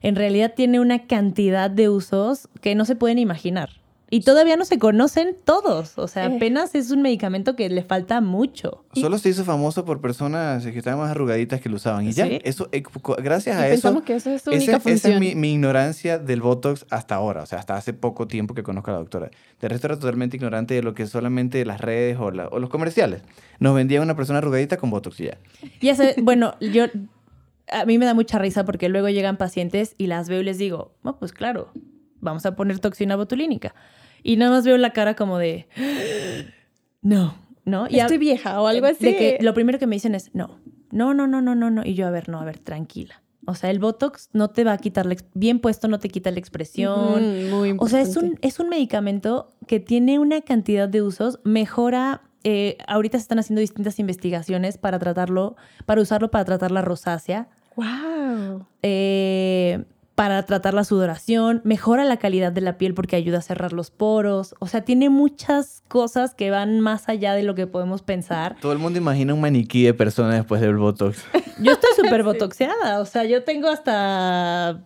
En 0.00 0.16
realidad 0.16 0.54
tiene 0.54 0.80
una 0.80 1.06
cantidad 1.06 1.70
de 1.70 1.88
usos 1.88 2.48
que 2.60 2.74
no 2.74 2.84
se 2.84 2.96
pueden 2.96 3.18
imaginar. 3.18 3.83
Y 4.14 4.20
todavía 4.20 4.56
no 4.56 4.64
se 4.64 4.78
conocen 4.78 5.36
todos. 5.44 5.98
O 5.98 6.06
sea, 6.06 6.26
eh. 6.26 6.36
apenas 6.36 6.76
es 6.76 6.92
un 6.92 7.02
medicamento 7.02 7.56
que 7.56 7.68
le 7.68 7.82
falta 7.82 8.20
mucho. 8.20 8.84
Solo 8.92 9.18
se 9.18 9.30
hizo 9.30 9.44
famoso 9.44 9.84
por 9.84 10.00
personas 10.00 10.64
que 10.64 10.78
estaban 10.78 11.00
más 11.00 11.10
arrugaditas 11.10 11.60
que 11.60 11.68
lo 11.68 11.74
usaban. 11.74 12.06
Y 12.06 12.12
ya, 12.12 12.26
eso, 12.26 12.68
eh, 12.70 12.84
gracias 13.20 13.56
a 13.56 13.68
eso. 13.68 14.04
que 14.04 14.14
eso 14.14 14.30
es 14.30 14.42
su 14.42 14.52
esa, 14.52 14.76
única 14.76 14.88
esa 14.88 15.08
es 15.14 15.18
mi, 15.20 15.34
mi, 15.34 15.54
ignorancia 15.54 16.20
del 16.20 16.42
Botox 16.42 16.86
hasta 16.90 17.16
ahora. 17.16 17.42
O 17.42 17.46
sea, 17.46 17.58
hasta 17.58 17.76
hace 17.76 17.92
poco 17.92 18.28
tiempo 18.28 18.54
que 18.54 18.62
conozco 18.62 18.92
a 18.92 18.94
la 18.94 19.00
doctora. 19.00 19.32
De 19.60 19.68
resto 19.68 19.88
era 19.88 19.98
totalmente 19.98 20.36
ignorante 20.36 20.74
de 20.74 20.84
lo 20.84 20.94
que 20.94 21.08
solamente 21.08 21.64
las 21.64 21.80
redes 21.80 22.16
o, 22.16 22.26
o 22.26 22.58
los 22.60 22.70
comerciales. 22.70 23.22
Nos 23.58 23.74
vendían 23.74 24.04
una 24.04 24.14
persona 24.14 24.38
arrugadita 24.38 24.76
con 24.76 24.90
Botox 24.90 25.18
y 25.18 25.24
ya. 25.24 25.38
Ya 25.80 25.96
sé, 25.96 26.14
bueno, 26.22 26.54
yo. 26.60 26.84
A 27.72 27.84
mí 27.84 27.98
me 27.98 28.06
da 28.06 28.14
mucha 28.14 28.38
risa 28.38 28.64
porque 28.64 28.88
luego 28.88 29.08
llegan 29.08 29.38
pacientes 29.38 29.96
y 29.98 30.06
las 30.06 30.28
veo 30.28 30.40
y 30.40 30.44
les 30.44 30.58
digo, 30.58 30.92
no, 31.02 31.18
pues 31.18 31.32
claro, 31.32 31.72
vamos 32.20 32.46
a 32.46 32.54
poner 32.54 32.78
toxina 32.78 33.16
botulínica. 33.16 33.74
Y 34.24 34.36
nada 34.36 34.50
más 34.50 34.64
veo 34.64 34.78
la 34.78 34.90
cara 34.90 35.14
como 35.14 35.38
de, 35.38 35.68
no, 37.02 37.36
¿no? 37.66 37.86
Y 37.88 38.00
Estoy 38.00 38.18
vieja 38.18 38.60
o 38.60 38.66
algo 38.66 38.86
así. 38.86 39.04
De 39.04 39.16
que 39.16 39.38
lo 39.42 39.52
primero 39.52 39.78
que 39.78 39.86
me 39.86 39.94
dicen 39.96 40.14
es, 40.14 40.34
no, 40.34 40.58
no, 40.90 41.12
no, 41.12 41.26
no, 41.26 41.42
no, 41.42 41.54
no, 41.54 41.70
no. 41.70 41.82
Y 41.84 41.94
yo, 41.94 42.06
a 42.06 42.10
ver, 42.10 42.30
no, 42.30 42.40
a 42.40 42.44
ver, 42.44 42.58
tranquila. 42.58 43.22
O 43.46 43.54
sea, 43.54 43.70
el 43.70 43.78
Botox 43.78 44.30
no 44.32 44.48
te 44.48 44.64
va 44.64 44.72
a 44.72 44.78
quitar, 44.78 45.04
la 45.04 45.16
bien 45.34 45.60
puesto 45.60 45.88
no 45.88 45.98
te 45.98 46.08
quita 46.08 46.30
la 46.30 46.38
expresión. 46.38 47.22
Mm, 47.22 47.50
muy 47.50 47.76
o 47.78 47.86
sea, 47.86 48.00
es 48.00 48.16
un, 48.16 48.24
importante. 48.24 48.48
es 48.48 48.58
un 48.58 48.68
medicamento 48.70 49.52
que 49.66 49.78
tiene 49.78 50.18
una 50.18 50.40
cantidad 50.40 50.88
de 50.88 51.02
usos, 51.02 51.38
mejora, 51.44 52.22
eh, 52.44 52.78
ahorita 52.88 53.18
se 53.18 53.22
están 53.22 53.38
haciendo 53.38 53.60
distintas 53.60 53.98
investigaciones 53.98 54.78
para 54.78 54.98
tratarlo, 54.98 55.56
para 55.84 56.00
usarlo 56.00 56.30
para 56.30 56.46
tratar 56.46 56.70
la 56.70 56.80
rosácea, 56.80 57.48
¡Wow! 57.76 58.66
eh, 58.82 59.84
para 60.14 60.42
tratar 60.44 60.74
la 60.74 60.84
sudoración, 60.84 61.60
mejora 61.64 62.04
la 62.04 62.18
calidad 62.18 62.52
de 62.52 62.60
la 62.60 62.78
piel 62.78 62.94
porque 62.94 63.16
ayuda 63.16 63.38
a 63.38 63.42
cerrar 63.42 63.72
los 63.72 63.90
poros, 63.90 64.54
o 64.60 64.66
sea, 64.68 64.82
tiene 64.82 65.08
muchas 65.10 65.82
cosas 65.88 66.34
que 66.34 66.50
van 66.50 66.78
más 66.80 67.08
allá 67.08 67.34
de 67.34 67.42
lo 67.42 67.54
que 67.56 67.66
podemos 67.66 68.02
pensar. 68.02 68.56
Todo 68.60 68.72
el 68.72 68.78
mundo 68.78 68.98
imagina 68.98 69.34
un 69.34 69.40
maniquí 69.40 69.82
de 69.82 69.92
personas 69.92 70.34
después 70.36 70.60
del 70.60 70.76
Botox. 70.76 71.24
Yo 71.60 71.72
estoy 71.72 71.90
súper 72.04 72.22
botoxeada, 72.22 73.00
o 73.00 73.06
sea, 73.06 73.24
yo 73.24 73.42
tengo 73.42 73.68
hasta 73.68 74.80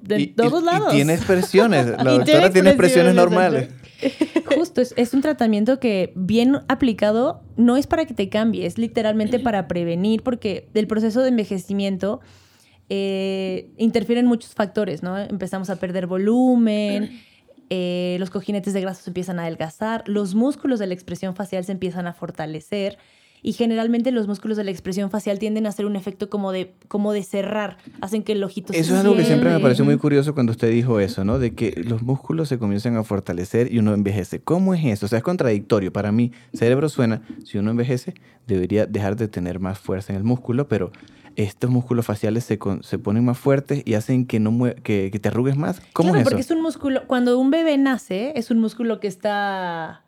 de 0.00 0.20
Y- 0.20 0.22
y- 0.22 0.26
todos 0.28 0.62
lados. 0.62 0.88
Y 0.92 0.96
tiene 0.96 1.14
expresiones. 1.14 1.86
La 1.88 1.96
doctora 1.96 2.24
tiene 2.24 2.50
tiene 2.50 2.70
expresiones 2.70 3.12
expresiones, 3.12 3.14
normales. 3.14 3.68
Justo, 4.56 4.80
es, 4.80 4.94
es 4.96 5.12
un 5.14 5.20
tratamiento 5.20 5.78
que 5.78 6.12
bien 6.16 6.60
aplicado 6.68 7.40
no 7.56 7.76
es 7.76 7.86
para 7.86 8.04
que 8.06 8.14
te 8.14 8.28
cambie, 8.28 8.66
es 8.66 8.78
literalmente 8.78 9.38
para 9.38 9.68
prevenir, 9.68 10.22
porque 10.22 10.68
el 10.74 10.86
proceso 10.86 11.20
de 11.20 11.28
envejecimiento 11.28 12.20
eh, 12.88 13.70
interfieren 13.76 14.26
muchos 14.26 14.54
factores, 14.54 15.02
¿no? 15.02 15.18
Empezamos 15.18 15.70
a 15.70 15.76
perder 15.76 16.06
volumen, 16.06 17.22
eh, 17.70 18.16
los 18.20 18.30
cojinetes 18.30 18.74
de 18.74 18.80
grasa 18.80 19.02
se 19.02 19.10
empiezan 19.10 19.38
a 19.38 19.42
adelgazar, 19.42 20.04
los 20.06 20.34
músculos 20.34 20.78
de 20.78 20.86
la 20.86 20.94
expresión 20.94 21.34
facial 21.34 21.64
se 21.64 21.72
empiezan 21.72 22.06
a 22.06 22.12
fortalecer. 22.12 22.98
Y 23.44 23.54
generalmente 23.54 24.12
los 24.12 24.28
músculos 24.28 24.56
de 24.56 24.62
la 24.62 24.70
expresión 24.70 25.10
facial 25.10 25.40
tienden 25.40 25.66
a 25.66 25.70
hacer 25.70 25.84
un 25.84 25.96
efecto 25.96 26.30
como 26.30 26.52
de, 26.52 26.74
como 26.86 27.12
de 27.12 27.24
cerrar, 27.24 27.76
hacen 28.00 28.22
que 28.22 28.32
el 28.32 28.44
ojito 28.44 28.72
se 28.72 28.78
Eso 28.78 28.94
es 28.94 29.00
algo 29.00 29.16
que 29.16 29.24
siempre 29.24 29.50
me 29.50 29.58
pareció 29.58 29.84
muy 29.84 29.96
curioso 29.98 30.32
cuando 30.32 30.52
usted 30.52 30.70
dijo 30.70 31.00
eso, 31.00 31.24
¿no? 31.24 31.40
De 31.40 31.52
que 31.54 31.82
los 31.84 32.02
músculos 32.02 32.48
se 32.48 32.58
comienzan 32.58 32.96
a 32.96 33.02
fortalecer 33.02 33.72
y 33.72 33.78
uno 33.80 33.94
envejece. 33.94 34.40
¿Cómo 34.40 34.74
es 34.74 34.84
eso? 34.84 35.06
O 35.06 35.08
sea, 35.08 35.18
es 35.18 35.24
contradictorio. 35.24 35.92
Para 35.92 36.12
mí, 36.12 36.30
cerebro 36.54 36.88
suena, 36.88 37.22
si 37.44 37.58
uno 37.58 37.72
envejece, 37.72 38.14
debería 38.46 38.86
dejar 38.86 39.16
de 39.16 39.26
tener 39.26 39.58
más 39.58 39.78
fuerza 39.80 40.12
en 40.12 40.18
el 40.18 40.24
músculo, 40.24 40.68
pero 40.68 40.92
estos 41.34 41.68
músculos 41.68 42.06
faciales 42.06 42.44
se, 42.44 42.58
con- 42.58 42.84
se 42.84 42.98
ponen 43.00 43.24
más 43.24 43.38
fuertes 43.38 43.82
y 43.84 43.94
hacen 43.94 44.24
que, 44.26 44.38
no 44.38 44.52
mue- 44.52 44.74
que, 44.82 45.10
que 45.10 45.18
te 45.18 45.28
arrugues 45.28 45.56
más. 45.56 45.80
¿Cómo 45.94 46.10
claro, 46.10 46.18
es 46.18 46.22
eso? 46.22 46.30
porque 46.30 46.42
es 46.42 46.50
un 46.52 46.62
músculo, 46.62 47.06
cuando 47.08 47.38
un 47.40 47.50
bebé 47.50 47.76
nace, 47.76 48.34
es 48.36 48.52
un 48.52 48.60
músculo 48.60 49.00
que 49.00 49.08
está 49.08 50.04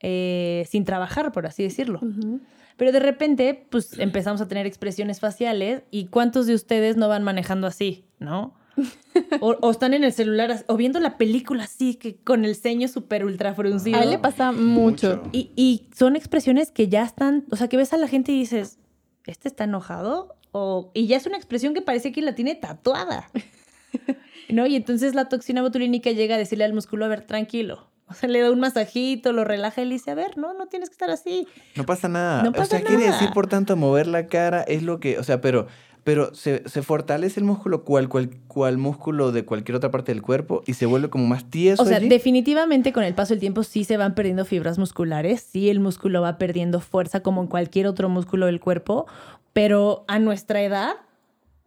eh, 0.00 0.66
sin 0.70 0.84
trabajar, 0.84 1.32
por 1.32 1.46
así 1.46 1.62
decirlo. 1.64 1.98
Ujú. 2.00 2.40
Pero 2.76 2.92
de 2.92 3.00
repente, 3.00 3.66
pues 3.70 3.98
empezamos 3.98 4.40
a 4.40 4.48
tener 4.48 4.66
expresiones 4.66 5.20
faciales 5.20 5.82
y 5.90 6.06
¿cuántos 6.06 6.46
de 6.46 6.54
ustedes 6.54 6.96
no 6.96 7.08
van 7.08 7.22
manejando 7.22 7.66
así, 7.66 8.04
no? 8.18 8.54
O, 9.40 9.56
o 9.62 9.70
están 9.70 9.94
en 9.94 10.04
el 10.04 10.12
celular 10.12 10.64
o 10.66 10.76
viendo 10.76 11.00
la 11.00 11.16
película 11.16 11.64
así, 11.64 11.94
que 11.94 12.16
con 12.16 12.44
el 12.44 12.54
ceño 12.54 12.88
súper 12.88 13.24
ultra 13.24 13.54
fruncido. 13.54 13.98
A 13.98 14.02
él 14.02 14.10
le 14.10 14.18
pasa 14.18 14.52
mucho. 14.52 15.16
Mucho. 15.16 15.30
Y, 15.32 15.50
y 15.56 15.88
son 15.96 16.16
expresiones 16.16 16.70
que 16.70 16.88
ya 16.88 17.02
están, 17.02 17.46
o 17.50 17.56
sea, 17.56 17.68
que 17.68 17.78
ves 17.78 17.94
a 17.94 17.96
la 17.96 18.08
gente 18.08 18.32
y 18.32 18.38
dices, 18.38 18.78
¿este 19.24 19.48
está 19.48 19.64
enojado? 19.64 20.36
O, 20.52 20.90
y 20.94 21.06
ya 21.06 21.16
es 21.16 21.26
una 21.26 21.36
expresión 21.36 21.72
que 21.72 21.82
parece 21.82 22.12
que 22.12 22.20
la 22.20 22.34
tiene 22.34 22.54
tatuada. 22.54 23.30
¿No? 24.50 24.66
Y 24.66 24.76
entonces 24.76 25.14
la 25.14 25.28
toxina 25.28 25.62
botulínica 25.62 26.10
llega 26.10 26.34
a 26.34 26.38
decirle 26.38 26.64
al 26.64 26.74
músculo, 26.74 27.06
a 27.06 27.08
ver, 27.08 27.22
tranquilo. 27.22 27.90
Sea, 28.16 28.28
le 28.28 28.40
da 28.40 28.50
un 28.50 28.60
masajito, 28.60 29.32
lo 29.32 29.44
relaja 29.44 29.82
y 29.82 29.84
le 29.84 29.94
dice, 29.94 30.10
a 30.10 30.14
ver, 30.14 30.36
no, 30.36 30.54
no 30.54 30.66
tienes 30.66 30.88
que 30.88 30.94
estar 30.94 31.10
así. 31.10 31.46
No 31.74 31.84
pasa 31.84 32.08
nada. 32.08 32.42
No 32.42 32.50
o 32.50 32.64
sea, 32.64 32.82
quiere 32.82 33.06
decir, 33.06 33.30
por 33.32 33.46
tanto, 33.46 33.76
mover 33.76 34.06
la 34.06 34.26
cara 34.26 34.62
es 34.62 34.82
lo 34.82 35.00
que, 35.00 35.18
o 35.18 35.24
sea, 35.24 35.40
pero, 35.40 35.66
pero 36.04 36.34
se, 36.34 36.68
se 36.68 36.82
fortalece 36.82 37.40
el 37.40 37.46
músculo 37.46 37.84
cual, 37.84 38.08
cual, 38.08 38.30
cual 38.48 38.78
músculo 38.78 39.32
de 39.32 39.44
cualquier 39.44 39.76
otra 39.76 39.90
parte 39.90 40.12
del 40.12 40.22
cuerpo 40.22 40.62
y 40.66 40.74
se 40.74 40.86
vuelve 40.86 41.10
como 41.10 41.26
más 41.26 41.50
tieso. 41.50 41.82
O 41.82 41.86
sea, 41.86 41.98
allí. 41.98 42.08
definitivamente 42.08 42.92
con 42.92 43.04
el 43.04 43.14
paso 43.14 43.34
del 43.34 43.40
tiempo 43.40 43.62
sí 43.62 43.84
se 43.84 43.96
van 43.96 44.14
perdiendo 44.14 44.44
fibras 44.44 44.78
musculares, 44.78 45.40
sí 45.40 45.68
el 45.68 45.80
músculo 45.80 46.22
va 46.22 46.38
perdiendo 46.38 46.80
fuerza 46.80 47.20
como 47.20 47.42
en 47.42 47.48
cualquier 47.48 47.86
otro 47.86 48.08
músculo 48.08 48.46
del 48.46 48.60
cuerpo, 48.60 49.06
pero 49.52 50.04
a 50.08 50.18
nuestra 50.18 50.62
edad 50.62 50.96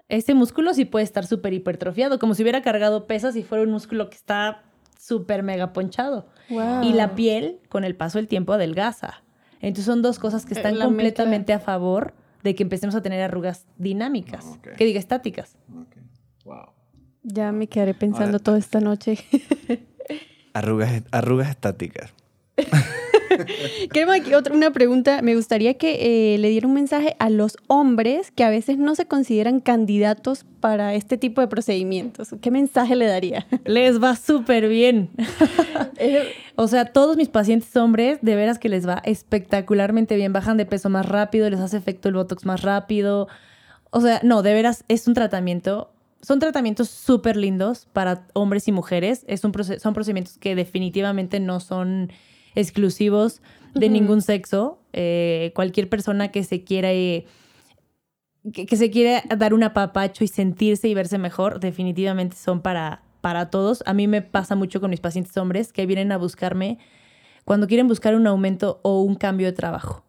ese 0.10 0.34
músculo 0.34 0.74
sí 0.74 0.86
puede 0.86 1.06
estar 1.06 1.26
súper 1.26 1.54
hipertrofiado, 1.54 2.18
como 2.18 2.34
si 2.34 2.42
hubiera 2.42 2.64
cargado 2.64 3.06
pesas 3.06 3.36
y 3.36 3.44
fuera 3.44 3.64
un 3.64 3.70
músculo 3.70 4.10
que 4.10 4.16
está 4.16 4.64
súper 5.00 5.44
mega 5.44 5.72
ponchado. 5.72 6.28
Wow. 6.50 6.84
Y 6.84 6.94
la 6.94 7.16
piel 7.16 7.60
con 7.70 7.84
el 7.84 7.96
paso 7.96 8.18
del 8.18 8.28
tiempo 8.28 8.54
adelgaza. 8.54 9.24
Entonces 9.62 9.86
son 9.86 10.02
dos 10.02 10.20
cosas 10.20 10.46
que 10.46 10.54
Eh, 10.54 10.58
están 10.58 10.80
la 10.80 10.86
completamente 10.86 11.54
a 11.54 11.60
favor 11.60 12.14
de 12.44 12.56
que 12.56 12.64
empecemos 12.64 12.96
a 12.96 13.02
tener 13.02 13.22
arrugas 13.22 13.66
dinámicas, 13.78 14.46
Ah, 14.56 14.72
que 14.78 14.86
diga 14.86 15.00
estáticas. 15.00 15.58
Wow. 16.46 16.70
Ya 17.24 17.52
me 17.52 17.68
quedaré 17.68 17.94
pensando 17.94 18.38
Ahora- 18.38 18.40
toda 18.40 18.58
esta 18.58 18.80
noche. 18.80 19.18
Arrugas, 20.54 21.04
arrugas 21.12 21.50
estáticas. 21.50 22.14
Queremos 23.94 24.16
aquí 24.16 24.34
otra, 24.34 24.56
una 24.56 24.72
pregunta. 24.72 25.22
Me 25.22 25.36
gustaría 25.36 25.76
que 25.76 26.34
eh, 26.34 26.38
le 26.38 26.50
diera 26.50 26.68
un 26.68 26.74
mensaje 26.74 27.16
a 27.20 27.30
los 27.30 27.58
hombres 27.68 28.32
que 28.32 28.44
a 28.44 28.50
veces 28.50 28.78
no 28.78 28.96
se 28.96 29.06
consideran 29.06 29.60
candidatos 29.60 30.46
para 30.60 30.94
este 30.94 31.18
tipo 31.18 31.42
de 31.42 31.48
procedimientos. 31.48 32.30
¿Qué 32.42 32.52
mensaje 32.52 32.96
le 32.96 33.06
daría? 33.06 33.48
Les 33.66 34.02
va 34.02 34.16
súper 34.16 34.68
bien. 34.68 35.10
Eh, 36.02 36.34
O 36.56 36.68
sea, 36.68 36.86
todos 36.86 37.18
mis 37.18 37.28
pacientes 37.30 37.76
hombres, 37.76 38.20
de 38.22 38.36
veras 38.36 38.58
que 38.60 38.70
les 38.70 38.88
va 38.88 39.02
espectacularmente 39.06 40.16
bien. 40.16 40.32
Bajan 40.34 40.58
de 40.58 40.66
peso 40.66 40.90
más 40.90 41.06
rápido, 41.06 41.50
les 41.50 41.60
hace 41.60 41.78
efecto 41.78 42.10
el 42.10 42.16
botox 42.16 42.46
más 42.46 42.62
rápido. 42.62 43.28
O 43.92 44.02
sea, 44.02 44.20
no, 44.24 44.42
de 44.42 44.54
veras 44.54 44.84
es 44.88 45.08
un 45.08 45.14
tratamiento. 45.14 45.92
Son 46.22 46.40
tratamientos 46.40 46.90
súper 46.90 47.38
lindos 47.38 47.88
para 47.92 48.28
hombres 48.34 48.68
y 48.68 48.72
mujeres. 48.72 49.24
Es 49.28 49.44
un 49.44 49.54
son 49.54 49.94
procedimientos 49.94 50.38
que 50.38 50.56
definitivamente 50.56 51.40
no 51.40 51.60
son 51.60 52.12
exclusivos 52.60 53.42
de 53.74 53.90
ningún 53.90 54.22
sexo. 54.22 54.80
Eh, 54.94 55.52
cualquier 55.56 55.90
persona 55.90 56.30
que 56.30 56.44
se 56.44 56.64
quiera 56.64 56.92
eh, 56.92 57.26
que, 58.54 58.66
que 58.66 58.78
se 58.78 58.90
quiera 58.90 59.24
dar 59.38 59.54
un 59.54 59.64
apapacho 59.64 60.24
y 60.24 60.28
sentirse 60.28 60.88
y 60.88 60.94
verse 60.94 61.18
mejor, 61.18 61.60
definitivamente 61.60 62.36
son 62.36 62.62
para, 62.62 63.02
para 63.22 63.50
todos. 63.50 63.84
A 63.86 63.94
mí 63.94 64.08
me 64.08 64.22
pasa 64.22 64.56
mucho 64.56 64.82
con 64.82 64.90
mis 64.90 65.00
pacientes 65.00 65.36
hombres 65.38 65.74
que 65.74 65.86
vienen 65.86 66.12
a 66.12 66.18
buscarme 66.18 66.80
cuando 67.46 67.68
quieren 67.68 67.88
buscar 67.88 68.16
un 68.16 68.28
aumento 68.28 68.80
o 68.84 69.02
un 69.02 69.16
cambio 69.16 69.48
de 69.48 69.54
trabajo. 69.54 70.04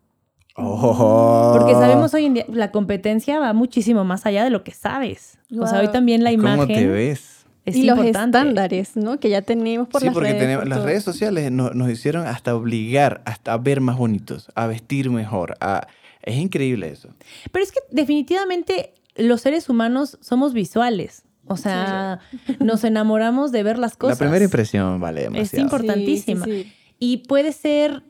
Oh. 0.57 1.55
Porque 1.57 1.73
sabemos 1.73 2.13
hoy 2.13 2.27
en 2.27 2.35
día, 2.35 2.45
la 2.49 2.71
competencia 2.71 3.39
va 3.39 3.53
muchísimo 3.53 4.05
más 4.05 4.27
allá 4.27 4.45
de 4.45 4.51
lo 4.51 4.63
que 4.63 4.73
sabes. 4.73 5.39
O 5.59 5.67
sea, 5.67 5.81
hoy 5.81 5.89
también 5.89 6.23
la 6.23 6.31
¿Cómo 6.31 6.67
te 6.67 6.73
imagen 6.73 6.93
ves? 6.93 7.30
Es 7.65 7.77
y 7.77 7.83
los 7.85 7.99
importante. 7.99 8.39
estándares, 8.39 8.97
¿no? 8.97 9.21
Que 9.21 9.29
ya 9.31 9.43
tenemos 9.43 9.89
por 9.89 10.01
sí, 10.01 10.07
las 10.07 10.15
porque 10.15 10.31
redes. 10.31 10.43
tenemos, 10.43 10.63
por 10.65 10.69
las 10.71 10.83
redes 10.85 11.03
sociales 11.05 11.51
no- 11.53 11.71
nos 11.71 11.91
hicieron 11.91 12.27
hasta 12.27 12.55
obligar 12.57 13.23
hasta 13.27 13.53
a 13.53 13.59
ver 13.59 13.81
más 13.81 13.97
bonitos, 13.99 14.51
a 14.55 14.67
vestir 14.67 15.11
mejor. 15.11 15.57
a- 15.61 15.87
Es 16.23 16.37
increíble 16.37 16.91
eso. 16.91 17.09
Pero 17.51 17.63
es 17.65 17.73
que 17.73 17.81
definitivamente 17.91 18.93
los 19.17 19.41
seres 19.41 19.69
humanos 19.71 20.19
somos 20.21 20.53
visuales. 20.53 21.23
O 21.47 21.57
sea, 21.57 22.21
nos 22.61 22.85
enamoramos 22.85 23.51
de 23.53 23.63
ver 23.63 23.79
las 23.79 23.97
cosas. 23.97 24.19
La 24.21 24.25
primera 24.27 24.45
impresión 24.45 25.01
vale 25.01 25.23
demasiado. 25.23 25.67
impor- 25.67 25.81
importantísima. 25.81 26.45
Sí, 26.45 26.51
sí, 26.53 26.63
sí. 26.65 26.73
Y 26.99 27.17
puede 27.27 27.53
ser 27.53 28.03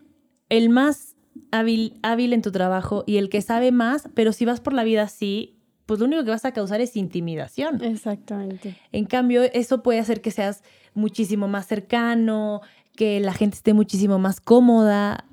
el 0.48 0.68
más 0.68 1.14
hábil, 1.52 1.98
hábil 2.02 2.32
en 2.32 2.42
tu 2.42 2.50
trabajo 2.52 3.04
y 3.06 3.16
el 3.18 3.28
que 3.28 3.40
sabe 3.42 3.70
más, 3.72 4.08
pero 4.14 4.32
si 4.32 4.44
vas 4.44 4.60
por 4.60 4.72
la 4.72 4.82
vida 4.84 5.02
así, 5.02 5.56
pues 5.90 5.98
lo 5.98 6.06
único 6.06 6.22
que 6.22 6.30
vas 6.30 6.44
a 6.44 6.52
causar 6.52 6.80
es 6.80 6.96
intimidación. 6.96 7.82
Exactamente. 7.82 8.76
En 8.92 9.06
cambio, 9.06 9.42
eso 9.42 9.82
puede 9.82 9.98
hacer 9.98 10.20
que 10.20 10.30
seas 10.30 10.62
muchísimo 10.94 11.48
más 11.48 11.66
cercano, 11.66 12.60
que 12.94 13.18
la 13.18 13.32
gente 13.32 13.56
esté 13.56 13.74
muchísimo 13.74 14.20
más 14.20 14.40
cómoda. 14.40 15.24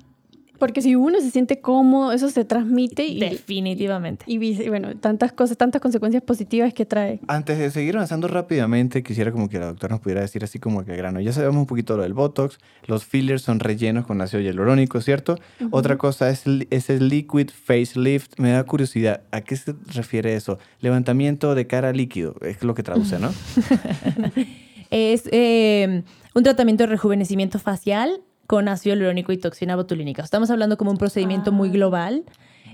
Porque 0.58 0.82
si 0.82 0.96
uno 0.96 1.20
se 1.20 1.30
siente 1.30 1.60
cómodo, 1.60 2.12
eso 2.12 2.28
se 2.30 2.44
transmite 2.44 3.06
y, 3.06 3.20
Definitivamente. 3.20 4.24
y 4.26 4.68
bueno, 4.68 4.96
tantas 4.96 5.32
cosas, 5.32 5.56
tantas 5.56 5.80
consecuencias 5.80 6.22
positivas 6.22 6.74
que 6.74 6.84
trae. 6.84 7.20
Antes 7.28 7.58
de 7.58 7.70
seguir 7.70 7.94
avanzando 7.96 8.26
rápidamente, 8.28 9.02
quisiera 9.02 9.30
como 9.32 9.48
que 9.48 9.58
la 9.58 9.66
doctora 9.66 9.94
nos 9.94 10.00
pudiera 10.00 10.20
decir 10.20 10.42
así 10.44 10.58
como 10.58 10.84
que 10.84 10.96
grano. 10.96 11.20
Ya 11.20 11.32
sabemos 11.32 11.56
un 11.56 11.66
poquito 11.66 11.96
lo 11.96 12.02
del 12.02 12.14
Botox, 12.14 12.58
los 12.86 13.04
fillers 13.04 13.42
son 13.42 13.60
rellenos 13.60 14.04
con 14.06 14.20
ácido 14.20 14.42
hialurónico, 14.42 15.00
¿cierto? 15.00 15.38
Otra 15.70 15.96
cosa 15.96 16.28
es, 16.30 16.46
el- 16.46 16.66
es 16.70 16.90
el 16.90 17.08
liquid 17.08 17.50
facelift. 17.50 18.38
Me 18.38 18.50
da 18.50 18.64
curiosidad, 18.64 19.22
¿a 19.30 19.40
qué 19.42 19.56
se 19.56 19.74
refiere 19.94 20.34
eso? 20.34 20.58
Levantamiento 20.80 21.54
de 21.54 21.66
cara 21.66 21.92
líquido, 21.92 22.34
es 22.42 22.62
lo 22.64 22.74
que 22.74 22.82
traduce, 22.82 23.18
¿no? 23.18 23.30
Es 24.90 25.28
eh, 25.32 26.02
un 26.34 26.42
tratamiento 26.42 26.84
de 26.84 26.88
rejuvenecimiento 26.88 27.58
facial 27.58 28.22
con 28.48 28.66
ácido 28.66 28.96
hialurónico 28.96 29.30
y 29.30 29.36
toxina 29.36 29.76
botulínica. 29.76 30.22
Estamos 30.22 30.50
hablando 30.50 30.78
como 30.78 30.90
un 30.90 30.96
procedimiento 30.96 31.52
muy 31.52 31.68
Ah. 31.68 31.72
global 31.72 32.24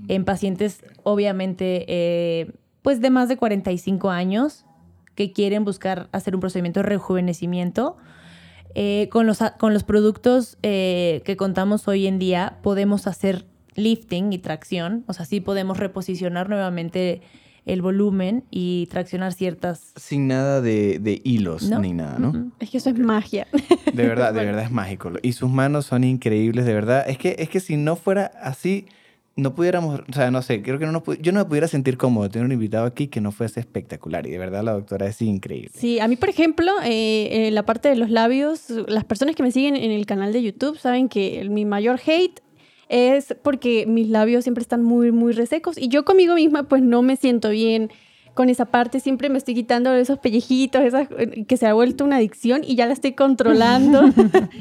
en 0.07 0.25
pacientes, 0.25 0.85
obviamente, 1.03 1.85
eh, 1.89 2.53
pues 2.83 3.01
de 3.01 3.11
más 3.11 3.29
de 3.29 3.37
45 3.37 4.11
años 4.11 4.65
que 5.17 5.33
quieren 5.33 5.65
buscar 5.65 6.09
hacer 6.13 6.37
un 6.37 6.41
procedimiento 6.41 6.79
de 6.81 6.85
rejuvenecimiento. 6.85 7.97
Eh, 8.77 9.09
con, 9.11 9.27
los, 9.27 9.39
con 9.59 9.75
los 9.75 9.83
productos 9.83 10.59
eh, 10.63 11.23
que 11.25 11.37
contamos 11.37 11.89
hoy 11.89 12.07
en 12.07 12.21
día 12.21 12.59
podemos 12.63 13.09
hacer 13.09 13.45
lifting 13.75 14.33
y 14.33 14.39
tracción, 14.39 15.05
o 15.09 15.13
sea, 15.13 15.27
sí 15.27 15.41
podemos 15.41 15.79
reposicionar 15.79 16.49
nuevamente 16.49 17.21
el 17.67 17.83
volumen 17.83 18.45
y 18.51 18.87
traccionar 18.91 19.33
ciertas... 19.33 19.93
Sin 19.97 20.29
nada 20.29 20.61
de, 20.61 20.99
de 20.99 21.21
hilos 21.25 21.69
¿No? 21.69 21.79
ni 21.79 21.93
nada, 21.93 22.19
¿no? 22.19 22.53
Es 22.61 22.71
que 22.71 22.79
eso 22.79 22.91
es 22.91 22.99
magia. 22.99 23.47
De 23.93 24.07
verdad, 24.07 24.35
de 24.35 24.45
verdad 24.45 24.65
es 24.65 24.71
mágico. 24.71 25.13
Y 25.23 25.33
sus 25.33 25.51
manos 25.51 25.87
son 25.87 26.05
increíbles, 26.05 26.67
de 26.67 26.75
verdad. 26.75 27.09
Es 27.09 27.19
que, 27.19 27.37
es 27.39 27.49
que 27.49 27.61
si 27.61 27.77
no 27.77 27.97
fuera 27.97 28.27
así, 28.43 28.87
no 29.37 29.55
pudiéramos, 29.55 30.01
o 30.09 30.13
sea, 30.13 30.31
no 30.31 30.43
sé, 30.43 30.63
creo 30.63 30.79
que 30.79 30.87
no 30.87 30.93
nos 30.93 31.03
yo 31.21 31.33
no 31.33 31.41
me 31.41 31.45
pudiera 31.47 31.67
sentir 31.67 31.97
cómodo 31.97 32.29
tener 32.29 32.47
un 32.47 32.53
invitado 32.53 32.87
aquí 32.87 33.09
que 33.09 33.21
no 33.21 33.33
fuese 33.33 33.61
espectacular. 33.61 34.27
Y 34.27 34.31
de 34.31 34.39
verdad 34.39 34.63
la 34.63 34.73
doctora 34.73 35.07
es 35.07 35.21
increíble. 35.23 35.71
Sí, 35.75 35.99
a 36.01 36.07
mí, 36.07 36.17
por 36.17 36.29
ejemplo, 36.29 36.71
eh, 36.85 37.49
en 37.49 37.55
la 37.55 37.65
parte 37.65 37.89
de 37.89 37.97
los 37.97 38.11
labios, 38.11 38.71
las 38.89 39.05
personas 39.05 39.35
que 39.35 39.43
me 39.43 39.51
siguen 39.51 39.75
en 39.77 39.91
el 39.91 40.07
canal 40.07 40.33
de 40.33 40.43
YouTube 40.43 40.79
saben 40.79 41.09
que 41.09 41.49
mi 41.49 41.65
mayor 41.65 42.01
hate 42.07 42.41
es 42.89 43.37
porque 43.43 43.87
mis 43.87 44.09
labios 44.09 44.45
siempre 44.45 44.63
están 44.63 44.83
muy, 44.83 45.13
muy 45.13 45.33
resecos 45.33 45.79
y 45.79 45.89
yo 45.89 46.05
conmigo 46.05 46.35
misma 46.35 46.65
pues 46.65 46.83
no 46.83 47.03
me 47.03 47.17
siento 47.17 47.51
bien 47.51 47.91
con 48.35 48.49
esa 48.49 48.67
parte, 48.67 49.01
siempre 49.01 49.29
me 49.29 49.39
estoy 49.39 49.55
quitando 49.55 49.95
esos 49.95 50.19
pellejitos, 50.19 50.83
esas, 50.83 51.09
eh, 51.19 51.45
que 51.47 51.57
se 51.57 51.67
ha 51.67 51.75
vuelto 51.75 52.05
una 52.05 52.17
adicción 52.17 52.63
y 52.65 52.75
ya 52.75 52.87
la 52.87 52.93
estoy 52.93 53.13
controlando. 53.13 54.03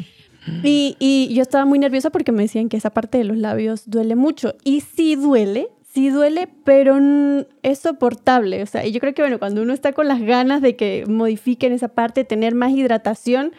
y, 0.64 0.96
y 1.00 1.34
yo 1.34 1.42
estaba 1.42 1.66
muy 1.66 1.80
nerviosa 1.80 2.12
porque 2.12 2.32
me 2.32 2.44
decían 2.44 2.70
que 2.70 2.78
esa 2.78 2.92
parte 2.92 3.18
de 3.18 3.24
los 3.24 3.38
labios 3.38 3.90
duele 3.90 4.16
mucho 4.16 4.54
y 4.64 4.82
sí 4.82 5.16
duele, 5.16 5.70
sí 5.94 6.10
duele, 6.10 6.50
pero 6.64 6.98
es 7.62 7.80
soportable. 7.80 8.64
O 8.64 8.66
sea, 8.66 8.86
y 8.86 8.92
yo 8.92 9.00
creo 9.00 9.14
que, 9.14 9.22
bueno, 9.22 9.40
cuando 9.40 9.62
uno 9.62 9.74
está 9.74 9.94
con 9.94 10.08
las 10.08 10.22
ganas 10.22 10.62
de 10.62 10.76
que 10.76 11.06
modifiquen 11.08 11.72
esa 11.72 11.90
parte, 11.90 12.24
tener 12.24 12.56
más 12.56 12.72
hidratación, 12.72 13.54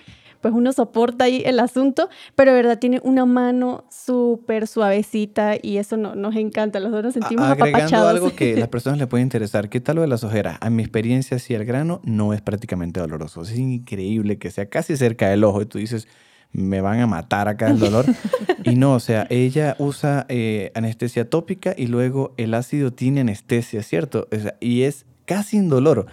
pues 0.45 0.53
uno 0.53 0.75
soporta 0.75 1.25
ahí 1.25 1.43
el 1.47 1.59
asunto, 1.59 2.11
pero 2.35 2.51
de 2.53 2.59
verdad 2.59 2.79
tiene 2.79 3.01
una 3.03 3.25
mano 3.25 3.85
súper 3.91 4.67
suavecita 4.67 5.55
y 5.61 5.79
eso 5.79 5.97
no, 5.97 6.15
nos 6.15 6.37
encanta. 6.37 6.81
Los 6.81 6.93
dos 6.93 7.03
nos 7.03 7.15
sentimos 7.15 7.47
A- 7.47 7.53
Agregando 7.53 7.79
apapachados. 7.79 8.11
algo 8.11 8.37
que 8.37 8.53
a 8.53 8.59
las 8.59 8.69
personas 8.77 8.99
les 8.99 9.09
puede 9.09 9.23
interesar, 9.23 9.71
¿qué 9.71 9.81
tal 9.81 9.97
lo 9.97 10.03
de 10.03 10.09
las 10.09 10.23
ojeras? 10.23 10.59
A 10.61 10.69
mi 10.69 10.83
experiencia, 10.83 11.39
si 11.39 11.55
el 11.55 11.65
grano 11.65 12.03
no 12.05 12.35
es 12.35 12.43
prácticamente 12.43 13.01
doloroso. 13.01 13.41
Es 13.41 13.57
increíble 13.57 14.37
que 14.37 14.51
sea 14.51 14.67
casi 14.67 14.99
cerca 14.99 15.31
del 15.31 15.45
ojo 15.45 15.63
y 15.63 15.65
tú 15.65 15.79
dices, 15.79 16.09
me 16.53 16.83
van 16.83 17.01
a 17.01 17.07
matar 17.07 17.49
acá 17.49 17.71
el 17.71 17.79
dolor. 17.79 18.05
y 18.65 18.77
no, 18.77 18.93
o 18.93 19.01
sea, 19.01 19.27
ella 19.31 19.77
usa 19.79 20.27
eh, 20.29 20.73
anestesia 20.75 21.31
tópica 21.31 21.75
y 21.75 21.87
luego 21.87 22.35
el 22.37 22.53
ácido 22.53 22.93
tiene 22.93 23.23
anestesia, 23.23 23.83
¿cierto? 23.83 24.29
O 24.31 24.37
sea, 24.39 24.57
y 24.61 24.83
es 24.83 25.07
casi 25.25 25.57
indoloro. 25.57 26.05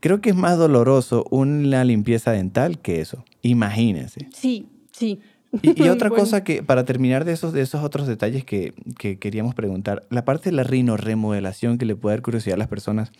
Creo 0.00 0.20
que 0.20 0.30
es 0.30 0.36
más 0.36 0.58
doloroso 0.58 1.24
una 1.30 1.82
limpieza 1.84 2.30
dental 2.32 2.78
que 2.80 3.00
eso. 3.00 3.24
Imagínense. 3.48 4.28
Sí, 4.34 4.66
sí. 4.92 5.20
Y, 5.62 5.82
y 5.84 5.88
otra 5.88 6.08
Bueno. 6.08 6.24
cosa 6.24 6.42
que, 6.44 6.62
para 6.62 6.84
terminar 6.84 7.24
de 7.24 7.32
esos, 7.32 7.52
de 7.52 7.62
esos 7.62 7.82
otros 7.84 8.06
detalles 8.06 8.44
que, 8.44 8.74
que 8.98 9.18
queríamos 9.18 9.54
preguntar, 9.54 10.06
la 10.10 10.24
parte 10.24 10.50
de 10.50 10.56
la 10.56 10.64
rinorremodelación 10.64 11.78
que 11.78 11.86
le 11.86 11.96
puede 11.96 12.16
dar 12.16 12.22
curiosidad 12.22 12.54
a 12.54 12.58
las 12.58 12.68
personas. 12.68 13.12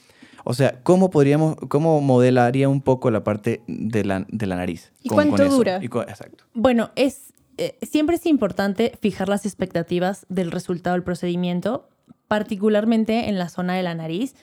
O 0.45 0.55
sea, 0.55 0.81
¿cómo 0.83 1.11
podríamos, 1.11 1.57
cómo 1.69 2.01
modelaría 2.01 2.69
un 2.69 2.81
poco 2.81 3.11
la 3.11 3.25
parte 3.25 3.63
de 3.67 4.05
la, 4.05 4.27
de 4.29 4.47
la 4.47 4.57
nariz? 4.57 4.93
¿Y 5.03 5.09
cuánto 5.09 5.43
eso? 5.43 5.57
dura? 5.57 5.81
Y 5.83 5.89
cu- 5.89 6.01
exacto. 6.03 6.45
Bueno, 6.55 6.91
es, 6.95 7.33
eh, 7.59 7.77
siempre 7.83 8.17
es 8.17 8.27
importante 8.27 8.93
fijar 9.01 9.29
las 9.29 9.45
expectativas 9.45 10.25
del 10.29 10.53
resultado 10.53 10.95
del 10.95 11.03
procedimiento, 11.03 11.89
particularmente 12.29 13.29
en 13.29 13.39
la 13.39 13.49
zona 13.49 13.75
de 13.75 13.83
la 13.83 13.95
nariz. 13.95 14.35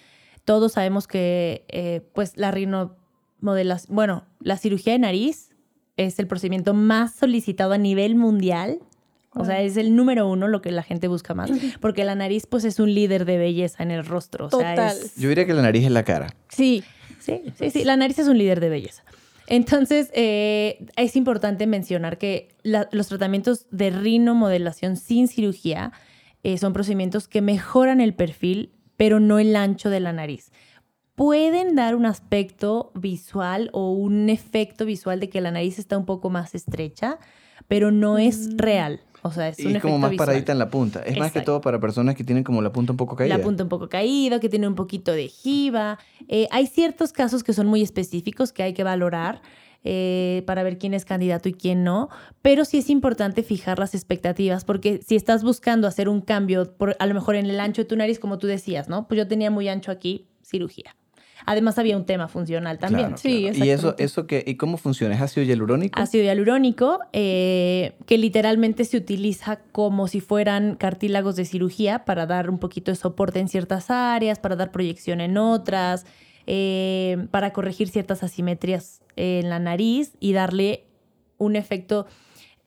Todos 0.45 0.73
sabemos 0.73 1.07
que 1.07 1.63
eh, 1.69 2.01
pues 2.13 2.36
la 2.36 2.51
rinomodelación, 2.51 3.95
bueno, 3.95 4.25
la 4.39 4.57
cirugía 4.57 4.93
de 4.93 4.99
nariz 4.99 5.51
es 5.97 6.19
el 6.19 6.27
procedimiento 6.27 6.73
más 6.73 7.13
solicitado 7.15 7.73
a 7.73 7.77
nivel 7.77 8.15
mundial. 8.15 8.79
O 9.35 9.45
sea, 9.45 9.61
es 9.61 9.77
el 9.77 9.95
número 9.95 10.29
uno 10.29 10.47
lo 10.47 10.61
que 10.61 10.71
la 10.71 10.83
gente 10.83 11.07
busca 11.07 11.33
más. 11.33 11.49
Porque 11.81 12.03
la 12.03 12.13
nariz, 12.15 12.45
pues, 12.45 12.63
es 12.65 12.79
un 12.79 12.93
líder 12.93 13.25
de 13.25 13.37
belleza 13.37 13.81
en 13.81 13.89
el 13.91 14.05
rostro. 14.05 14.45
O 14.45 14.49
sea, 14.49 14.75
Total. 14.75 14.97
es- 14.97 15.15
Yo 15.15 15.29
diría 15.29 15.45
que 15.47 15.53
la 15.53 15.63
nariz 15.63 15.85
es 15.85 15.91
la 15.91 16.03
cara. 16.03 16.33
Sí, 16.49 16.83
Sí, 17.19 17.41
sí, 17.57 17.69
sí. 17.69 17.83
La 17.85 17.95
nariz 17.95 18.19
es 18.19 18.27
un 18.27 18.37
líder 18.37 18.59
de 18.59 18.67
belleza. 18.69 19.01
Entonces, 19.47 20.09
eh, 20.13 20.85
es 20.97 21.15
importante 21.15 21.67
mencionar 21.67 22.17
que 22.17 22.49
la- 22.63 22.89
los 22.91 23.07
tratamientos 23.07 23.65
de 23.71 23.91
rinomodelación 23.91 24.97
sin 24.97 25.27
cirugía 25.27 25.91
eh, 26.43 26.57
son 26.57 26.73
procedimientos 26.73 27.27
que 27.29 27.41
mejoran 27.41 28.01
el 28.01 28.13
perfil, 28.13 28.73
pero 28.97 29.19
no 29.21 29.39
el 29.39 29.55
ancho 29.55 29.89
de 29.89 30.01
la 30.01 30.11
nariz. 30.11 30.51
Pueden 31.16 31.76
dar 31.76 31.95
un 31.95 32.05
aspecto 32.07 32.91
visual 32.95 33.70
o 33.74 33.91
un 33.91 34.30
efecto 34.30 34.84
visual 34.86 35.20
de 35.20 35.30
que 35.30 35.41
la 35.41 35.51
nariz 35.51 35.78
está 35.78 35.97
un 35.97 36.05
poco 36.05 36.30
más 36.32 36.55
estrecha, 36.55 37.20
pero 37.68 37.91
no 37.91 38.18
es 38.18 38.47
Mm. 38.53 38.57
real. 38.57 39.01
O 39.22 39.32
sea, 39.32 39.47
es 39.49 39.59
Y 39.59 39.64
un 39.64 39.68
es 39.70 39.72
efecto 39.76 39.88
como 39.89 39.99
más 39.99 40.11
visual. 40.11 40.28
paradita 40.28 40.51
en 40.51 40.59
la 40.59 40.70
punta. 40.70 41.01
Es 41.03 41.18
más 41.18 41.32
que 41.32 41.41
todo 41.41 41.61
para 41.61 41.80
personas 41.80 42.16
que 42.16 42.24
tienen 42.24 42.43
como 42.43 42.61
la 42.61 42.74
punta 42.74 42.91
un 42.91 42.97
poco 42.97 43.16
caída. 43.16 43.38
La 43.38 43.43
punta 43.43 43.64
un 43.64 43.70
poco 43.70 43.88
caída, 43.88 44.39
que 44.39 44.49
tiene 44.49 44.68
un 44.68 44.76
poquito 44.76 45.14
de 45.14 45.28
jiba. 45.30 45.97
Eh, 46.28 46.47
hay 46.51 46.68
ciertos 46.68 47.14
casos 47.14 47.43
que 47.43 47.53
son 47.53 47.68
muy 47.68 47.82
específicos 47.82 48.51
que 48.51 48.64
hay 48.64 48.74
que 48.74 48.84
valorar 48.84 49.41
eh, 49.86 50.43
para 50.47 50.64
ver 50.64 50.78
quién 50.78 50.93
es 50.93 51.05
candidato 51.05 51.47
y 51.47 51.53
quién 51.53 51.84
no, 51.84 52.09
pero 52.41 52.64
sí 52.66 52.78
es 52.80 52.89
importante 52.89 53.43
fijar 53.43 53.80
las 53.80 53.93
expectativas 53.95 54.64
porque 54.66 55.01
si 55.05 55.16
estás 55.18 55.43
buscando 55.43 55.88
hacer 55.88 56.07
un 56.09 56.22
cambio, 56.22 56.74
por, 56.78 56.95
a 56.99 57.05
lo 57.05 57.14
mejor 57.14 57.36
en 57.36 57.45
el 57.47 57.59
ancho 57.59 57.82
de 57.84 57.86
tu 57.89 57.95
nariz, 57.97 58.18
como 58.20 58.38
tú 58.39 58.47
decías, 58.47 58.88
¿no? 58.89 59.07
Pues 59.09 59.18
yo 59.18 59.28
tenía 59.28 59.51
muy 59.51 59.68
ancho 59.70 59.91
aquí, 59.91 60.28
cirugía. 60.41 60.95
Además 61.45 61.77
había 61.77 61.97
un 61.97 62.05
tema 62.05 62.27
funcional 62.27 62.79
también. 62.79 63.07
Claro, 63.07 63.17
Sí, 63.17 63.49
claro. 63.51 63.65
¿Y 63.65 63.69
eso, 63.69 63.95
eso 63.97 64.27
qué? 64.27 64.43
¿Y 64.45 64.55
cómo 64.55 64.77
funciona? 64.77 65.15
¿Es 65.15 65.21
ácido 65.21 65.45
hialurónico? 65.45 65.99
ácido 65.99 66.23
hialurónico, 66.23 66.99
eh, 67.11 67.93
que 68.05 68.17
literalmente 68.17 68.85
se 68.85 68.97
utiliza 68.97 69.59
como 69.71 70.07
si 70.07 70.21
fueran 70.21 70.75
cartílagos 70.75 71.35
de 71.35 71.45
cirugía 71.45 72.05
para 72.05 72.25
dar 72.25 72.49
un 72.49 72.59
poquito 72.59 72.91
de 72.91 72.95
soporte 72.95 73.39
en 73.39 73.49
ciertas 73.49 73.89
áreas, 73.89 74.39
para 74.39 74.55
dar 74.55 74.71
proyección 74.71 75.21
en 75.21 75.37
otras, 75.37 76.05
eh, 76.47 77.27
para 77.31 77.53
corregir 77.53 77.89
ciertas 77.89 78.23
asimetrías 78.23 79.01
en 79.15 79.49
la 79.49 79.59
nariz 79.59 80.13
y 80.19 80.33
darle 80.33 80.85
un 81.37 81.55
efecto 81.55 82.05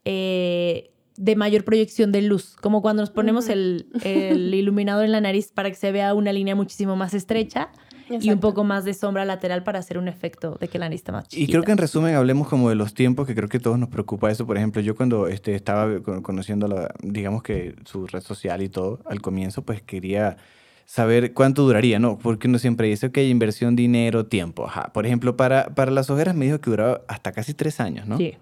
eh, 0.04 0.90
de 1.16 1.34
mayor 1.34 1.64
proyección 1.64 2.12
de 2.12 2.22
luz, 2.22 2.56
como 2.60 2.82
cuando 2.82 3.02
nos 3.02 3.10
ponemos 3.10 3.48
el, 3.48 3.86
el 4.04 4.52
iluminador 4.54 5.04
en 5.04 5.12
la 5.12 5.20
nariz 5.20 5.50
para 5.52 5.70
que 5.70 5.76
se 5.76 5.90
vea 5.92 6.14
una 6.14 6.32
línea 6.32 6.54
muchísimo 6.54 6.94
más 6.94 7.14
estrecha 7.14 7.70
y 8.08 8.30
un 8.30 8.40
poco 8.40 8.64
más 8.64 8.84
de 8.84 8.94
sombra 8.94 9.24
lateral 9.24 9.62
para 9.64 9.78
hacer 9.78 9.98
un 9.98 10.08
efecto 10.08 10.56
de 10.60 10.68
que 10.68 10.78
la 10.78 10.86
nariz 10.86 11.00
está 11.00 11.12
más 11.12 11.28
chiquita. 11.28 11.48
Y 11.48 11.52
creo 11.52 11.62
que 11.64 11.72
en 11.72 11.78
resumen 11.78 12.14
hablemos 12.14 12.48
como 12.48 12.68
de 12.68 12.74
los 12.74 12.94
tiempos, 12.94 13.26
que 13.26 13.34
creo 13.34 13.48
que 13.48 13.58
todos 13.60 13.78
nos 13.78 13.88
preocupa 13.88 14.30
eso. 14.30 14.46
Por 14.46 14.56
ejemplo, 14.56 14.80
yo 14.82 14.94
cuando 14.94 15.26
este, 15.28 15.54
estaba 15.54 16.00
con- 16.00 16.22
conociendo, 16.22 16.68
la, 16.68 16.94
digamos 17.02 17.42
que 17.42 17.74
su 17.84 18.06
red 18.06 18.20
social 18.22 18.62
y 18.62 18.68
todo 18.68 19.00
al 19.06 19.20
comienzo, 19.20 19.62
pues 19.62 19.82
quería 19.82 20.36
saber 20.84 21.32
cuánto 21.32 21.62
duraría, 21.62 21.98
¿no? 21.98 22.16
Porque 22.18 22.46
uno 22.46 22.58
siempre 22.58 22.86
dice, 22.88 23.06
ok, 23.06 23.18
inversión, 23.18 23.74
dinero, 23.74 24.26
tiempo. 24.26 24.66
Ajá. 24.66 24.92
Por 24.92 25.04
ejemplo, 25.04 25.36
para, 25.36 25.74
para 25.74 25.90
las 25.90 26.10
ojeras 26.10 26.34
me 26.36 26.44
dijo 26.44 26.60
que 26.60 26.70
duraba 26.70 27.00
hasta 27.08 27.32
casi 27.32 27.54
tres 27.54 27.80
años, 27.80 28.06
¿no? 28.06 28.18
Sí. 28.18 28.34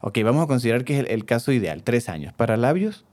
Ok, 0.00 0.18
vamos 0.24 0.42
a 0.42 0.48
considerar 0.48 0.84
que 0.84 0.94
es 0.94 1.00
el, 1.00 1.06
el 1.06 1.24
caso 1.24 1.52
ideal, 1.52 1.84
tres 1.84 2.08
años. 2.08 2.32
Para 2.32 2.56
labios, 2.56 3.04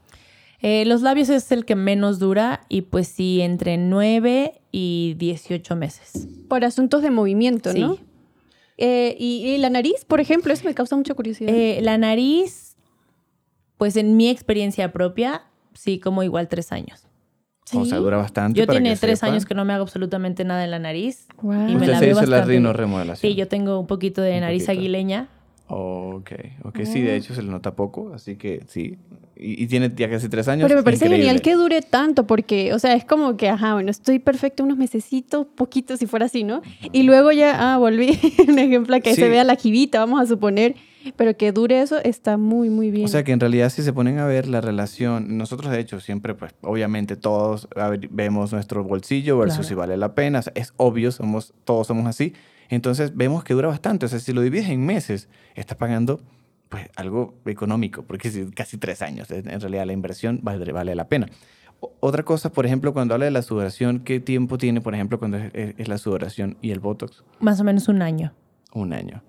Eh, 0.62 0.84
los 0.84 1.00
labios 1.02 1.28
es 1.30 1.50
el 1.52 1.64
que 1.64 1.74
menos 1.74 2.18
dura 2.18 2.60
y 2.68 2.82
pues 2.82 3.08
sí, 3.08 3.40
entre 3.40 3.76
9 3.78 4.60
y 4.72 5.14
18 5.18 5.74
meses. 5.76 6.28
por 6.48 6.64
asuntos 6.64 7.02
de 7.02 7.10
movimiento, 7.10 7.72
¿no? 7.74 7.94
Sí. 7.94 8.00
Eh, 8.76 9.16
y, 9.18 9.46
y 9.46 9.58
la 9.58 9.70
nariz, 9.70 10.04
por 10.06 10.20
ejemplo, 10.20 10.52
eso 10.52 10.64
me 10.64 10.74
causa 10.74 10.96
mucha 10.96 11.14
curiosidad. 11.14 11.54
Eh, 11.54 11.80
la 11.82 11.96
nariz, 11.98 12.76
pues 13.76 13.96
en 13.96 14.16
mi 14.16 14.28
experiencia 14.28 14.90
propia, 14.92 15.42
sí, 15.74 15.98
como 16.00 16.22
igual 16.22 16.48
tres 16.48 16.72
años. 16.72 17.06
o 17.72 17.84
sea, 17.84 17.96
Sí. 17.98 18.02
dura 18.02 18.16
bastante. 18.16 18.58
Yo 18.58 18.66
tiene 18.66 18.96
tres 18.96 19.20
sepan. 19.20 19.32
años 19.34 19.46
que 19.46 19.54
no 19.54 19.64
me 19.64 19.72
hago 19.74 19.82
absolutamente 19.84 20.44
nada 20.44 20.64
en 20.64 20.70
la 20.72 20.78
nariz. 20.80 21.28
Guau. 21.40 21.68
y 21.68 21.74
me 21.74 21.80
Usted 21.82 21.88
la 21.92 21.98
se 22.00 22.10
hizo 22.10 22.26
la 22.26 22.42
rinorremodelación. 22.44 23.30
Sí, 23.32 23.36
yo 23.36 23.46
tengo 23.48 23.78
un 23.78 23.86
poquito 23.86 24.22
de 24.22 24.34
Un 24.34 24.40
nariz 24.40 24.64
poquito. 24.64 24.80
aguileña. 24.80 25.28
Ok, 25.72 26.32
ok, 26.64 26.80
sí, 26.84 27.00
de 27.00 27.16
hecho 27.16 27.34
se 27.34 27.42
le 27.42 27.50
nota 27.50 27.74
poco, 27.76 28.12
así 28.14 28.36
que 28.36 28.62
sí. 28.66 28.98
Y, 29.36 29.62
y 29.64 29.66
tiene 29.68 29.90
ya 29.94 30.10
casi 30.10 30.28
tres 30.28 30.48
años. 30.48 30.66
Pero 30.68 30.80
me 30.80 30.84
parece 30.84 31.06
increíble. 31.06 31.26
genial 31.28 31.42
que 31.42 31.54
dure 31.54 31.80
tanto, 31.80 32.26
porque, 32.26 32.74
o 32.74 32.78
sea, 32.78 32.94
es 32.94 33.04
como 33.04 33.36
que, 33.36 33.48
ajá, 33.48 33.74
bueno, 33.74 33.90
estoy 33.90 34.18
perfecto 34.18 34.64
unos 34.64 34.76
mesecitos, 34.76 35.46
poquito 35.54 35.96
si 35.96 36.06
fuera 36.06 36.26
así, 36.26 36.44
¿no? 36.44 36.60
Y 36.92 37.04
luego 37.04 37.30
ya, 37.32 37.72
ah, 37.74 37.78
volví, 37.78 38.18
un 38.48 38.58
ejemplo 38.58 39.00
que 39.00 39.14
Sí. 39.14 39.20
se 39.22 39.28
vea 39.28 39.44
la 39.44 39.54
jibita, 39.56 40.00
vamos 40.00 40.20
a 40.20 40.26
suponer, 40.26 40.74
pero 41.16 41.34
que 41.36 41.52
dure 41.52 41.80
eso 41.80 41.98
está 42.02 42.36
muy, 42.36 42.68
muy 42.68 42.90
bien. 42.90 43.06
O 43.06 43.08
sea 43.08 43.24
que 43.24 43.32
en 43.32 43.40
realidad 43.40 43.70
si 43.70 43.82
se 43.82 43.92
ponen 43.92 44.18
a 44.18 44.26
ver 44.26 44.46
la 44.48 44.60
relación, 44.60 45.38
nosotros 45.38 45.70
de 45.72 45.78
hecho 45.80 46.00
siempre, 46.00 46.34
pues 46.34 46.52
obviamente 46.62 47.16
todos 47.16 47.68
a 47.76 47.90
vemos 48.10 48.52
nuestro 48.52 48.84
bolsillo 48.84 49.38
versus 49.38 49.58
Claro. 49.58 49.68
si 49.68 49.74
vale 49.74 49.96
la 49.96 50.14
pena, 50.14 50.40
o 50.40 50.42
sea, 50.42 50.52
es 50.56 50.74
obvio, 50.76 51.12
somos, 51.12 51.54
todos 51.64 51.86
somos 51.86 52.06
así, 52.06 52.34
entonces 52.70 53.16
vemos 53.16 53.44
que 53.44 53.54
dura 53.54 53.68
bastante, 53.68 54.06
o 54.06 54.08
sea, 54.08 54.18
si 54.18 54.32
lo 54.32 54.40
divides 54.40 54.68
en 54.68 54.84
meses, 54.86 55.28
estás 55.54 55.76
pagando 55.76 56.20
pues 56.68 56.88
algo 56.96 57.34
económico, 57.46 58.02
porque 58.04 58.30
si 58.30 58.46
casi 58.52 58.78
tres 58.78 59.02
años, 59.02 59.30
en 59.30 59.60
realidad 59.60 59.86
la 59.86 59.92
inversión 59.92 60.38
vale, 60.42 60.70
vale 60.72 60.94
la 60.94 61.08
pena. 61.08 61.26
Otra 61.98 62.22
cosa, 62.24 62.52
por 62.52 62.66
ejemplo, 62.66 62.92
cuando 62.92 63.14
habla 63.14 63.24
de 63.24 63.30
la 63.32 63.42
sudoración, 63.42 64.00
¿qué 64.00 64.20
tiempo 64.20 64.56
tiene, 64.58 64.80
por 64.80 64.94
ejemplo, 64.94 65.18
cuando 65.18 65.38
es, 65.38 65.50
es- 65.54 65.74
es 65.78 65.88
la 65.88 65.98
sudoración 65.98 66.56
y 66.62 66.70
el 66.70 66.78
Botox? 66.78 67.24
Más 67.40 67.58
o 67.60 67.64
menos 67.64 67.88
un 67.88 68.02
año. 68.02 68.32
Un 68.72 68.92
año. 68.92 69.22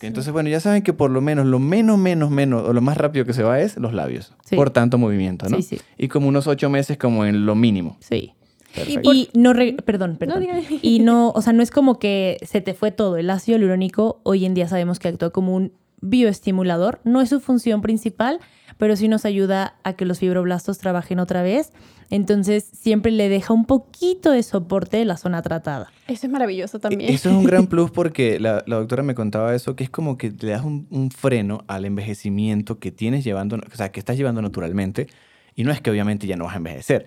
Entonces, 0.00 0.32
bueno, 0.32 0.48
ya 0.48 0.58
saben 0.58 0.82
que 0.82 0.94
por 0.94 1.10
lo 1.10 1.20
menos, 1.20 1.44
lo 1.44 1.58
menos, 1.58 1.98
menos, 1.98 2.30
menos, 2.30 2.66
o 2.66 2.72
lo 2.72 2.80
más 2.80 2.96
rápido 2.96 3.26
que 3.26 3.34
se 3.34 3.42
va 3.42 3.60
es 3.60 3.76
los 3.76 3.92
labios. 3.92 4.34
Sí. 4.46 4.56
Por 4.56 4.70
tanto 4.70 4.96
movimiento, 4.96 5.48
¿no? 5.50 5.58
Sí, 5.58 5.62
sí. 5.62 5.80
Y 5.98 6.08
como 6.08 6.28
unos 6.28 6.46
ocho 6.46 6.70
meses 6.70 6.96
como 6.96 7.26
en 7.26 7.44
lo 7.44 7.54
mínimo. 7.54 7.98
Sí. 8.00 8.32
Perfecto. 8.76 9.12
Y 9.12 9.28
no, 9.34 9.52
re- 9.52 9.72
perdón, 9.84 10.16
perdón. 10.18 10.40
diga. 10.40 10.60
y 10.82 11.00
no, 11.00 11.30
o 11.30 11.42
sea, 11.42 11.52
no 11.52 11.62
es 11.62 11.70
como 11.72 11.98
que 11.98 12.36
se 12.46 12.60
te 12.60 12.74
fue 12.74 12.92
todo. 12.92 13.16
El 13.16 13.28
ácido 13.30 13.56
hialurónico 13.58 14.20
hoy 14.22 14.44
en 14.44 14.54
día 14.54 14.68
sabemos 14.68 14.98
que 15.00 15.08
actúa 15.08 15.30
como 15.30 15.56
un 15.56 15.72
bioestimulador. 16.20 17.00
No 17.04 17.20
es 17.20 17.28
su 17.30 17.40
función 17.40 17.80
principal, 17.82 18.38
pero 18.78 18.96
sí 18.96 19.08
nos 19.08 19.24
ayuda 19.24 19.76
a 19.84 19.94
que 19.94 20.04
los 20.04 20.18
fibroblastos 20.18 20.78
trabajen 20.78 21.18
otra 21.18 21.42
vez. 21.42 21.72
Entonces, 22.10 22.64
siempre 22.72 23.10
le 23.10 23.28
deja 23.28 23.52
un 23.52 23.64
poquito 23.64 24.30
de 24.30 24.42
soporte 24.42 25.04
la 25.04 25.16
zona 25.16 25.42
tratada. 25.42 25.90
Eso 26.06 26.26
es 26.26 26.32
maravilloso 26.32 26.78
también. 26.78 27.12
Eso 27.12 27.30
es 27.30 27.34
un 27.34 27.44
gran 27.44 27.66
plus 27.68 27.90
porque 27.90 28.38
la, 28.38 28.62
la 28.66 28.76
doctora 28.76 29.02
me 29.02 29.14
contaba 29.14 29.54
eso, 29.54 29.74
que 29.74 29.84
es 29.84 29.90
como 29.90 30.16
que 30.16 30.30
le 30.30 30.50
das 30.50 30.64
un, 30.64 30.86
un 30.90 31.10
freno 31.10 31.64
al 31.66 31.84
envejecimiento 31.84 32.78
que 32.78 32.92
tienes 32.92 33.24
llevando, 33.24 33.56
o 33.56 33.76
sea, 33.76 33.90
que 33.90 33.98
estás 33.98 34.16
llevando 34.16 34.40
naturalmente. 34.42 35.08
Y 35.56 35.64
no 35.64 35.72
es 35.72 35.80
que 35.80 35.90
obviamente 35.90 36.26
ya 36.26 36.36
no 36.36 36.44
vas 36.44 36.54
a 36.54 36.58
envejecer, 36.58 37.06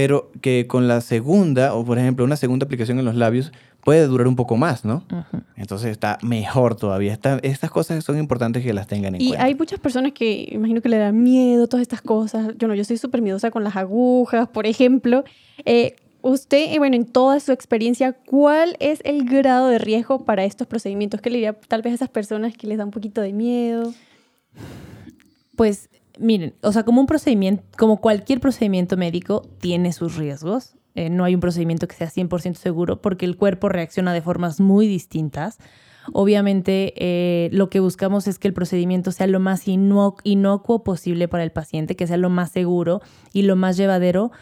pero 0.00 0.30
que 0.42 0.68
con 0.68 0.86
la 0.86 1.00
segunda, 1.00 1.74
o 1.74 1.84
por 1.84 1.98
ejemplo, 1.98 2.24
una 2.24 2.36
segunda 2.36 2.64
aplicación 2.66 3.00
en 3.00 3.04
los 3.04 3.16
labios, 3.16 3.50
puede 3.82 4.06
durar 4.06 4.28
un 4.28 4.36
poco 4.36 4.56
más, 4.56 4.84
¿no? 4.84 5.02
Ujú. 5.10 5.42
Entonces 5.56 5.90
está 5.90 6.18
mejor 6.22 6.76
todavía. 6.76 7.12
Está- 7.12 7.40
estas 7.42 7.68
cosas 7.72 8.04
son 8.04 8.16
importantes 8.16 8.62
que 8.62 8.72
las 8.72 8.86
tengan 8.86 9.16
en 9.16 9.20
Y 9.22 9.28
cuenta. 9.30 9.44
hay 9.44 9.56
muchas 9.56 9.80
personas 9.80 10.12
que 10.12 10.48
imagino 10.52 10.80
que 10.82 10.88
le 10.88 10.98
dan 10.98 11.20
miedo 11.20 11.66
todas 11.66 11.82
estas 11.82 12.00
cosas. 12.00 12.52
Yo 12.58 12.68
no, 12.68 12.76
yo 12.76 12.84
soy 12.84 12.96
súper 12.96 13.22
miedosa 13.22 13.50
con 13.50 13.64
las 13.64 13.74
agujas, 13.74 14.46
por 14.48 14.66
ejemplo. 14.68 15.24
Eh, 15.64 15.96
usted, 16.22 16.72
eh, 16.74 16.78
bueno, 16.78 16.94
en 16.94 17.04
toda 17.04 17.40
su 17.40 17.50
experiencia, 17.50 18.12
¿cuál 18.12 18.76
es 18.78 19.00
el 19.04 19.24
grado 19.24 19.66
de 19.66 19.78
riesgo 19.78 20.24
para 20.24 20.44
estos 20.44 20.68
procedimientos? 20.68 21.20
¿Qué 21.20 21.30
le 21.30 21.38
diría 21.38 21.54
tal 21.66 21.82
vez 21.82 21.90
a 21.90 21.94
esas 21.96 22.08
personas 22.10 22.56
que 22.56 22.68
les 22.68 22.78
da 22.78 22.84
un 22.84 22.92
poquito 22.92 23.20
de 23.20 23.32
miedo? 23.32 23.92
Pues 25.56 25.88
miren, 26.18 26.54
o 26.62 26.72
sea, 26.72 26.82
como 26.84 27.00
un 27.00 27.06
procedimiento, 27.06 27.64
como 27.76 28.00
cualquier 28.00 28.40
procedimiento 28.40 28.96
médico, 28.96 29.42
tiene 29.60 29.92
sus 29.92 30.16
riesgos. 30.16 30.74
Eh, 30.94 31.10
no 31.10 31.24
hay 31.24 31.34
un 31.34 31.40
procedimiento 31.40 31.86
que 31.86 31.94
sea 31.94 32.10
100% 32.10 32.54
seguro 32.56 33.00
porque 33.00 33.24
el 33.24 33.36
cuerpo 33.36 33.68
reacciona 33.68 34.12
de 34.12 34.20
formas 34.22 34.58
muy 34.60 34.86
distintas. 34.88 35.58
Obviamente, 36.12 36.94
eh, 36.96 37.50
lo 37.52 37.68
que 37.70 37.80
buscamos 37.80 38.26
es 38.26 38.38
que 38.38 38.48
el 38.48 38.54
procedimiento 38.54 39.12
sea 39.12 39.26
lo 39.26 39.40
más 39.40 39.66
inu- 39.68 40.16
inocuo 40.24 40.82
posible 40.82 41.28
para 41.28 41.44
el 41.44 41.52
paciente, 41.52 41.96
que 41.96 42.06
sea 42.06 42.16
lo 42.16 42.30
más 42.30 42.50
seguro 42.50 43.00
y 43.32 43.42
lo 43.42 43.56
más 43.56 43.76
llevadero, 43.76 44.32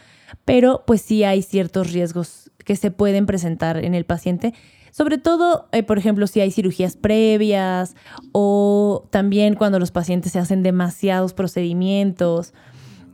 pero 0.45 0.83
pues 0.87 1.01
sí 1.01 1.23
hay 1.23 1.41
ciertos 1.41 1.91
riesgos 1.91 2.51
que 2.63 2.75
se 2.75 2.89
pueden 2.91 3.25
presentar 3.25 3.83
en 3.83 3.93
el 3.95 4.05
paciente. 4.05 4.53
Sobre 4.91 5.17
todo, 5.17 5.67
eh, 5.71 5.83
por 5.83 5.97
ejemplo, 5.97 6.27
si 6.27 6.39
hay 6.39 6.51
cirugías 6.51 6.95
previas 6.95 7.95
o 8.31 9.07
también 9.11 9.55
cuando 9.55 9.79
los 9.79 9.91
pacientes 9.91 10.31
se 10.31 10.39
hacen 10.39 10.63
demasiados 10.63 11.33
procedimientos. 11.33 12.53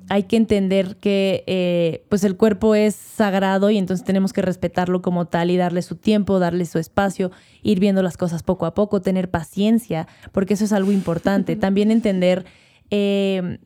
Hay 0.09 0.23
que 0.23 0.35
entender 0.35 0.97
que 0.97 1.43
eh, 1.47 2.05
pues 2.09 2.25
el 2.25 2.35
cuerpo 2.35 2.75
es 2.75 2.93
sagrado 2.93 3.69
y 3.69 3.77
entonces 3.77 4.05
tenemos 4.05 4.33
que 4.33 4.41
respetarlo 4.41 5.01
como 5.01 5.25
tal 5.25 5.49
y 5.49 5.57
darle 5.57 5.81
su 5.81 5.95
tiempo, 5.95 6.39
darle 6.39 6.65
su 6.65 6.77
espacio, 6.77 7.31
ir 7.61 7.79
viendo 7.79 8.03
las 8.03 8.17
cosas 8.17 8.43
poco 8.43 8.65
a 8.65 8.73
poco, 8.73 9.01
tener 9.01 9.31
paciencia, 9.31 10.07
porque 10.33 10.55
eso 10.55 10.65
es 10.65 10.73
algo 10.73 10.91
importante. 10.91 11.55
También 11.55 11.89
entender, 11.89 12.45
eh, 12.91 13.59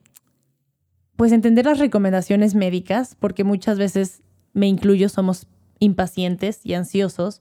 pues 1.16 1.32
entender 1.32 1.66
las 1.66 1.80
recomendaciones 1.80 2.54
médicas, 2.54 3.16
porque 3.18 3.42
muchas 3.42 3.76
veces, 3.76 4.22
me 4.52 4.68
incluyo, 4.68 5.08
somos 5.08 5.48
impacientes 5.80 6.60
y 6.64 6.74
ansiosos 6.74 7.40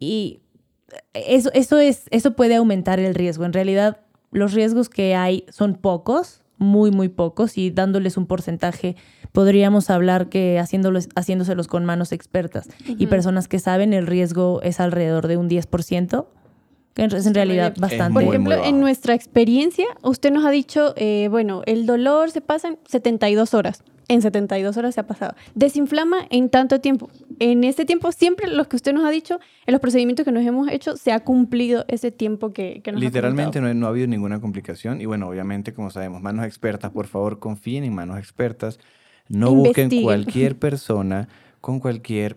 y 0.00 0.40
eso, 1.14 1.50
eso, 1.52 1.78
es, 1.78 2.04
eso 2.10 2.32
puede 2.32 2.56
aumentar 2.56 2.98
el 2.98 3.14
riesgo. 3.14 3.44
En 3.44 3.52
realidad, 3.52 3.98
los 4.32 4.54
riesgos 4.54 4.88
que 4.88 5.14
hay 5.14 5.44
son 5.50 5.74
pocos, 5.74 6.42
muy, 6.56 6.90
muy 6.90 7.08
pocos, 7.08 7.56
y 7.56 7.70
dándoles 7.70 8.16
un 8.16 8.26
porcentaje, 8.26 8.96
podríamos 9.32 9.90
hablar 9.90 10.28
que 10.28 10.58
haciéndolos, 10.58 11.08
haciéndoselos 11.14 11.68
con 11.68 11.84
manos 11.84 12.12
expertas 12.12 12.68
y 12.86 13.06
personas 13.06 13.46
que 13.46 13.58
saben, 13.58 13.92
el 13.92 14.06
riesgo 14.06 14.60
es 14.62 14.80
alrededor 14.80 15.28
de 15.28 15.36
un 15.36 15.48
10%, 15.48 16.26
que 16.94 17.04
es 17.04 17.26
en 17.26 17.34
realidad 17.34 17.74
bastante. 17.78 18.12
Por 18.12 18.22
ejemplo, 18.24 18.64
en 18.64 18.80
nuestra 18.80 19.14
experiencia, 19.14 19.86
usted 20.02 20.32
nos 20.32 20.44
ha 20.44 20.50
dicho, 20.50 20.92
eh, 20.96 21.28
bueno, 21.30 21.62
el 21.66 21.86
dolor 21.86 22.30
se 22.30 22.40
pasa 22.40 22.68
en 22.68 22.78
72 22.86 23.54
horas. 23.54 23.84
En 24.10 24.22
72 24.22 24.76
horas 24.76 24.96
se 24.96 25.00
ha 25.00 25.06
pasado. 25.06 25.36
Desinflama 25.54 26.26
en 26.30 26.50
tanto 26.50 26.80
tiempo. 26.80 27.08
En 27.38 27.62
ese 27.62 27.84
tiempo, 27.84 28.10
siempre 28.10 28.48
los 28.48 28.66
que 28.66 28.74
usted 28.74 28.92
nos 28.92 29.04
ha 29.04 29.10
dicho, 29.10 29.38
en 29.66 29.72
los 29.72 29.80
procedimientos 29.80 30.24
que 30.24 30.32
nos 30.32 30.44
hemos 30.44 30.68
hecho, 30.68 30.96
se 30.96 31.12
ha 31.12 31.20
cumplido 31.20 31.84
ese 31.86 32.10
tiempo 32.10 32.52
que, 32.52 32.80
que 32.82 32.90
nos 32.90 33.00
ha 33.00 33.04
Literalmente 33.04 33.60
comentado. 33.60 33.74
no, 33.74 33.80
no 33.80 33.86
ha 33.86 33.90
habido 33.90 34.08
ninguna 34.08 34.40
complicación 34.40 35.00
y 35.00 35.06
bueno, 35.06 35.28
obviamente 35.28 35.72
como 35.72 35.92
sabemos, 35.92 36.20
manos 36.22 36.44
expertas, 36.44 36.90
por 36.90 37.06
favor 37.06 37.38
confíen 37.38 37.84
en 37.84 37.94
manos 37.94 38.18
expertas, 38.18 38.80
no 39.28 39.54
busquen 39.54 40.02
cualquier 40.02 40.56
persona 40.58 41.28
con 41.60 41.78
cualquier, 41.78 42.36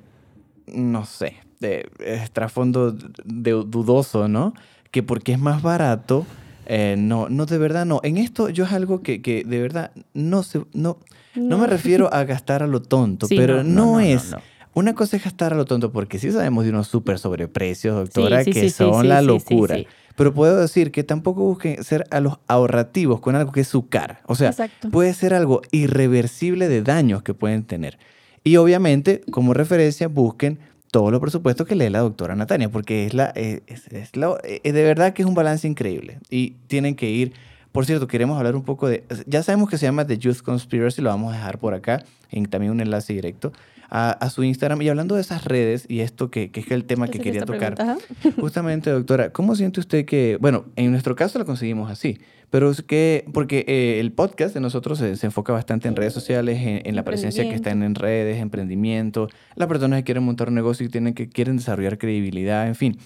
no 0.68 1.06
sé, 1.06 1.38
de, 1.60 1.90
eh, 2.02 2.28
trasfondo 2.32 2.92
de, 2.92 3.52
dudoso, 3.52 4.28
¿no? 4.28 4.54
Que 4.92 5.02
porque 5.02 5.32
es 5.32 5.40
más 5.40 5.64
barato, 5.64 6.28
eh, 6.66 6.96
no, 6.98 7.30
no, 7.30 7.46
de 7.46 7.58
verdad 7.58 7.86
no. 7.86 8.00
En 8.04 8.18
esto 8.18 8.50
yo 8.50 8.66
es 8.66 8.72
algo 8.72 9.02
que, 9.02 9.22
que 9.22 9.44
de 9.44 9.60
verdad 9.62 9.92
no 10.14 10.44
se, 10.44 10.62
no, 10.74 10.98
no 11.36 11.58
me 11.58 11.68
refiero 11.68 12.14
a 12.14 12.24
gastar 12.24 12.64
a 12.64 12.68
lo 12.68 12.82
tonto, 12.82 13.28
Sí, 13.28 13.36
pero 13.38 13.64
no, 13.64 14.00
es... 14.00 14.36
Una 14.76 14.96
cosa 14.96 15.18
es 15.18 15.24
gastar 15.24 15.54
a 15.54 15.56
lo 15.56 15.66
tonto, 15.66 15.92
porque 15.92 16.18
sí 16.18 16.32
sabemos 16.32 16.64
de 16.64 16.72
unos 16.72 16.88
súper 16.88 17.20
sobreprecios, 17.20 17.96
doctora, 17.96 18.44
Sí, 18.44 18.54
sí, 18.54 18.62
que 18.62 18.70
son 18.72 19.08
la 19.08 19.22
locura. 19.22 19.78
Pero 20.16 20.34
puedo 20.34 20.60
decir 20.60 20.92
que 20.92 21.04
tampoco 21.04 21.42
busquen 21.44 21.84
ser 21.84 22.06
a 22.10 22.20
los 22.20 22.40
ahorrativos 22.48 23.20
con 23.20 23.36
algo 23.36 23.52
que 23.52 23.62
es 23.62 23.68
su 23.68 23.88
cara. 23.88 24.22
O 24.26 24.34
sea, 24.36 24.50
Exacto. 24.50 24.90
puede 24.90 25.14
ser 25.14 25.36
algo 25.36 25.62
irreversible 25.72 26.70
de 26.70 26.82
daños 26.82 27.22
que 27.22 27.36
pueden 27.36 27.64
tener. 27.64 28.00
Y 28.44 28.58
obviamente, 28.58 29.22
como 29.32 29.54
referencia, 29.54 30.08
busquen 30.08 30.60
todos 30.94 31.12
los 31.12 31.20
presupuestos 31.20 31.66
que 31.66 31.74
lee 31.74 31.90
la 31.90 32.02
doctora 32.02 32.36
Natania, 32.36 32.70
porque 32.70 33.08
es 33.08 33.16
la, 33.16 33.34
eh, 33.36 33.62
es, 33.66 33.88
es 33.88 34.16
la- 34.16 34.38
eh, 34.44 34.72
de 34.72 34.84
verdad 34.84 35.14
que 35.14 35.24
es 35.24 35.28
un 35.28 35.34
balance 35.34 35.68
increíble. 35.68 36.20
Y 36.30 36.52
tienen 36.68 36.94
que 36.96 37.10
ir. 37.10 37.34
Por 37.72 37.88
cierto, 37.88 38.06
queremos 38.08 38.38
hablar 38.38 38.56
un 38.56 38.62
poco 38.62 38.88
de. 38.88 39.04
Ya 39.26 39.42
sabemos 39.42 39.72
que 39.72 39.80
se 39.80 39.88
llama 39.88 40.06
The 40.06 40.20
Youth 40.20 40.42
Conspiracy, 40.44 41.02
lo 41.02 41.10
vamos 41.10 41.34
a 41.34 41.38
dejar 41.38 41.58
por 41.58 41.74
acá, 41.74 42.04
en 42.30 42.46
también 42.46 42.72
un 42.72 42.80
enlace 42.80 43.12
directo 43.12 43.52
a, 43.94 44.10
a 44.10 44.30
su 44.32 44.44
Instagram. 44.44 44.82
Y 44.82 44.90
hablando 44.90 45.14
de 45.14 45.22
esas 45.22 45.46
redes 45.46 45.86
y 45.88 46.00
esto 46.00 46.32
que, 46.32 46.50
que 46.50 46.62
es 46.62 46.72
el 46.72 46.86
tema 46.86 47.08
que 47.08 47.20
quería 47.20 47.46
tocar. 47.46 47.76
pregunta. 47.76 48.04
Justamente, 48.42 48.90
doctora, 48.90 49.32
¿cómo 49.32 49.56
siente 49.56 49.80
usted 49.80 50.06
que, 50.06 50.38
bueno, 50.42 50.66
en 50.76 50.90
nuestro 50.90 51.16
caso 51.16 51.38
lo 51.38 51.46
conseguimos 51.46 51.92
así, 51.92 52.18
pero 52.50 52.72
es 52.72 52.82
que, 52.82 53.24
porque 53.34 53.64
eh, 53.68 54.00
el 54.00 54.12
podcast 54.12 54.56
de 54.56 54.62
nosotros 54.62 54.98
se, 54.98 55.16
se 55.16 55.28
enfoca 55.28 55.54
bastante 55.54 55.88
en 55.88 55.96
redes 55.96 56.12
sociales, 56.12 56.60
en, 56.60 56.82
en 56.86 56.96
la 56.96 57.04
presencia 57.04 57.48
que 57.48 57.54
está 57.54 57.70
en, 57.70 57.94
redes, 57.94 58.42
emprendimiento, 58.42 59.30
las 59.56 59.68
personas 59.68 60.00
que 60.00 60.06
quieren 60.06 60.24
montar 60.24 60.48
un 60.48 60.56
negocio 60.56 60.88
y 60.88 60.90
tienen 60.90 61.14
que, 61.14 61.30
quieren 61.30 61.58
desarrollar 61.58 62.00
credibilidad, 62.00 62.68
en 62.68 62.76
fin. 62.76 62.98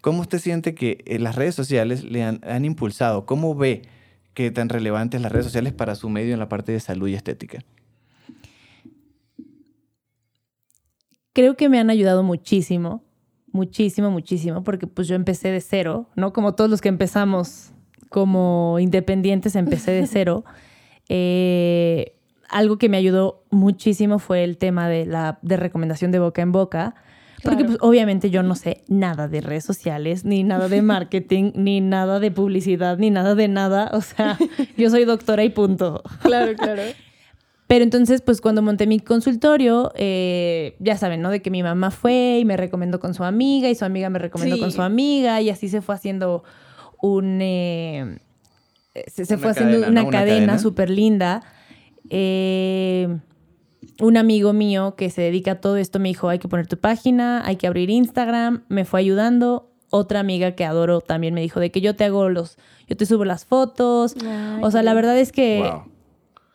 ¿Cómo 0.00 0.20
usted 0.20 0.38
siente 0.38 0.76
que 0.76 1.02
eh, 1.06 1.18
las 1.18 1.34
redes 1.34 1.56
sociales 1.56 2.04
le 2.04 2.22
han, 2.22 2.40
han 2.44 2.64
impulsado? 2.64 3.26
¿Cómo 3.26 3.56
ve 3.56 3.82
que 4.32 4.52
tan 4.52 4.68
relevantes 4.68 5.20
las 5.20 5.32
redes 5.32 5.46
sociales 5.46 5.72
para 5.72 5.96
su 5.96 6.08
medio 6.08 6.34
en 6.34 6.38
la 6.38 6.48
parte 6.48 6.70
de 6.70 6.78
salud 6.78 7.08
y 7.08 7.14
estética? 7.14 7.64
Creo 11.36 11.54
que 11.54 11.68
me 11.68 11.78
han 11.78 11.90
ayudado 11.90 12.22
muchísimo, 12.22 13.04
muchísimo, 13.52 14.10
muchísimo, 14.10 14.64
porque 14.64 14.86
pues 14.86 15.06
yo 15.06 15.14
empecé 15.14 15.50
de 15.50 15.60
cero, 15.60 16.08
¿no? 16.16 16.32
Como 16.32 16.54
todos 16.54 16.70
los 16.70 16.80
que 16.80 16.88
empezamos 16.88 17.72
como 18.08 18.78
independientes, 18.80 19.54
empecé 19.54 19.92
de 19.92 20.06
cero. 20.06 20.44
Eh, 21.08 22.16
algo 22.48 22.78
que 22.78 22.88
me 22.88 22.96
ayudó 22.96 23.44
muchísimo 23.50 24.18
fue 24.18 24.42
el 24.42 24.56
tema 24.58 24.88
de 24.88 25.06
la 25.06 25.38
de 25.40 25.56
recomendación 25.56 26.10
de 26.10 26.18
boca 26.18 26.42
en 26.42 26.50
boca. 26.50 26.96
Porque 27.44 27.58
Claro. 27.58 27.66
pues, 27.66 27.78
obviamente 27.80 28.28
yo 28.28 28.42
no 28.42 28.56
sé 28.56 28.82
nada 28.88 29.28
de 29.28 29.40
redes 29.40 29.62
sociales, 29.64 30.24
ni 30.24 30.42
nada 30.42 30.68
de 30.68 30.82
marketing, 30.94 31.52
ni 31.54 31.80
nada 31.80 32.18
de 32.18 32.32
publicidad, 32.32 32.98
ni 32.98 33.10
nada 33.10 33.36
de 33.36 33.46
nada. 33.46 33.88
O 33.92 34.00
sea, 34.00 34.36
yo 34.76 34.90
soy 34.90 35.04
doctora 35.04 35.44
y 35.44 35.50
punto. 35.50 36.02
Claro, 36.22 36.56
claro. 36.56 36.82
Pero 37.68 37.82
entonces, 37.82 38.22
pues 38.22 38.40
cuando 38.40 38.62
monté 38.62 38.86
mi 38.86 39.00
consultorio, 39.00 39.90
eh, 39.96 40.76
ya 40.78 40.96
saben, 40.96 41.20
¿no? 41.20 41.30
De 41.30 41.42
que 41.42 41.50
mi 41.50 41.62
mamá 41.64 41.90
fue 41.90 42.38
y 42.40 42.44
me 42.44 42.56
recomendó 42.56 43.00
con 43.00 43.12
su 43.12 43.24
amiga 43.24 43.68
y 43.68 43.74
su 43.74 43.84
amiga 43.84 44.08
me 44.08 44.20
recomendó 44.20 44.54
Sí. 44.56 44.62
con 44.62 44.70
su 44.70 44.82
amiga 44.82 45.40
y 45.40 45.50
así 45.50 45.68
se 45.68 45.82
fue 45.82 45.94
haciendo 45.96 46.44
un... 47.02 47.40
eh, 47.42 48.18
se, 49.08 49.24
se 49.26 49.34
Una 49.34 49.42
fue 49.42 49.50
haciendo 49.50 49.72
cadena, 49.80 49.88
una, 49.90 50.02
¿no? 50.02 50.08
Una 50.08 50.18
cadena 50.18 50.36
cadena. 50.46 50.58
súper 50.60 50.90
linda. 50.90 51.42
Eh, 52.08 53.18
un 54.00 54.16
amigo 54.16 54.52
mío 54.52 54.94
que 54.96 55.10
se 55.10 55.22
dedica 55.22 55.52
a 55.52 55.60
todo 55.60 55.76
esto 55.76 55.98
me 55.98 56.08
dijo, 56.08 56.28
hay 56.28 56.38
que 56.38 56.48
poner 56.48 56.66
tu 56.66 56.78
página, 56.78 57.42
hay 57.46 57.56
que 57.56 57.66
abrir 57.66 57.90
Instagram, 57.90 58.64
me 58.68 58.84
fue 58.84 59.00
ayudando. 59.00 59.70
Otra 59.90 60.20
amiga 60.20 60.52
que 60.52 60.64
adoro 60.64 61.00
también 61.00 61.32
me 61.34 61.40
dijo 61.40 61.60
de 61.60 61.70
que 61.70 61.80
yo 61.80 61.94
te 61.94 62.04
hago 62.04 62.28
los, 62.28 62.58
yo 62.88 62.96
te 62.96 63.06
subo 63.06 63.24
las 63.24 63.44
fotos. 63.44 64.14
Ay, 64.20 64.60
o 64.62 64.70
sea, 64.70 64.82
la 64.82 64.94
verdad 64.94 65.16
es 65.18 65.30
que 65.32 65.60
Wow. 65.62 65.82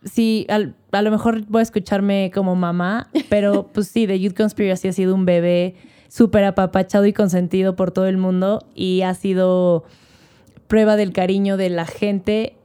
Sí, 0.03 0.45
al- 0.49 0.75
a 0.91 1.01
lo 1.01 1.11
mejor 1.11 1.45
voy 1.47 1.59
a 1.59 1.63
escucharme 1.63 2.31
como 2.33 2.55
mamá, 2.55 3.09
pero 3.29 3.67
pues 3.73 3.87
sí, 3.87 4.07
The 4.07 4.19
Youth 4.19 4.35
Conspiracy 4.35 4.87
ha 4.87 4.93
sido 4.93 5.15
un 5.15 5.25
bebé 5.25 5.75
súper 6.07 6.43
apapachado 6.43 7.05
y 7.05 7.13
consentido 7.13 7.75
por 7.75 7.91
todo 7.91 8.07
el 8.07 8.17
mundo 8.17 8.59
y 8.75 9.01
ha 9.03 9.13
sido 9.13 9.85
prueba 10.67 10.95
del 10.97 11.13
cariño 11.13 11.55
de 11.57 11.69
la 11.69 11.85
gente 11.85 12.55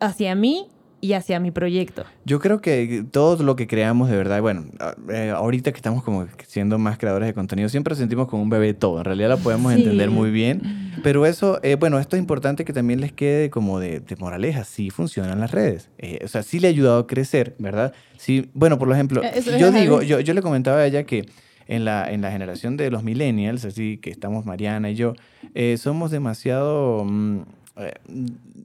hacia 0.00 0.34
mí 0.34 0.66
y 1.02 1.14
hacia 1.14 1.40
mi 1.40 1.50
proyecto. 1.50 2.04
Yo 2.24 2.38
creo 2.38 2.60
que 2.60 3.04
todo 3.10 3.42
lo 3.42 3.56
que 3.56 3.66
creamos 3.66 4.08
de 4.08 4.16
verdad, 4.16 4.40
bueno, 4.40 4.64
eh, 5.12 5.30
ahorita 5.36 5.72
que 5.72 5.76
estamos 5.76 6.04
como 6.04 6.26
siendo 6.46 6.78
más 6.78 6.96
creadores 6.96 7.26
de 7.26 7.34
contenido, 7.34 7.68
siempre 7.68 7.94
sentimos 7.96 8.28
como 8.28 8.42
un 8.44 8.48
bebé 8.50 8.72
todo. 8.72 8.98
En 8.98 9.04
realidad 9.04 9.28
lo 9.30 9.38
podemos 9.38 9.72
Sí. 9.74 9.80
entender 9.80 10.10
muy 10.10 10.30
bien. 10.30 10.62
Pero 11.02 11.26
eso, 11.26 11.58
eh, 11.64 11.74
bueno, 11.74 11.98
esto 11.98 12.14
es 12.16 12.20
importante 12.20 12.64
que 12.64 12.72
también 12.72 13.00
les 13.00 13.12
quede 13.12 13.50
como 13.50 13.80
de, 13.80 13.98
de 13.98 14.16
moraleja. 14.16 14.62
Sí 14.62 14.90
funcionan 14.90 15.40
las 15.40 15.50
redes. 15.50 15.90
Eh, 15.98 16.20
o 16.24 16.28
sea, 16.28 16.44
sí 16.44 16.60
le 16.60 16.68
ha 16.68 16.70
ayudado 16.70 17.00
a 17.00 17.06
crecer, 17.08 17.56
¿verdad? 17.58 17.92
Sí, 18.16 18.48
bueno, 18.54 18.78
por 18.78 18.90
ejemplo, 18.92 19.22
Eso 19.22 19.56
yo 19.58 19.72
digo, 19.72 20.02
yo, 20.02 20.20
yo 20.20 20.34
le 20.34 20.40
comentaba 20.42 20.78
a 20.78 20.86
ella 20.86 21.02
que 21.04 21.26
en 21.66 21.84
la, 21.84 22.12
en 22.12 22.20
la 22.22 22.30
generación 22.30 22.76
de 22.76 22.90
los 22.92 23.02
millennials, 23.02 23.64
así 23.64 23.96
que 23.98 24.10
estamos 24.10 24.46
Mariana 24.46 24.90
y 24.90 24.94
yo, 24.94 25.14
eh, 25.54 25.76
somos 25.78 26.10
demasiado, 26.12 27.04
mm, 27.04 27.40
eh, 27.76 27.92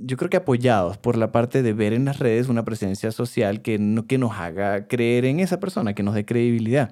yo 0.02 0.18
creo 0.18 0.30
que 0.30 0.38
apoyados 0.38 0.98
por 0.98 1.18
la 1.18 1.32
parte 1.32 1.62
de 1.64 1.74
ver 1.74 1.94
en 1.94 2.06
las 2.06 2.20
redes 2.20 2.50
una 2.50 2.66
presencia 2.66 3.12
social 3.12 3.62
que, 3.62 3.80
no, 3.80 4.06
que 4.06 4.18
nos 4.18 4.34
haga 4.34 4.88
creer 4.88 5.26
en 5.26 5.40
esa 5.40 5.60
persona, 5.60 5.94
que 5.94 6.04
nos 6.04 6.14
dé 6.16 6.26
credibilidad. 6.26 6.92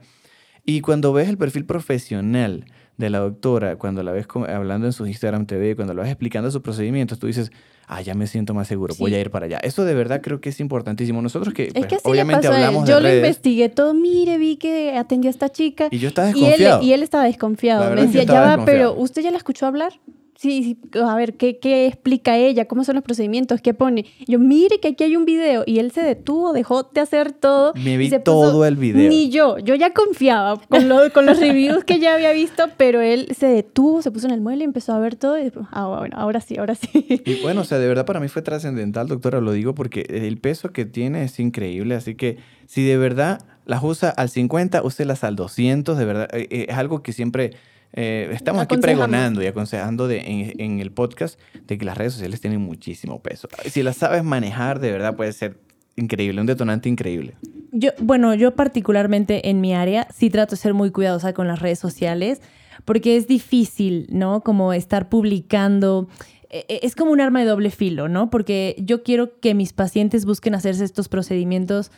Y 0.66 0.82
cuando 0.82 1.14
ves 1.14 1.30
el 1.30 1.38
perfil 1.38 1.66
profesional 1.66 2.66
de 2.98 3.10
la 3.10 3.20
doctora, 3.20 3.76
cuando 3.76 4.02
la 4.04 4.12
ves 4.14 4.26
hablando 4.48 4.88
en 4.88 4.94
su 4.94 5.06
Instagram 5.06 5.46
TV, 5.46 5.76
cuando 5.76 5.94
la 5.94 6.02
ves 6.04 6.12
explicando 6.12 6.50
sus 6.50 6.62
procedimientos, 6.62 7.20
tú 7.20 7.28
dices, 7.28 7.52
ah, 7.88 8.02
ya 8.02 8.16
me 8.16 8.26
siento 8.26 8.54
más 8.54 8.68
seguro, 8.68 8.96
voy 8.98 9.12
Sí. 9.12 9.18
a 9.18 9.20
ir 9.20 9.30
para 9.30 9.46
allá. 9.46 9.58
Eso 9.58 9.84
de 9.84 9.94
verdad 9.94 10.22
creo 10.24 10.40
que 10.42 10.50
es 10.50 10.60
importantísimo. 10.62 11.22
Nosotros 11.22 11.54
que, 11.54 11.66
Es 11.66 11.74
pues, 11.74 11.86
que 11.88 11.98
obviamente 12.04 12.48
hablamos 12.48 12.88
Yo 12.90 12.96
de 12.96 13.02
lo 13.02 13.08
redes, 13.10 13.24
investigué 13.28 13.70
todo. 13.70 13.94
Mire, 13.94 14.38
vi 14.38 14.56
que 14.56 14.98
atendió 14.98 15.30
a 15.30 15.32
esta 15.32 15.50
chica. 15.50 15.90
y 15.92 16.00
yo 16.00 16.08
estaba 16.08 16.30
Y 16.30 16.32
él, 16.32 16.36
desconfiado. 16.40 16.82
y 16.84 16.94
él 16.94 17.04
estaba 17.04 17.24
desconfiado. 17.26 17.94
Me 17.94 18.02
decía, 18.04 18.24
ya 18.24 18.34
va, 18.42 18.48
desconfiado. 18.58 18.66
pero 18.66 18.94
¿usted 19.00 19.22
ya 19.22 19.32
la 19.32 19.38
escuchó 19.38 19.66
hablar? 19.68 19.94
Sí, 20.38 20.64
sí, 20.64 20.78
a 21.02 21.16
ver, 21.16 21.36
¿qué, 21.38 21.60
¿qué 21.60 21.88
explica 21.88 22.38
ella? 22.38 22.66
¿Cómo 22.66 22.84
son 22.84 22.96
los 22.96 23.04
procedimientos? 23.06 23.62
¿Qué 23.62 23.74
pone? 23.74 24.06
Yo, 24.28 24.38
mire 24.38 24.82
que 24.82 24.90
aquí 24.90 25.06
hay 25.06 25.16
un 25.16 25.24
video. 25.24 25.64
Y 25.66 25.80
él 25.80 25.92
se 25.92 26.02
detuvo, 26.02 26.52
dejó 26.52 26.84
de 26.84 27.00
hacer 27.00 27.32
todo. 27.32 27.72
Me 27.76 27.94
y 27.94 27.98
vi 27.98 28.10
puso- 28.10 28.22
todo 28.24 28.66
el 28.66 28.76
video. 28.76 29.10
Ni 29.10 29.30
yo. 29.30 29.58
Yo 29.60 29.76
ya 29.76 29.94
confiaba 29.94 30.58
con, 30.68 30.90
lo- 30.90 31.12
con 31.14 31.26
los 31.26 31.40
reviews 31.40 31.86
que 31.86 32.00
ya 32.00 32.16
había 32.16 32.34
visto, 32.34 32.66
pero 32.76 33.00
él 33.00 33.30
se 33.38 33.48
detuvo, 33.48 34.02
se 34.02 34.12
puso 34.12 34.28
en 34.28 34.34
el 34.34 34.42
mueble, 34.42 34.66
empezó 34.66 34.92
a 34.94 35.00
ver 35.00 35.16
todo. 35.16 35.38
Y 35.40 35.44
después, 35.46 35.68
ah, 35.72 35.88
bueno, 36.00 36.18
ahora 36.20 36.42
sí, 36.42 36.58
ahora 36.58 36.76
sí. 36.76 36.90
Y 37.26 37.36
bueno, 37.42 37.62
o 37.62 37.64
sea, 37.64 37.80
de 37.80 37.88
verdad 37.88 38.06
para 38.06 38.20
mí 38.20 38.28
fue 38.28 38.42
trascendental, 38.42 39.08
doctora, 39.08 39.40
lo 39.40 39.54
digo 39.54 39.74
porque 39.74 40.02
el 40.10 40.38
peso 40.38 40.72
que 40.74 40.84
tiene 40.86 41.24
es 41.24 41.40
increíble, 41.40 41.96
así 41.96 42.16
que 42.16 42.38
si 42.66 42.84
de 42.84 42.98
verdad 42.98 43.42
las 43.66 43.82
usa 43.84 44.10
al 44.10 44.30
50, 44.30 44.84
úselas 44.84 45.24
al 45.24 45.36
200, 45.38 45.98
de 45.98 46.06
verdad, 46.06 46.28
eh, 46.34 46.48
eh, 46.52 46.66
es 46.70 46.76
algo 46.78 47.02
que 47.04 47.14
siempre 47.14 47.52
eh, 47.96 48.30
estamos 48.34 48.62
aquí 48.62 48.78
pregonando 48.78 49.42
y 49.42 49.48
aconsejando 49.48 50.08
de, 50.08 50.20
en, 50.20 50.62
en 50.62 50.80
el 50.80 50.92
podcast 50.92 51.40
de 51.66 51.78
que 51.78 51.86
las 51.86 51.98
redes 51.98 52.14
sociales 52.14 52.42
tienen 52.42 52.62
muchísimo 52.62 53.22
peso. 53.22 53.48
Si 53.66 53.82
las 53.84 53.98
sabes 53.98 54.24
manejar, 54.24 54.80
de 54.80 54.92
verdad 54.92 55.16
puede 55.16 55.34
ser 55.34 55.58
increíble, 55.96 56.42
un 56.42 56.48
detonante 56.48 56.90
increíble. 56.90 57.36
Yo, 57.72 57.92
bueno, 58.02 58.36
yo 58.36 58.54
particularmente 58.56 59.50
en 59.50 59.62
mi 59.62 59.74
área 59.74 60.08
sí 60.14 60.30
trato 60.30 60.52
de 60.52 60.62
ser 60.62 60.74
muy 60.74 60.92
cuidadosa 60.92 61.34
con 61.34 61.48
las 61.48 61.60
redes 61.60 61.80
sociales 61.80 62.42
porque 62.84 63.16
es 63.16 63.28
difícil, 63.28 64.08
¿no? 64.10 64.42
Como 64.42 64.74
estar 64.74 65.08
publicando. 65.10 66.08
Eh, 66.50 66.66
eh, 66.68 66.80
Es 66.84 66.96
como 66.96 67.12
un 67.12 67.22
arma 67.22 67.40
de 67.40 67.46
doble 67.46 67.72
filo, 67.72 68.08
¿no? 68.10 68.30
Porque 68.30 68.76
yo 68.78 69.04
quiero 69.04 69.40
que 69.40 69.54
mis 69.54 69.74
pacientes 69.74 70.26
busquen 70.26 70.54
hacerse 70.54 70.84
estos 70.84 71.08
procedimientos 71.08 71.92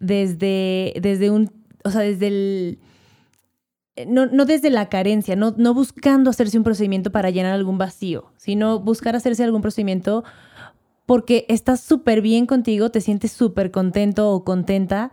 desde, 0.00 0.94
desde 1.00 1.30
un, 1.30 1.50
o 1.84 1.90
sea, 1.90 2.00
desde 2.00 2.26
el, 2.28 2.78
no, 4.06 4.26
no 4.26 4.44
desde 4.44 4.70
la 4.70 4.88
carencia, 4.88 5.36
no, 5.36 5.54
no 5.56 5.74
buscando 5.74 6.30
hacerse 6.30 6.56
un 6.56 6.64
procedimiento 6.64 7.12
para 7.12 7.30
llenar 7.30 7.52
algún 7.52 7.78
vacío, 7.78 8.32
sino 8.36 8.80
buscar 8.80 9.16
hacerse 9.16 9.44
algún 9.44 9.62
procedimiento 9.62 10.24
porque 11.04 11.44
estás 11.48 11.80
súper 11.80 12.22
bien 12.22 12.46
contigo, 12.46 12.90
te 12.90 13.00
sientes 13.00 13.32
súper 13.32 13.70
contento 13.70 14.30
o 14.30 14.44
contenta, 14.44 15.12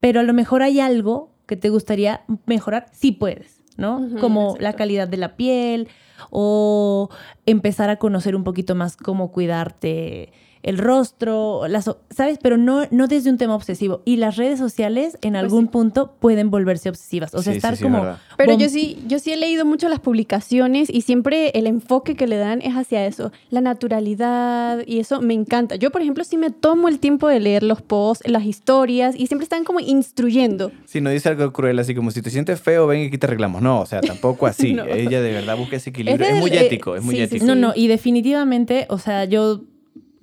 pero 0.00 0.20
a 0.20 0.22
lo 0.22 0.32
mejor 0.32 0.62
hay 0.62 0.80
algo 0.80 1.34
que 1.46 1.56
te 1.56 1.70
gustaría 1.70 2.24
mejorar, 2.46 2.86
sí 2.92 3.10
puedes, 3.10 3.62
¿no? 3.76 4.06
Como 4.20 4.42
exacto. 4.42 4.62
la 4.62 4.72
calidad 4.74 5.08
de 5.08 5.16
la 5.16 5.36
piel 5.36 5.88
o 6.30 7.08
empezar 7.46 7.90
a 7.90 7.96
conocer 7.96 8.36
un 8.36 8.44
poquito 8.44 8.74
más 8.74 8.96
cómo 8.96 9.32
cuidarte 9.32 10.32
el 10.68 10.78
rostro, 10.78 11.66
las, 11.68 11.90
¿sabes? 12.10 12.38
Pero 12.42 12.56
no, 12.56 12.86
no 12.90 13.06
desde 13.08 13.30
un 13.30 13.38
tema 13.38 13.54
obsesivo. 13.54 14.02
Y 14.04 14.16
las 14.16 14.36
redes 14.36 14.58
sociales 14.58 15.16
en 15.22 15.32
Pues 15.32 15.42
algún 15.44 15.64
sí. 15.64 15.70
punto 15.70 16.12
pueden 16.20 16.50
volverse 16.50 16.88
obsesivas. 16.88 17.34
O 17.34 17.42
sea, 17.42 17.52
Sí, 17.52 17.56
estar 17.56 17.76
sí, 17.76 17.82
como... 17.84 18.16
Pero 18.36 18.56
yo 18.58 18.68
sí, 18.68 19.02
yo 19.08 19.18
sí 19.18 19.32
he 19.32 19.36
leído 19.36 19.64
mucho 19.64 19.88
las 19.88 20.00
publicaciones 20.00 20.90
y 20.90 21.00
siempre 21.00 21.50
el 21.54 21.66
enfoque 21.66 22.14
que 22.16 22.26
le 22.26 22.36
dan 22.36 22.60
es 22.62 22.74
hacia 22.74 23.06
eso, 23.06 23.32
la 23.50 23.60
naturalidad 23.60 24.82
y 24.86 24.98
eso 25.00 25.20
me 25.20 25.34
encanta. 25.34 25.76
Yo, 25.76 25.90
por 25.90 26.02
ejemplo, 26.02 26.24
sí 26.24 26.36
me 26.36 26.50
tomo 26.50 26.88
el 26.88 26.98
tiempo 26.98 27.28
de 27.28 27.40
leer 27.40 27.62
los 27.62 27.82
posts, 27.82 28.28
las 28.28 28.44
historias 28.44 29.14
y 29.16 29.26
siempre 29.26 29.44
están 29.44 29.64
como 29.64 29.80
instruyendo. 29.80 30.70
Si 30.84 31.00
no 31.00 31.10
dice 31.10 31.28
algo 31.30 31.52
cruel, 31.52 31.78
así 31.78 31.94
como 31.94 32.10
si 32.10 32.22
te 32.22 32.30
sientes 32.30 32.60
feo, 32.60 32.86
ven 32.86 33.00
y 33.00 33.06
aquí 33.06 33.18
te 33.18 33.26
arreglamos. 33.26 33.62
No, 33.62 33.80
o 33.80 33.86
sea, 33.86 34.00
tampoco 34.00 34.46
así. 34.46 34.68
No. 34.78 34.84
Ella 34.84 35.20
de 35.22 35.32
verdad 35.32 35.56
busca 35.56 35.76
ese 35.76 35.90
equilibrio. 35.90 36.26
Es 36.28 36.36
muy 36.40 36.50
ético, 36.50 36.94
es 36.94 37.02
muy 37.02 37.14
sí, 37.14 37.18
sí, 37.18 37.24
ético. 37.24 37.46
No, 37.46 37.54
no, 37.54 37.72
y 37.74 37.88
definitivamente, 37.88 38.86
o 38.90 38.98
sea, 38.98 39.24
yo, 39.24 39.62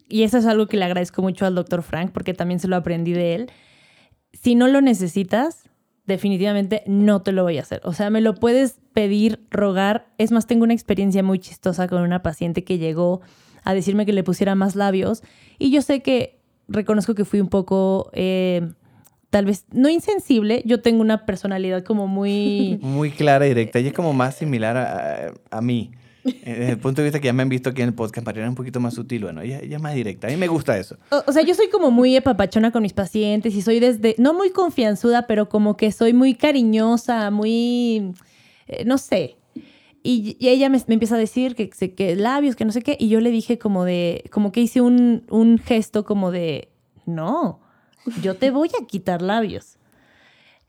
y 0.08 0.24
eso 0.24 0.38
es 0.38 0.45
algo 0.45 0.68
que 0.68 0.78
le 0.78 0.86
agradezco 0.86 1.22
mucho 1.22 1.45
al 1.45 1.56
doctor 1.56 1.82
Frank, 1.82 2.12
porque 2.12 2.34
también 2.34 2.60
se 2.60 2.68
lo 2.68 2.76
aprendí 2.76 3.14
de 3.14 3.36
él. 3.36 3.51
Si 4.34 4.56
no 4.56 4.68
lo 4.68 4.82
necesitas, 4.82 5.70
definitivamente 6.06 6.84
no 6.86 7.22
te 7.22 7.32
lo 7.32 7.43
voy 7.43 7.58
a 7.58 7.62
hacer. 7.62 7.82
O 7.84 7.93
sea, 7.93 8.10
me 8.10 8.22
lo 8.22 8.36
puedes 8.36 8.80
pedir, 8.93 9.45
rogar. 9.49 10.08
Es 10.18 10.32
más, 10.32 10.47
tengo 10.47 10.64
una 10.64 10.74
experiencia 10.74 11.24
muy 11.24 11.39
chistosa 11.39 11.88
con 11.88 12.01
una 12.01 12.22
paciente 12.22 12.64
que 12.64 12.78
llegó 12.78 13.22
a 13.64 13.74
decirme 13.74 14.06
que 14.06 14.14
le 14.14 14.24
pusiera 14.24 14.56
más 14.56 14.76
labios. 14.76 15.24
Y 15.58 15.72
yo 15.72 15.82
sé 15.82 16.01
que 16.01 16.39
reconozco 16.68 17.16
que 17.16 17.26
fui 17.26 17.41
un 17.41 17.49
poco, 17.49 18.12
eh, 18.14 18.70
tal 19.32 19.45
vez, 19.45 19.66
no 19.72 19.89
insensible. 19.89 20.62
Yo 20.66 20.82
tengo 20.82 21.01
una 21.01 21.26
personalidad 21.26 21.84
como 21.84 22.08
muy... 22.08 22.78
Muy 22.82 23.10
clara 23.10 23.45
y 23.45 23.49
directa. 23.49 23.80
Y 23.80 23.88
es 23.88 23.93
como 23.93 24.14
más 24.14 24.36
similar 24.36 25.34
a 25.49 25.62
mí. 25.62 25.91
Desde 26.26 26.71
el 26.71 26.78
punto 26.80 27.01
de 27.01 27.05
vista 27.05 27.19
que 27.19 27.28
ya 27.28 27.34
me 27.34 27.43
han 27.43 27.49
visto 27.49 27.69
aquí 27.69 27.82
en 27.84 27.89
el 27.89 27.93
podcast, 27.93 28.26
Mariana 28.26 28.47
es 28.47 28.49
un 28.51 28.55
poquito 28.55 28.80
más 28.80 28.95
sutil, 28.95 29.23
bueno, 29.23 29.41
ella, 29.41 29.59
ella 29.59 29.78
es 29.78 29.82
más 29.82 29.93
directa. 29.93 30.28
A 30.28 30.32
mí 30.32 30.38
me 30.38 30.47
gusta 30.47 30.78
eso. 30.78 30.97
O, 31.11 31.23
o 31.28 31.32
sea, 31.32 31.43
yo 31.43 31.53
soy 31.53 31.69
como 31.69 31.91
muy 31.91 32.15
epapachona 32.15 32.71
con 32.71 32.82
mis 32.82 32.93
pacientes 32.93 33.53
y 33.53 33.61
soy 33.61 33.80
desde, 33.80 34.15
no 34.17 34.34
muy 34.34 34.49
confianzuda, 34.49 35.28
pero 35.28 35.47
como 35.49 35.78
que 35.78 35.91
soy 35.91 36.13
muy 36.13 36.34
cariñosa, 36.34 37.30
muy, 37.30 38.11
eh, 38.67 38.84
no 38.86 38.97
sé. 38.97 39.36
Y, 40.01 40.36
y 40.39 40.49
ella 40.49 40.69
me, 40.69 40.82
me 40.88 40.93
empieza 40.95 41.15
a 41.15 41.19
decir 41.19 41.55
que, 41.55 41.69
se- 41.73 41.93
que 41.93 42.15
labios, 42.15 42.55
que 42.55 42.65
no 42.65 42.71
sé 42.71 42.82
qué, 42.82 42.97
y 42.99 43.07
yo 43.09 43.19
le 43.21 43.30
dije 43.32 43.57
como 43.59 43.84
de, 43.86 44.23
como 44.32 44.51
que 44.51 44.61
hice 44.61 44.82
un, 44.82 45.26
un 45.30 45.57
gesto 45.59 46.05
como 46.05 46.32
de, 46.32 46.69
no, 47.05 47.59
yo 48.21 48.36
te 48.36 48.49
voy 48.51 48.69
a 48.82 48.86
quitar 48.86 49.21
labios. 49.21 49.78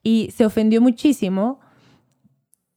Y 0.02 0.30
se 0.36 0.44
ofendió 0.46 0.80
muchísimo, 0.80 1.60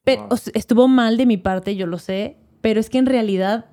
pero 0.04 0.36
sea, 0.38 0.52
estuvo 0.56 0.88
mal 0.88 1.18
de 1.18 1.26
mi 1.26 1.38
parte, 1.38 1.76
yo 1.76 1.86
lo 1.86 1.98
sé, 2.00 2.38
pero 2.62 2.80
es 2.80 2.90
que 2.90 2.98
en 2.98 3.06
realidad, 3.06 3.66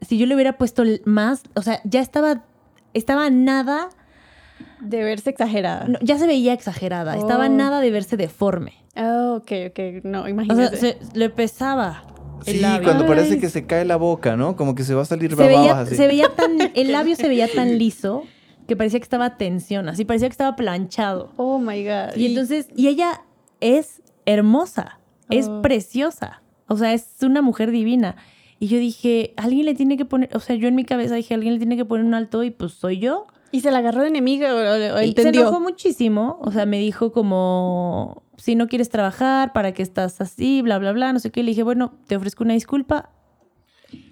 si 0.00 0.18
yo 0.18 0.26
le 0.26 0.34
hubiera 0.34 0.58
puesto 0.58 0.82
más, 1.04 1.42
o 1.54 1.62
sea, 1.62 1.80
ya 1.84 2.00
estaba, 2.00 2.44
estaba 2.94 3.30
nada, 3.30 3.88
De 4.80 5.02
verse 5.04 5.30
exagerada. 5.30 5.86
no, 5.88 5.98
ya 6.02 6.18
se 6.18 6.26
veía 6.26 6.52
exagerada, 6.52 7.16
estaba 7.16 7.46
Oh. 7.46 7.50
nada 7.50 7.80
de 7.80 7.90
verse 7.90 8.16
deforme. 8.16 8.74
Ah, 8.94 9.34
ok, 9.36 9.52
ok, 9.70 10.04
no, 10.04 10.22
O 10.24 10.28
imagínate. 10.28 10.76
sea, 10.76 10.92
se- 10.92 10.98
le 11.18 11.30
pesaba 11.30 12.04
el 12.46 12.54
Sí, 12.56 12.60
labio. 12.60 12.84
cuando 12.84 13.04
Ay. 13.04 13.08
parece 13.08 13.38
que 13.40 13.48
se 13.48 13.64
cae 13.66 13.84
la 13.84 13.96
boca, 13.96 14.36
¿no? 14.36 14.56
Como 14.56 14.74
que 14.74 14.84
se 14.84 14.94
va 14.94 15.02
a 15.02 15.04
salir 15.06 15.30
se 15.34 15.36
veía, 15.46 15.80
así. 15.80 15.94
se 15.96 16.06
veía 16.06 16.28
tan, 16.34 16.58
el 16.74 16.92
labio 16.92 17.16
se 17.16 17.28
veía 17.28 17.48
tan 17.54 17.78
liso 17.78 18.24
que 18.68 18.76
parecía 18.76 18.98
que 19.00 19.04
estaba 19.04 19.36
tensión, 19.38 19.88
así 19.88 20.04
parecía 20.04 20.28
que 20.28 20.32
estaba 20.32 20.56
planchado. 20.56 21.32
oh 21.36 21.58
my 21.58 21.82
God. 21.84 22.16
Y 22.16 22.26
entonces, 22.26 22.68
y 22.76 22.88
ella 22.88 23.22
es 23.60 24.02
hermosa, 24.26 24.98
es 25.30 25.48
Oh. 25.48 25.62
preciosa, 25.62 26.41
o 26.72 26.76
sea, 26.76 26.92
es 26.92 27.16
una 27.22 27.42
mujer 27.42 27.70
divina. 27.70 28.16
Y 28.58 28.68
yo 28.68 28.78
dije, 28.78 29.34
alguien 29.36 29.66
le 29.66 29.74
tiene 29.74 29.96
que 29.96 30.04
poner, 30.04 30.30
o 30.36 30.40
sea, 30.40 30.54
yo 30.56 30.68
en 30.68 30.74
mi 30.74 30.84
cabeza 30.84 31.14
dije, 31.16 31.34
alguien 31.34 31.54
le 31.54 31.58
tiene 31.58 31.76
que 31.76 31.84
poner 31.84 32.06
un 32.06 32.14
alto 32.14 32.44
y 32.44 32.50
pues 32.50 32.72
soy 32.72 32.98
yo. 32.98 33.26
¿Y 33.50 33.60
se 33.60 33.70
la 33.70 33.78
agarró 33.78 34.02
de 34.02 34.08
enemiga 34.08 34.54
o, 34.54 34.56
o- 34.58 34.96
o 34.96 35.00
Y 35.00 35.02
se 35.02 35.08
entendió? 35.08 35.42
enojó 35.42 35.60
muchísimo, 35.60 36.38
o 36.40 36.50
sea, 36.52 36.64
me 36.64 36.78
dijo 36.78 37.12
como, 37.12 38.22
si 38.36 38.54
no 38.54 38.68
quieres 38.68 38.88
trabajar, 38.88 39.52
¿para 39.52 39.72
qué 39.72 39.82
estás 39.82 40.20
así? 40.20 40.62
Bla, 40.62 40.78
bla, 40.78 40.92
bla, 40.92 41.12
no 41.12 41.18
sé 41.18 41.30
qué. 41.30 41.42
Le 41.42 41.50
dije, 41.50 41.62
bueno, 41.62 41.92
te 42.06 42.16
ofrezco 42.16 42.44
una 42.44 42.54
disculpa. 42.54 43.10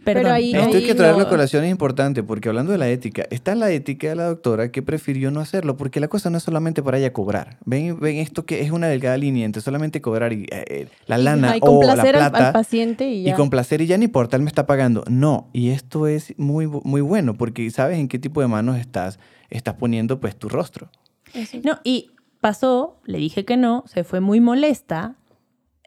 Perdón, 0.04 0.32
ahí- 0.32 0.52
¿no? 0.52 0.60
Esto 0.60 0.76
hay 0.78 0.82
ahí 0.82 0.86
que 0.88 0.94
traerlo 0.94 1.20
no- 1.20 1.26
a 1.26 1.28
colación, 1.28 1.62
es 1.64 1.70
importante, 1.70 2.22
porque 2.22 2.48
hablando 2.48 2.72
de 2.72 2.78
la 2.78 2.88
ética, 2.88 3.26
está 3.30 3.54
la 3.54 3.70
ética 3.70 4.08
de 4.08 4.16
la 4.16 4.24
doctora 4.24 4.72
que 4.72 4.82
prefirió 4.82 5.30
no 5.30 5.40
hacerlo, 5.40 5.76
porque 5.76 6.00
la 6.00 6.08
cosa 6.08 6.30
no 6.30 6.38
es 6.38 6.42
solamente 6.42 6.82
para 6.82 6.98
ella 6.98 7.12
cobrar. 7.12 7.58
Ven, 7.66 8.00
ven 8.00 8.16
esto 8.16 8.46
que 8.46 8.62
es 8.62 8.70
una 8.70 8.88
delgada 8.88 9.16
línea 9.18 9.44
entre 9.44 9.60
solamente 9.60 10.00
cobrar 10.00 10.32
y, 10.32 10.44
eh, 10.44 10.64
eh, 10.68 10.88
la 11.06 11.18
lana 11.18 11.48
y 11.56 11.60
o 11.62 11.66
la 11.66 11.70
complacer 11.86 12.16
al- 12.16 12.30
plata. 12.30 12.46
al, 12.48 12.52
paciente 12.54 13.08
y 13.10 13.24
ya. 13.24 13.32
Y 13.32 13.34
complacer 13.34 13.82
y 13.82 13.86
ya 13.86 13.98
no 13.98 14.04
importa, 14.04 14.36
él 14.36 14.42
me 14.42 14.48
está 14.48 14.66
pagando. 14.66 15.04
No, 15.08 15.50
y 15.52 15.68
esto 15.70 16.06
es 16.06 16.32
muy, 16.38 16.66
muy 16.66 17.02
bueno, 17.02 17.34
porque 17.36 17.70
sabes 17.70 17.98
en 17.98 18.08
qué 18.08 18.18
tipo 18.18 18.40
de 18.40 18.46
manos 18.48 18.78
estás, 18.78 19.18
estás 19.50 19.74
poniendo 19.74 20.18
pues 20.18 20.34
tu 20.34 20.48
rostro. 20.48 20.90
Eso. 21.34 21.58
No, 21.62 21.78
y 21.84 22.10
pasó, 22.40 22.98
le 23.04 23.18
dije 23.18 23.44
que 23.44 23.58
no, 23.58 23.84
se 23.86 24.02
fue 24.02 24.20
muy 24.20 24.40
molesta 24.40 25.16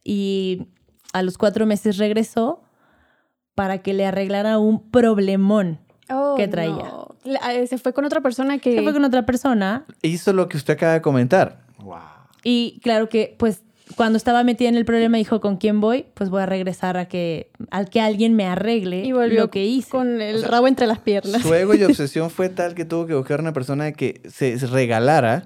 y 0.03 0.67
a 1.13 1.21
los 1.23 1.37
cuatro 1.37 1.65
meses 1.65 1.97
regresó 1.97 2.61
para 3.55 3.79
que 3.79 3.93
le 3.93 4.05
arreglara 4.05 4.57
un 4.59 4.89
problemón 4.89 5.79
Oh, 6.09 6.35
que 6.37 6.47
traía. 6.47 6.71
no. 6.73 7.15
La- 7.23 7.53
eh, 7.53 7.65
Se 7.67 7.77
fue 7.77 7.93
con 7.93 8.03
otra 8.05 8.19
persona 8.21 8.57
que... 8.59 8.75
Se 8.75 8.83
fue 8.83 8.91
con 8.93 9.05
otra 9.05 9.25
persona 9.25 9.85
Hizo 10.01 10.33
lo 10.33 10.49
que 10.49 10.57
usted 10.57 10.73
acaba 10.73 10.93
de 10.93 11.01
comentar. 11.01 11.61
Wow. 11.79 11.97
y 12.43 12.79
claro 12.83 13.09
que 13.09 13.35
pues 13.37 13.61
cuando 13.97 14.15
estaba 14.17 14.43
metida 14.43 14.69
en 14.69 14.75
el 14.75 14.85
problema 14.85 15.17
dijo 15.17 15.39
con 15.41 15.57
quién 15.57 15.81
voy, 15.81 16.05
pues 16.13 16.29
voy 16.29 16.41
a 16.41 16.45
regresar 16.45 16.95
a 16.97 17.05
que 17.09 17.51
al 17.71 17.89
que 17.89 17.99
alguien 18.01 18.33
me 18.35 18.45
arregle 18.45 19.03
Y 19.03 19.11
volvió 19.11 19.41
lo 19.41 19.49
que 19.49 19.65
hice. 19.65 19.89
con 19.89 20.21
el 20.21 20.37
O 20.37 20.39
sea, 20.39 20.47
rabo 20.49 20.67
entre 20.67 20.87
las 20.87 20.99
piernas. 20.99 21.41
Su 21.41 21.53
ego 21.53 21.73
y 21.75 21.83
obsesión 21.83 22.29
fue 22.29 22.49
tal 22.49 22.73
que 22.75 22.85
tuvo 22.85 23.05
que 23.05 23.13
buscar 23.15 23.39
una 23.41 23.51
persona 23.53 23.91
que 23.91 24.21
se 24.29 24.55
regalara 24.67 25.43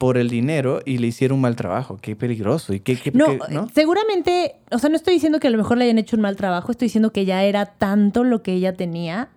por 0.00 0.16
el 0.16 0.30
dinero 0.30 0.80
y 0.86 0.96
le 0.96 1.08
hiciera 1.08 1.34
un 1.34 1.42
mal 1.42 1.56
trabajo. 1.56 1.98
Qué 2.00 2.16
peligroso. 2.16 2.72
Y 2.72 2.80
qué, 2.80 2.96
qué- 2.96 3.10
No, 3.12 3.26
qué- 3.26 3.38
¿no? 3.52 3.68
seguramente, 3.74 4.54
o 4.70 4.78
sea, 4.78 4.88
no 4.88 4.96
estoy 4.96 5.12
diciendo 5.12 5.40
que 5.40 5.48
a 5.48 5.50
lo 5.50 5.58
mejor 5.58 5.76
le 5.76 5.84
hayan 5.84 5.98
hecho 5.98 6.16
un 6.16 6.22
mal 6.22 6.36
trabajo, 6.36 6.72
estoy 6.72 6.86
diciendo 6.86 7.12
que 7.12 7.26
ya 7.26 7.44
era 7.44 7.66
tanto 7.66 8.24
lo 8.24 8.42
que 8.42 8.54
ella 8.54 8.72
tenía 8.74 9.28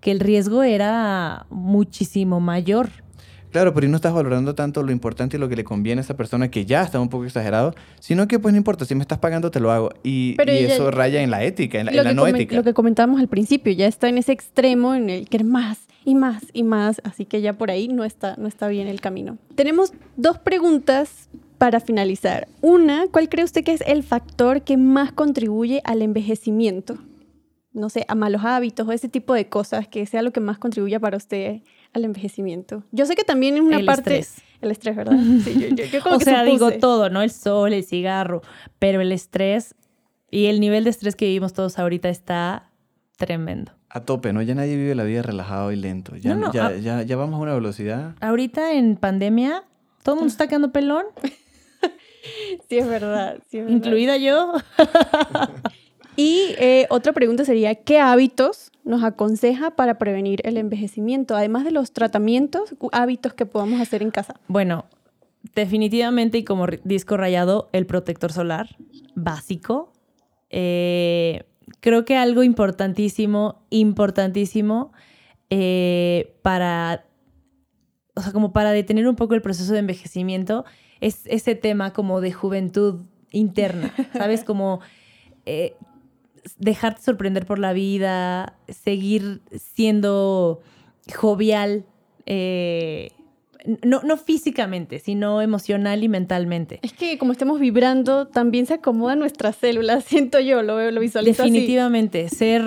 que 0.00 0.10
el 0.10 0.20
riesgo 0.20 0.62
era 0.62 1.44
muchísimo 1.50 2.40
mayor. 2.40 2.88
Claro, 3.52 3.74
pero 3.74 3.86
y 3.86 3.90
no 3.90 3.96
estás 3.96 4.14
valorando 4.14 4.54
tanto 4.54 4.82
lo 4.82 4.90
importante 4.90 5.36
y 5.36 5.40
lo 5.40 5.50
que 5.50 5.56
le 5.56 5.64
conviene 5.64 6.00
a 6.00 6.04
esa 6.04 6.16
persona 6.16 6.50
que 6.50 6.64
ya 6.64 6.82
está 6.82 6.98
un 6.98 7.10
poco 7.10 7.26
exagerado, 7.26 7.74
sino 7.98 8.26
que 8.26 8.38
pues 8.38 8.54
no 8.54 8.58
importa, 8.58 8.86
si 8.86 8.94
me 8.94 9.02
estás 9.02 9.18
pagando 9.18 9.50
te 9.50 9.60
lo 9.60 9.70
hago. 9.70 9.90
Y, 10.02 10.32
Pero 10.36 10.50
y 10.54 10.58
ella- 10.58 10.74
eso 10.76 10.90
raya 10.90 11.20
en 11.20 11.30
la 11.30 11.42
ética, 11.44 11.78
en 11.78 11.84
la, 11.86 11.92
en 11.92 12.04
la 12.04 12.14
no 12.14 12.26
ética. 12.26 12.56
lo 12.56 12.62
que 12.64 12.72
comentábamos 12.72 13.20
al 13.20 13.28
principio, 13.28 13.70
ya 13.74 13.86
está 13.86 14.08
en 14.08 14.16
ese 14.16 14.32
extremo 14.32 14.94
en 14.94 15.10
el 15.10 15.28
que 15.28 15.44
más 15.44 15.80
y 16.04 16.14
más 16.14 16.44
y 16.52 16.62
más, 16.62 17.00
así 17.04 17.24
que 17.26 17.40
ya 17.40 17.54
por 17.54 17.70
ahí 17.70 17.88
no 17.88 18.04
está, 18.04 18.36
no 18.36 18.46
está 18.48 18.68
bien 18.68 18.88
el 18.88 19.00
camino. 19.00 19.38
Tenemos 19.54 19.92
dos 20.16 20.38
preguntas 20.38 21.28
para 21.58 21.80
finalizar. 21.80 22.48
Una, 22.62 23.06
¿cuál 23.10 23.28
cree 23.28 23.44
usted 23.44 23.62
que 23.64 23.72
es 23.74 23.82
el 23.82 24.02
factor 24.02 24.62
que 24.62 24.76
más 24.76 25.12
contribuye 25.12 25.82
al 25.84 26.02
envejecimiento? 26.02 26.96
No 27.72 27.88
sé, 27.88 28.04
a 28.08 28.14
malos 28.14 28.42
hábitos 28.44 28.88
o 28.88 28.92
ese 28.92 29.08
tipo 29.08 29.32
de 29.34 29.48
cosas, 29.48 29.86
que 29.86 30.04
sea 30.06 30.22
lo 30.22 30.32
que 30.32 30.40
más 30.40 30.58
contribuya 30.58 30.98
para 30.98 31.16
usted 31.16 31.60
al 31.92 32.04
envejecimiento. 32.04 32.82
Yo 32.90 33.06
sé 33.06 33.14
que 33.14 33.22
también 33.24 33.54
es 33.56 33.60
una 33.60 33.76
El 33.78 33.84
parte... 33.84 34.18
estrés. 34.18 34.44
El 34.60 34.70
estrés, 34.72 34.96
¿verdad? 34.96 35.16
Sí, 35.44 35.54
yo, 35.54 35.68
yo- 35.76 35.84
yo 35.84 36.00
como 36.02 36.16
O 36.16 36.18
que 36.18 36.24
sea, 36.24 36.42
digo 36.42 36.70
todo, 36.72 37.10
¿no? 37.10 37.22
El 37.22 37.30
sol, 37.30 37.72
el 37.72 37.84
cigarro, 37.84 38.42
pero 38.78 39.00
el 39.00 39.12
estrés 39.12 39.74
y 40.30 40.46
el 40.46 40.60
nivel 40.60 40.84
de 40.84 40.90
estrés 40.90 41.14
que 41.14 41.26
vivimos 41.26 41.52
todos 41.52 41.78
ahorita 41.78 42.08
está 42.08 42.70
tremendo. 43.16 43.72
A 43.90 44.00
tope, 44.00 44.32
¿no? 44.32 44.40
Ya 44.42 44.54
nadie 44.54 44.76
vive 44.76 44.94
la 44.94 45.02
vida 45.04 45.22
relajado 45.22 45.72
y 45.72 45.76
lento. 45.76 46.16
Ya, 46.16 46.34
No, 46.34 46.46
no, 46.46 46.52
ya, 46.52 46.66
a- 46.66 46.76
ya, 46.76 47.02
ya 47.02 47.16
vamos 47.16 47.38
a 47.38 47.42
una 47.42 47.54
velocidad. 47.54 48.14
Ahorita 48.20 48.72
en 48.74 48.96
pandemia, 48.96 49.64
todo 50.04 50.14
el 50.14 50.20
mundo 50.20 50.30
está 50.32 50.46
quedando 50.46 50.70
pelón, 50.72 51.06
Sí, 52.68 52.78
es 52.78 52.86
verdad. 52.86 53.38
sí, 53.50 53.58
es 53.58 53.64
verdad. 53.64 53.76
incluida 53.76 54.16
yo. 54.16 54.52
Y 56.16 56.54
eh, 56.58 56.86
otra 56.90 57.12
pregunta 57.14 57.46
sería, 57.46 57.74
¿qué 57.76 57.98
hábitos 57.98 58.72
nos 58.84 59.02
aconseja 59.04 59.70
para 59.70 59.96
prevenir 59.96 60.40
el 60.44 60.58
envejecimiento? 60.58 61.34
Además 61.34 61.64
de 61.64 61.70
los 61.70 61.92
tratamientos, 61.92 62.74
hábitos 62.92 63.32
que 63.32 63.46
podamos 63.46 63.80
hacer 63.80 64.02
en 64.02 64.10
casa. 64.10 64.34
Bueno, 64.46 64.84
definitivamente 65.54 66.36
y 66.36 66.44
como 66.44 66.66
disco 66.84 67.16
rayado, 67.16 67.70
el 67.72 67.86
protector 67.86 68.32
solar, 68.32 68.76
básico. 69.14 69.92
Eh, 70.50 71.44
creo 71.80 72.04
que 72.04 72.16
algo 72.16 72.42
importantísimo, 72.42 73.62
importantísimo 73.70 74.92
eh, 75.50 76.36
para, 76.42 77.06
o 78.14 78.20
sea, 78.22 78.32
como 78.32 78.52
para 78.52 78.70
detener 78.70 79.08
un 79.08 79.16
poco 79.16 79.34
el 79.34 79.42
proceso 79.42 79.72
de 79.72 79.80
envejecimiento, 79.80 80.64
es 81.00 81.22
ese 81.26 81.54
tema 81.54 81.92
como 81.92 82.20
de 82.20 82.32
juventud 82.32 83.00
interna, 83.32 83.92
¿sabes? 84.12 84.44
Como 84.44 84.80
eh, 85.46 85.74
dejarte 86.58 87.02
sorprender 87.02 87.46
por 87.46 87.58
la 87.58 87.72
vida, 87.72 88.58
seguir 88.68 89.40
siendo 89.56 90.60
jovial, 91.14 91.84
eh, 92.26 93.10
no, 93.84 94.00
no 94.02 94.16
físicamente, 94.16 94.98
sino 94.98 95.42
emocional 95.42 96.02
y 96.02 96.08
mentalmente. 96.08 96.78
Es 96.82 96.92
que 96.92 97.18
como 97.18 97.32
estemos 97.32 97.60
vibrando, 97.60 98.26
también 98.28 98.66
se 98.66 98.74
acomodan 98.74 99.18
nuestras 99.18 99.56
células, 99.56 100.04
siento 100.08 100.40
yo, 100.40 100.62
lo, 100.62 100.76
veo- 100.76 100.90
lo 100.90 101.00
visualizo 101.00 101.42
así. 101.42 101.50
Definitivamente, 101.52 102.28
ser, 102.28 102.62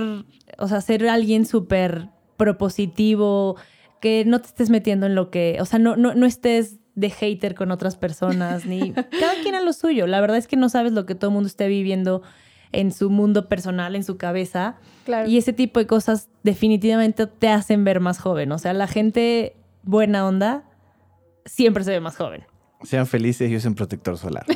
o 0.57 0.67
sea, 0.67 0.81
ser 0.81 1.07
alguien 1.07 1.45
súper 1.45 2.09
propositivo, 2.37 3.55
que 4.01 4.23
no 4.25 4.39
te 4.41 4.47
estés 4.47 4.69
metiendo 4.69 5.05
en 5.05 5.15
lo 5.15 5.29
que, 5.31 5.57
o 5.59 5.65
sea, 5.65 5.79
no, 5.79 5.95
no, 5.95 6.13
no 6.13 6.25
estés 6.25 6.79
de 6.95 7.09
hater 7.09 7.55
con 7.55 7.71
otras 7.71 7.95
personas, 7.95 8.65
ni 8.65 8.91
cada 9.19 9.33
quien 9.41 9.55
a 9.55 9.61
lo 9.61 9.73
suyo. 9.73 10.07
La 10.07 10.21
verdad 10.21 10.37
es 10.37 10.47
que 10.47 10.55
no 10.57 10.69
sabes 10.69 10.91
lo 10.93 11.05
que 11.05 11.15
todo 11.15 11.29
el 11.31 11.33
mundo 11.33 11.47
esté 11.47 11.67
viviendo 11.67 12.21
en 12.71 12.91
su 12.91 13.09
mundo 13.09 13.47
personal, 13.49 13.95
en 13.95 14.03
su 14.03 14.17
cabeza. 14.17 14.75
Claro. 15.05 15.29
Y 15.29 15.37
ese 15.37 15.53
tipo 15.53 15.79
de 15.79 15.87
cosas 15.87 16.29
definitivamente 16.43 17.27
te 17.27 17.47
hacen 17.47 17.83
ver 17.83 17.99
más 17.99 18.19
joven. 18.19 18.51
O 18.51 18.57
sea, 18.57 18.73
la 18.73 18.87
gente 18.87 19.55
buena 19.83 20.25
onda 20.27 20.63
siempre 21.45 21.83
se 21.83 21.91
ve 21.91 21.99
más 21.99 22.15
joven. 22.15 22.43
Sean 22.83 23.07
felices 23.07 23.49
y 23.49 23.55
usen 23.55 23.75
protector 23.75 24.17
solar. 24.17 24.45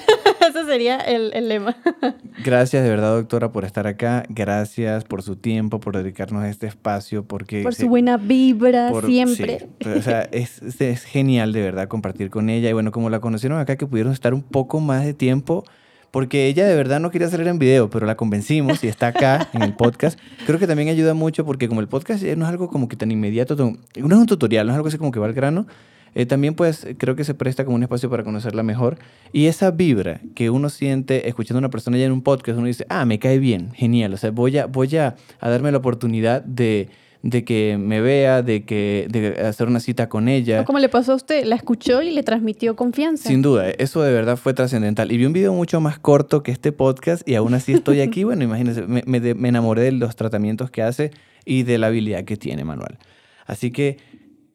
Ese 0.49 0.65
sería 0.65 0.97
el, 0.97 1.31
el 1.33 1.47
lema. 1.49 1.75
Gracias 2.43 2.83
de 2.83 2.89
verdad, 2.89 3.15
doctora, 3.15 3.51
por 3.51 3.63
estar 3.65 3.87
acá. 3.87 4.23
Gracias 4.29 5.03
por 5.05 5.21
su 5.21 5.35
tiempo, 5.35 5.79
por 5.79 5.95
dedicarnos 5.95 6.43
a 6.43 6.49
este 6.49 6.67
espacio, 6.67 7.23
porque... 7.25 7.63
Por 7.63 7.73
se- 7.73 7.83
su 7.83 7.89
buena 7.89 8.17
vibra, 8.17 8.89
por- 8.91 9.05
siempre. 9.05 9.67
sí, 9.81 9.89
o 9.89 10.01
sea, 10.01 10.21
es, 10.31 10.61
es- 10.61 11.03
genial 11.03 11.53
de 11.53 11.61
verdad 11.61 11.87
compartir 11.87 12.29
con 12.29 12.49
ella. 12.49 12.69
Y 12.69 12.73
bueno, 12.73 12.91
como 12.91 13.09
la 13.09 13.19
conocieron 13.19 13.59
acá, 13.59 13.75
que 13.77 13.87
pudieron 13.87 14.11
estar 14.13 14.33
un 14.33 14.41
poco 14.41 14.79
más 14.79 15.05
de 15.05 15.13
tiempo, 15.13 15.63
porque 16.11 16.47
ella 16.47 16.65
de 16.65 16.75
verdad 16.75 16.99
no 16.99 17.11
quería 17.11 17.29
salir 17.29 17.47
en 17.47 17.59
video, 17.59 17.89
pero 17.89 18.05
la 18.05 18.15
convencimos 18.15 18.83
y 18.83 18.87
está 18.87 19.07
acá 19.07 19.49
en 19.53 19.61
el 19.63 19.73
podcast. 19.75 20.17
Creo 20.45 20.59
que 20.59 20.67
también 20.67 20.89
ayuda 20.89 21.13
mucho 21.13 21.45
porque 21.45 21.67
como 21.67 21.81
el 21.81 21.87
podcast 21.87 22.23
no 22.23 22.45
es 22.45 22.49
algo 22.49 22.69
como 22.69 22.87
que 22.87 22.95
tan 22.95 23.11
inmediato, 23.11 23.55
no 23.55 23.75
es 23.95 24.03
un 24.03 24.25
tutorial, 24.25 24.65
no 24.67 24.73
es 24.73 24.77
algo 24.77 24.87
así 24.87 24.97
como 24.97 25.11
que 25.11 25.19
va 25.19 25.27
al 25.27 25.33
grano. 25.33 25.67
Eh, 26.15 26.25
también 26.25 26.55
pues 26.55 26.87
creo 26.97 27.15
que 27.15 27.23
se 27.23 27.33
presta 27.33 27.65
como 27.65 27.75
un 27.75 27.83
espacio 27.83 28.09
para 28.09 28.23
conocerla 28.23 28.63
mejor. 28.63 28.97
Y 29.31 29.47
esa 29.47 29.71
vibra 29.71 30.21
que 30.35 30.49
uno 30.49 30.69
siente 30.69 31.27
escuchando 31.27 31.57
a 31.57 31.61
una 31.61 31.69
persona 31.69 31.97
ya 31.97 32.05
en 32.05 32.11
un 32.11 32.21
podcast, 32.21 32.57
uno 32.57 32.67
dice, 32.67 32.85
ah, 32.89 33.05
me 33.05 33.19
cae 33.19 33.39
bien, 33.39 33.71
genial. 33.73 34.13
O 34.13 34.17
sea, 34.17 34.31
voy 34.31 34.57
a, 34.57 34.65
voy 34.65 34.95
a, 34.97 35.15
a 35.39 35.49
darme 35.49 35.71
la 35.71 35.77
oportunidad 35.77 36.43
de, 36.43 36.89
de 37.23 37.43
que 37.43 37.77
me 37.79 38.01
vea, 38.01 38.41
de, 38.41 38.63
que, 38.63 39.07
de 39.09 39.41
hacer 39.45 39.67
una 39.67 39.79
cita 39.79 40.09
con 40.09 40.27
ella. 40.27 40.61
O 40.61 40.65
como 40.65 40.79
le 40.79 40.89
pasó 40.89 41.13
a 41.13 41.15
usted, 41.15 41.43
la 41.45 41.55
escuchó 41.55 42.01
y 42.01 42.11
le 42.11 42.23
transmitió 42.23 42.75
confianza. 42.75 43.29
Sin 43.29 43.41
duda, 43.41 43.69
eso 43.69 44.01
de 44.01 44.11
verdad 44.11 44.37
fue 44.37 44.53
trascendental. 44.53 45.11
Y 45.11 45.17
vi 45.17 45.25
un 45.25 45.33
video 45.33 45.53
mucho 45.53 45.81
más 45.81 45.99
corto 45.99 46.43
que 46.43 46.51
este 46.51 46.71
podcast 46.71 47.27
y 47.27 47.35
aún 47.35 47.53
así 47.53 47.73
estoy 47.73 48.01
aquí. 48.01 48.23
Bueno, 48.27 48.43
imagínense, 48.43 48.81
me, 48.87 49.03
me 49.05 49.47
enamoré 49.47 49.83
de 49.83 49.93
los 49.93 50.17
tratamientos 50.17 50.69
que 50.69 50.81
hace 50.81 51.11
y 51.45 51.63
de 51.63 51.77
la 51.77 51.87
habilidad 51.87 52.25
que 52.25 52.35
tiene 52.35 52.65
Manuel. 52.65 52.97
Así 53.45 53.71
que 53.71 53.97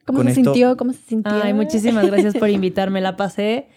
¿Cómo 0.06 0.18
con 0.18 0.26
se 0.26 0.32
esto- 0.40 0.52
sintió? 0.52 0.76
¿Cómo 0.76 0.92
se 0.92 1.02
sintió? 1.02 1.32
Ay, 1.42 1.54
muchísimas 1.54 2.06
gracias 2.06 2.34
por 2.34 2.48
invitarme. 2.50 3.00
La 3.00 3.16
pasé 3.16 3.68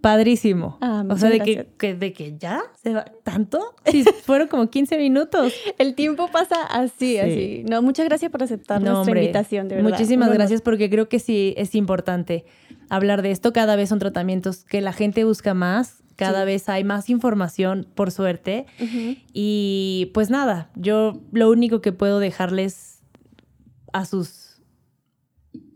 padrísimo. 0.00 0.76
Ah, 0.82 1.02
o 1.08 1.16
sea, 1.16 1.30
de 1.30 1.40
que, 1.78 1.94
de 1.94 2.12
que 2.12 2.36
ya 2.36 2.60
se 2.82 2.92
va 2.92 3.04
tanto. 3.22 3.74
Sí, 3.86 4.04
fueron 4.24 4.48
como 4.48 4.68
15 4.68 4.98
minutos. 4.98 5.52
El 5.78 5.94
tiempo 5.94 6.28
pasa 6.30 6.56
así, 6.64 7.12
Sí. 7.14 7.18
así. 7.18 7.64
No, 7.68 7.80
muchas 7.82 8.06
gracias 8.06 8.30
por 8.30 8.42
aceptar 8.42 8.80
No, 8.82 8.92
nuestra 8.92 9.00
hombre, 9.00 9.20
invitación, 9.22 9.68
de 9.68 9.76
verdad. 9.76 9.90
Muchísimas 9.90 10.30
gracias 10.32 10.60
porque 10.62 10.90
creo 10.90 11.08
que 11.08 11.18
sí 11.18 11.54
es 11.56 11.74
importante 11.74 12.44
hablar 12.90 13.22
de 13.22 13.30
esto. 13.30 13.52
Cada 13.52 13.76
vez 13.76 13.88
son 13.88 13.98
tratamientos 13.98 14.64
que 14.64 14.80
la 14.82 14.92
gente 14.92 15.24
busca 15.24 15.54
más. 15.54 16.02
Cada 16.16 16.40
Sí. 16.42 16.46
vez 16.46 16.68
hay 16.68 16.84
más 16.84 17.08
información, 17.10 17.88
por 17.94 18.10
suerte. 18.10 18.66
Y 19.32 20.10
pues 20.14 20.28
nada, 20.30 20.70
yo 20.76 21.20
lo 21.32 21.50
único 21.50 21.80
que 21.80 21.92
puedo 21.92 22.18
dejarles 22.20 23.02
a 23.92 24.04
sus 24.04 24.20
us- 24.28 24.43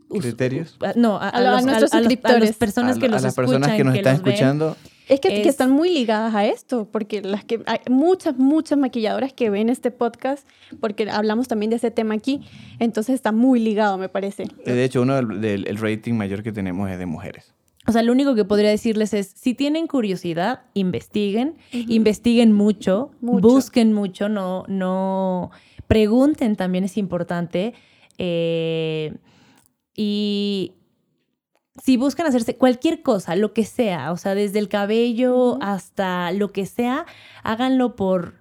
¿Criterios? 0.09 0.75
a- 0.81 0.93
no, 0.95 1.17
a, 1.17 1.27
A 1.27 1.29
a 1.29 1.41
los- 1.41 1.65
nuestros 1.65 1.93
a 1.93 1.97
suscriptores. 1.99 2.49
las 2.49 2.57
personas 2.57 2.97
que 2.97 3.05
a 3.05 3.09
los 3.09 3.21
las 3.21 3.35
personas 3.35 3.69
escuchan, 3.69 3.77
que 3.77 3.83
nos 3.83 3.95
están 3.95 4.15
escuchando, 4.15 4.77
Es 5.07 5.19
que, 5.19 5.29
que 5.29 5.41
Es- 5.41 5.47
están 5.47 5.71
muy 5.71 5.89
ligadas 5.91 6.35
a 6.35 6.45
esto, 6.45 6.87
porque 6.91 7.21
las 7.23 7.43
que 7.43 7.61
hay 7.65 7.79
muchas, 7.89 8.37
muchas 8.37 8.77
maquilladoras 8.77 9.33
que 9.33 9.49
ven 9.49 9.69
este 9.69 9.89
podcast, 9.91 10.47
porque 10.79 11.09
hablamos 11.09 11.47
también 11.47 11.69
de 11.71 11.77
ese 11.77 11.89
tema 11.89 12.13
aquí, 12.13 12.41
entonces 12.77 13.15
está 13.15 13.31
muy 13.31 13.59
ligado, 13.59 13.97
me 13.97 14.07
parece. 14.09 14.43
eh, 14.65 14.71
de 14.71 14.83
hecho, 14.83 15.01
uno 15.01 15.15
del, 15.15 15.41
del- 15.41 15.67
el 15.67 15.77
rating 15.79 16.13
mayor 16.13 16.43
que 16.43 16.51
tenemos 16.51 16.89
es 16.91 16.99
de 16.99 17.05
mujeres. 17.07 17.53
O 17.87 17.91
sea, 17.91 18.03
lo 18.03 18.11
único 18.11 18.35
que 18.35 18.45
podría 18.45 18.69
decirles 18.69 19.15
es, 19.15 19.31
si 19.35 19.55
tienen 19.55 19.87
curiosidad, 19.87 20.61
investiguen, 20.75 21.55
investiguen 21.71 22.53
mucho, 22.53 23.09
Mucho. 23.19 23.47
busquen 23.47 23.93
mucho, 23.93 24.29
no, 24.29 24.63
no, 24.67 25.49
pregunten 25.87 26.55
también 26.55 26.83
es 26.83 26.97
importante. 26.97 27.73
eh, 28.19 29.13
y 30.01 30.75
si 31.83 31.97
buscan 31.97 32.25
hacerse 32.25 32.55
cualquier 32.55 33.01
cosa, 33.01 33.35
lo 33.35 33.51
que 33.51 33.65
sea, 33.65 34.13
o 34.13 34.17
sea, 34.17 34.33
desde 34.33 34.57
el 34.59 34.69
cabello 34.69 35.61
hasta 35.61 36.31
lo 36.31 36.53
que 36.53 36.65
sea, 36.65 37.05
háganlo 37.43 37.97
por, 37.97 38.35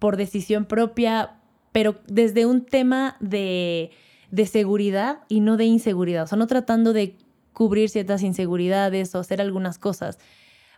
por 0.00 0.16
decisión 0.16 0.64
propia, 0.64 1.36
pero 1.70 2.00
desde 2.08 2.46
un 2.46 2.66
tema 2.66 3.16
de, 3.20 3.92
de 4.32 4.46
seguridad 4.46 5.20
y 5.28 5.38
no 5.38 5.56
de 5.56 5.66
inseguridad. 5.66 6.24
O 6.24 6.26
sea, 6.26 6.36
no 6.36 6.48
tratando 6.48 6.92
de 6.92 7.16
cubrir 7.52 7.90
ciertas 7.90 8.24
inseguridades 8.24 9.14
o 9.14 9.20
hacer 9.20 9.40
algunas 9.40 9.78
cosas. 9.78 10.18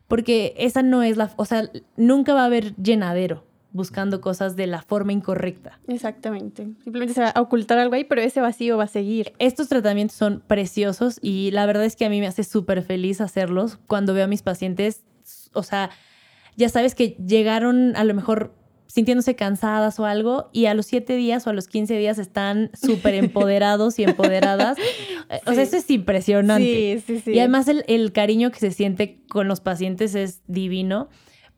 Porque 0.06 0.52
esa 0.58 0.82
no 0.82 1.02
es 1.02 1.16
la... 1.16 1.32
O 1.36 1.46
sea, 1.46 1.70
nunca 1.96 2.34
va 2.34 2.42
a 2.42 2.46
haber 2.46 2.76
llenadero 2.76 3.42
buscando 3.76 4.20
cosas 4.20 4.56
de 4.56 4.66
la 4.66 4.82
forma 4.82 5.12
incorrecta. 5.12 5.78
Exactamente. 5.86 6.66
Simplemente 6.82 7.14
se 7.14 7.20
va 7.20 7.28
a 7.28 7.40
ocultar 7.40 7.78
algo 7.78 7.94
ahí, 7.94 8.04
pero 8.04 8.20
ese 8.20 8.40
vacío 8.40 8.76
va 8.76 8.84
a 8.84 8.88
seguir. 8.88 9.32
Estos 9.38 9.68
tratamientos 9.68 10.16
son 10.16 10.42
preciosos 10.46 11.18
y 11.22 11.50
la 11.52 11.66
verdad 11.66 11.84
es 11.84 11.94
que 11.96 12.04
a 12.04 12.10
mí 12.10 12.20
me 12.20 12.26
hace 12.26 12.42
súper 12.42 12.82
feliz 12.82 13.20
hacerlos 13.20 13.78
cuando 13.86 14.14
veo 14.14 14.24
a 14.24 14.28
mis 14.28 14.42
pacientes, 14.42 15.02
o 15.52 15.62
sea, 15.62 15.90
ya 16.56 16.68
sabes 16.68 16.94
que 16.94 17.16
llegaron 17.26 17.94
a 17.96 18.04
lo 18.04 18.14
mejor 18.14 18.54
sintiéndose 18.96 19.36
cansadas 19.36 20.00
o 20.00 20.06
algo 20.06 20.48
y 20.54 20.66
a 20.66 20.74
los 20.74 20.86
siete 20.86 21.16
días 21.16 21.46
o 21.46 21.50
a 21.50 21.52
los 21.52 21.68
15 21.68 21.98
días 21.98 22.18
están 22.18 22.70
súper 22.72 23.14
empoderados 23.14 23.98
y 23.98 24.04
empoderadas. 24.04 24.78
O 25.44 25.54
sea, 25.54 25.64
eso 25.64 25.76
es 25.76 25.90
impresionante. 25.90 27.02
Sí, 27.04 27.14
sí, 27.16 27.22
sí. 27.24 27.32
Y 27.32 27.40
además 27.40 27.66
el, 27.66 27.84
el 27.88 28.12
cariño 28.12 28.52
que 28.52 28.60
se 28.60 28.70
siente 28.70 29.18
con 29.28 29.48
los 29.48 29.60
pacientes 29.60 30.14
es 30.14 30.40
divino, 30.46 31.08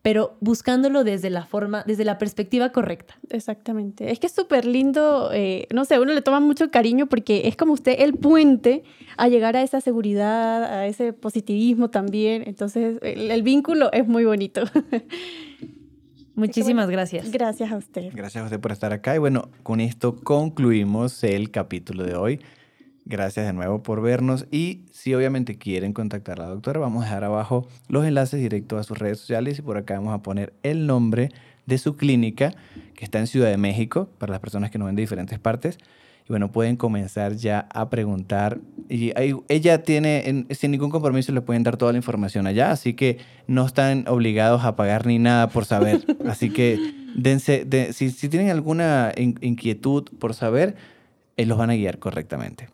pero 0.01 0.37
buscándolo 0.39 1.03
desde 1.03 1.29
la 1.29 1.45
forma, 1.45 1.83
desde 1.85 2.05
la 2.05 2.17
perspectiva 2.17 2.71
correcta. 2.71 3.15
Exactamente. 3.29 4.11
Es 4.11 4.19
que 4.19 4.27
es 4.27 4.33
súper 4.33 4.65
lindo, 4.65 5.31
eh, 5.33 5.67
no 5.73 5.85
sé, 5.85 5.99
uno 5.99 6.13
le 6.13 6.21
toma 6.21 6.39
mucho 6.39 6.71
cariño 6.71 7.07
porque 7.07 7.47
es 7.47 7.55
como 7.55 7.73
usted 7.73 7.95
el 7.99 8.13
puente 8.13 8.83
a 9.17 9.27
llegar 9.27 9.57
a 9.57 9.61
esa 9.61 9.81
seguridad, 9.81 10.63
a 10.63 10.87
ese 10.87 11.13
positivismo 11.13 11.89
también. 11.89 12.43
Entonces, 12.45 12.97
el, 13.01 13.31
el 13.31 13.43
vínculo 13.43 13.91
es 13.91 14.07
muy 14.07 14.25
bonito. 14.25 14.63
Muchísimas 16.35 16.89
gracias. 16.89 17.29
Gracias 17.31 17.69
a 17.69 17.75
usted. 17.75 18.11
Gracias 18.13 18.41
a 18.41 18.45
usted 18.45 18.59
por 18.61 18.71
estar 18.71 18.93
acá. 18.93 19.13
Y 19.13 19.17
bueno, 19.17 19.49
con 19.61 19.81
esto 19.81 20.15
concluimos 20.15 21.21
el 21.25 21.51
capítulo 21.51 22.05
de 22.05 22.15
hoy. 22.15 22.39
Gracias 23.09 23.47
de 23.47 23.53
nuevo 23.53 23.81
por 23.81 24.01
vernos. 24.01 24.45
Y 24.51 24.81
si 24.91 25.15
obviamente 25.15 25.57
quieren 25.57 25.93
contactar 25.93 26.39
a 26.39 26.43
la 26.43 26.49
doctora, 26.49 26.79
vamos 26.79 27.01
a 27.01 27.05
dejar 27.07 27.23
abajo 27.23 27.67
los 27.87 28.05
enlaces 28.05 28.39
directos 28.39 28.79
a 28.79 28.83
sus 28.83 28.99
redes 28.99 29.17
sociales. 29.19 29.57
Y 29.57 29.61
por 29.63 29.77
acá 29.77 29.95
vamos 29.95 30.13
a 30.13 30.21
poner 30.21 30.53
el 30.61 30.85
nombre 30.85 31.31
de 31.65 31.77
su 31.79 31.95
clínica, 31.97 32.53
que 32.95 33.05
está 33.05 33.17
en 33.19 33.25
Ciudad 33.25 33.49
de 33.49 33.57
México, 33.57 34.09
para 34.19 34.31
las 34.31 34.39
personas 34.39 34.69
que 34.69 34.77
nos 34.77 34.85
ven 34.85 34.95
de 34.95 35.01
diferentes 35.01 35.39
partes. 35.39 35.79
Y 36.25 36.29
bueno, 36.29 36.51
pueden 36.51 36.77
comenzar 36.77 37.33
ya 37.35 37.67
a 37.73 37.89
preguntar. 37.89 38.59
Y 38.89 39.11
ella 39.47 39.81
tiene, 39.81 40.29
en- 40.29 40.47
sin 40.51 40.69
ningún 40.69 40.91
compromiso, 40.91 41.31
le 41.31 41.41
pueden 41.41 41.63
dar 41.63 41.77
toda 41.77 41.91
la 41.91 41.97
información 41.97 42.45
allá. 42.45 42.69
Así 42.69 42.93
que 42.93 43.17
no 43.47 43.65
están 43.65 44.05
obligados 44.07 44.63
a 44.65 44.75
pagar 44.75 45.07
ni 45.07 45.17
nada 45.17 45.49
por 45.49 45.65
saber. 45.65 46.01
Así 46.29 46.51
que 46.51 46.77
dense, 47.15 47.65
de- 47.65 47.91
si, 47.93 48.11
si 48.11 48.29
tienen 48.29 48.51
alguna 48.51 49.11
in- 49.17 49.39
inquietud 49.41 50.03
por 50.19 50.35
saber, 50.35 50.75
eh, 51.37 51.47
los 51.47 51.57
van 51.57 51.71
a 51.71 51.73
guiar 51.75 51.97
correctamente. 51.97 52.69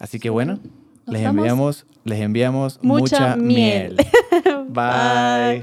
Así 0.00 0.18
que 0.18 0.30
bueno, 0.30 0.58
Nos 1.06 1.12
les 1.14 1.22
enviamos, 1.24 1.86
les 2.04 2.20
enviamos 2.20 2.80
Mucha 2.82 3.00
mucha, 3.02 3.36
miel. 3.36 3.96
miel. 3.96 4.68
Bye. 4.70 5.60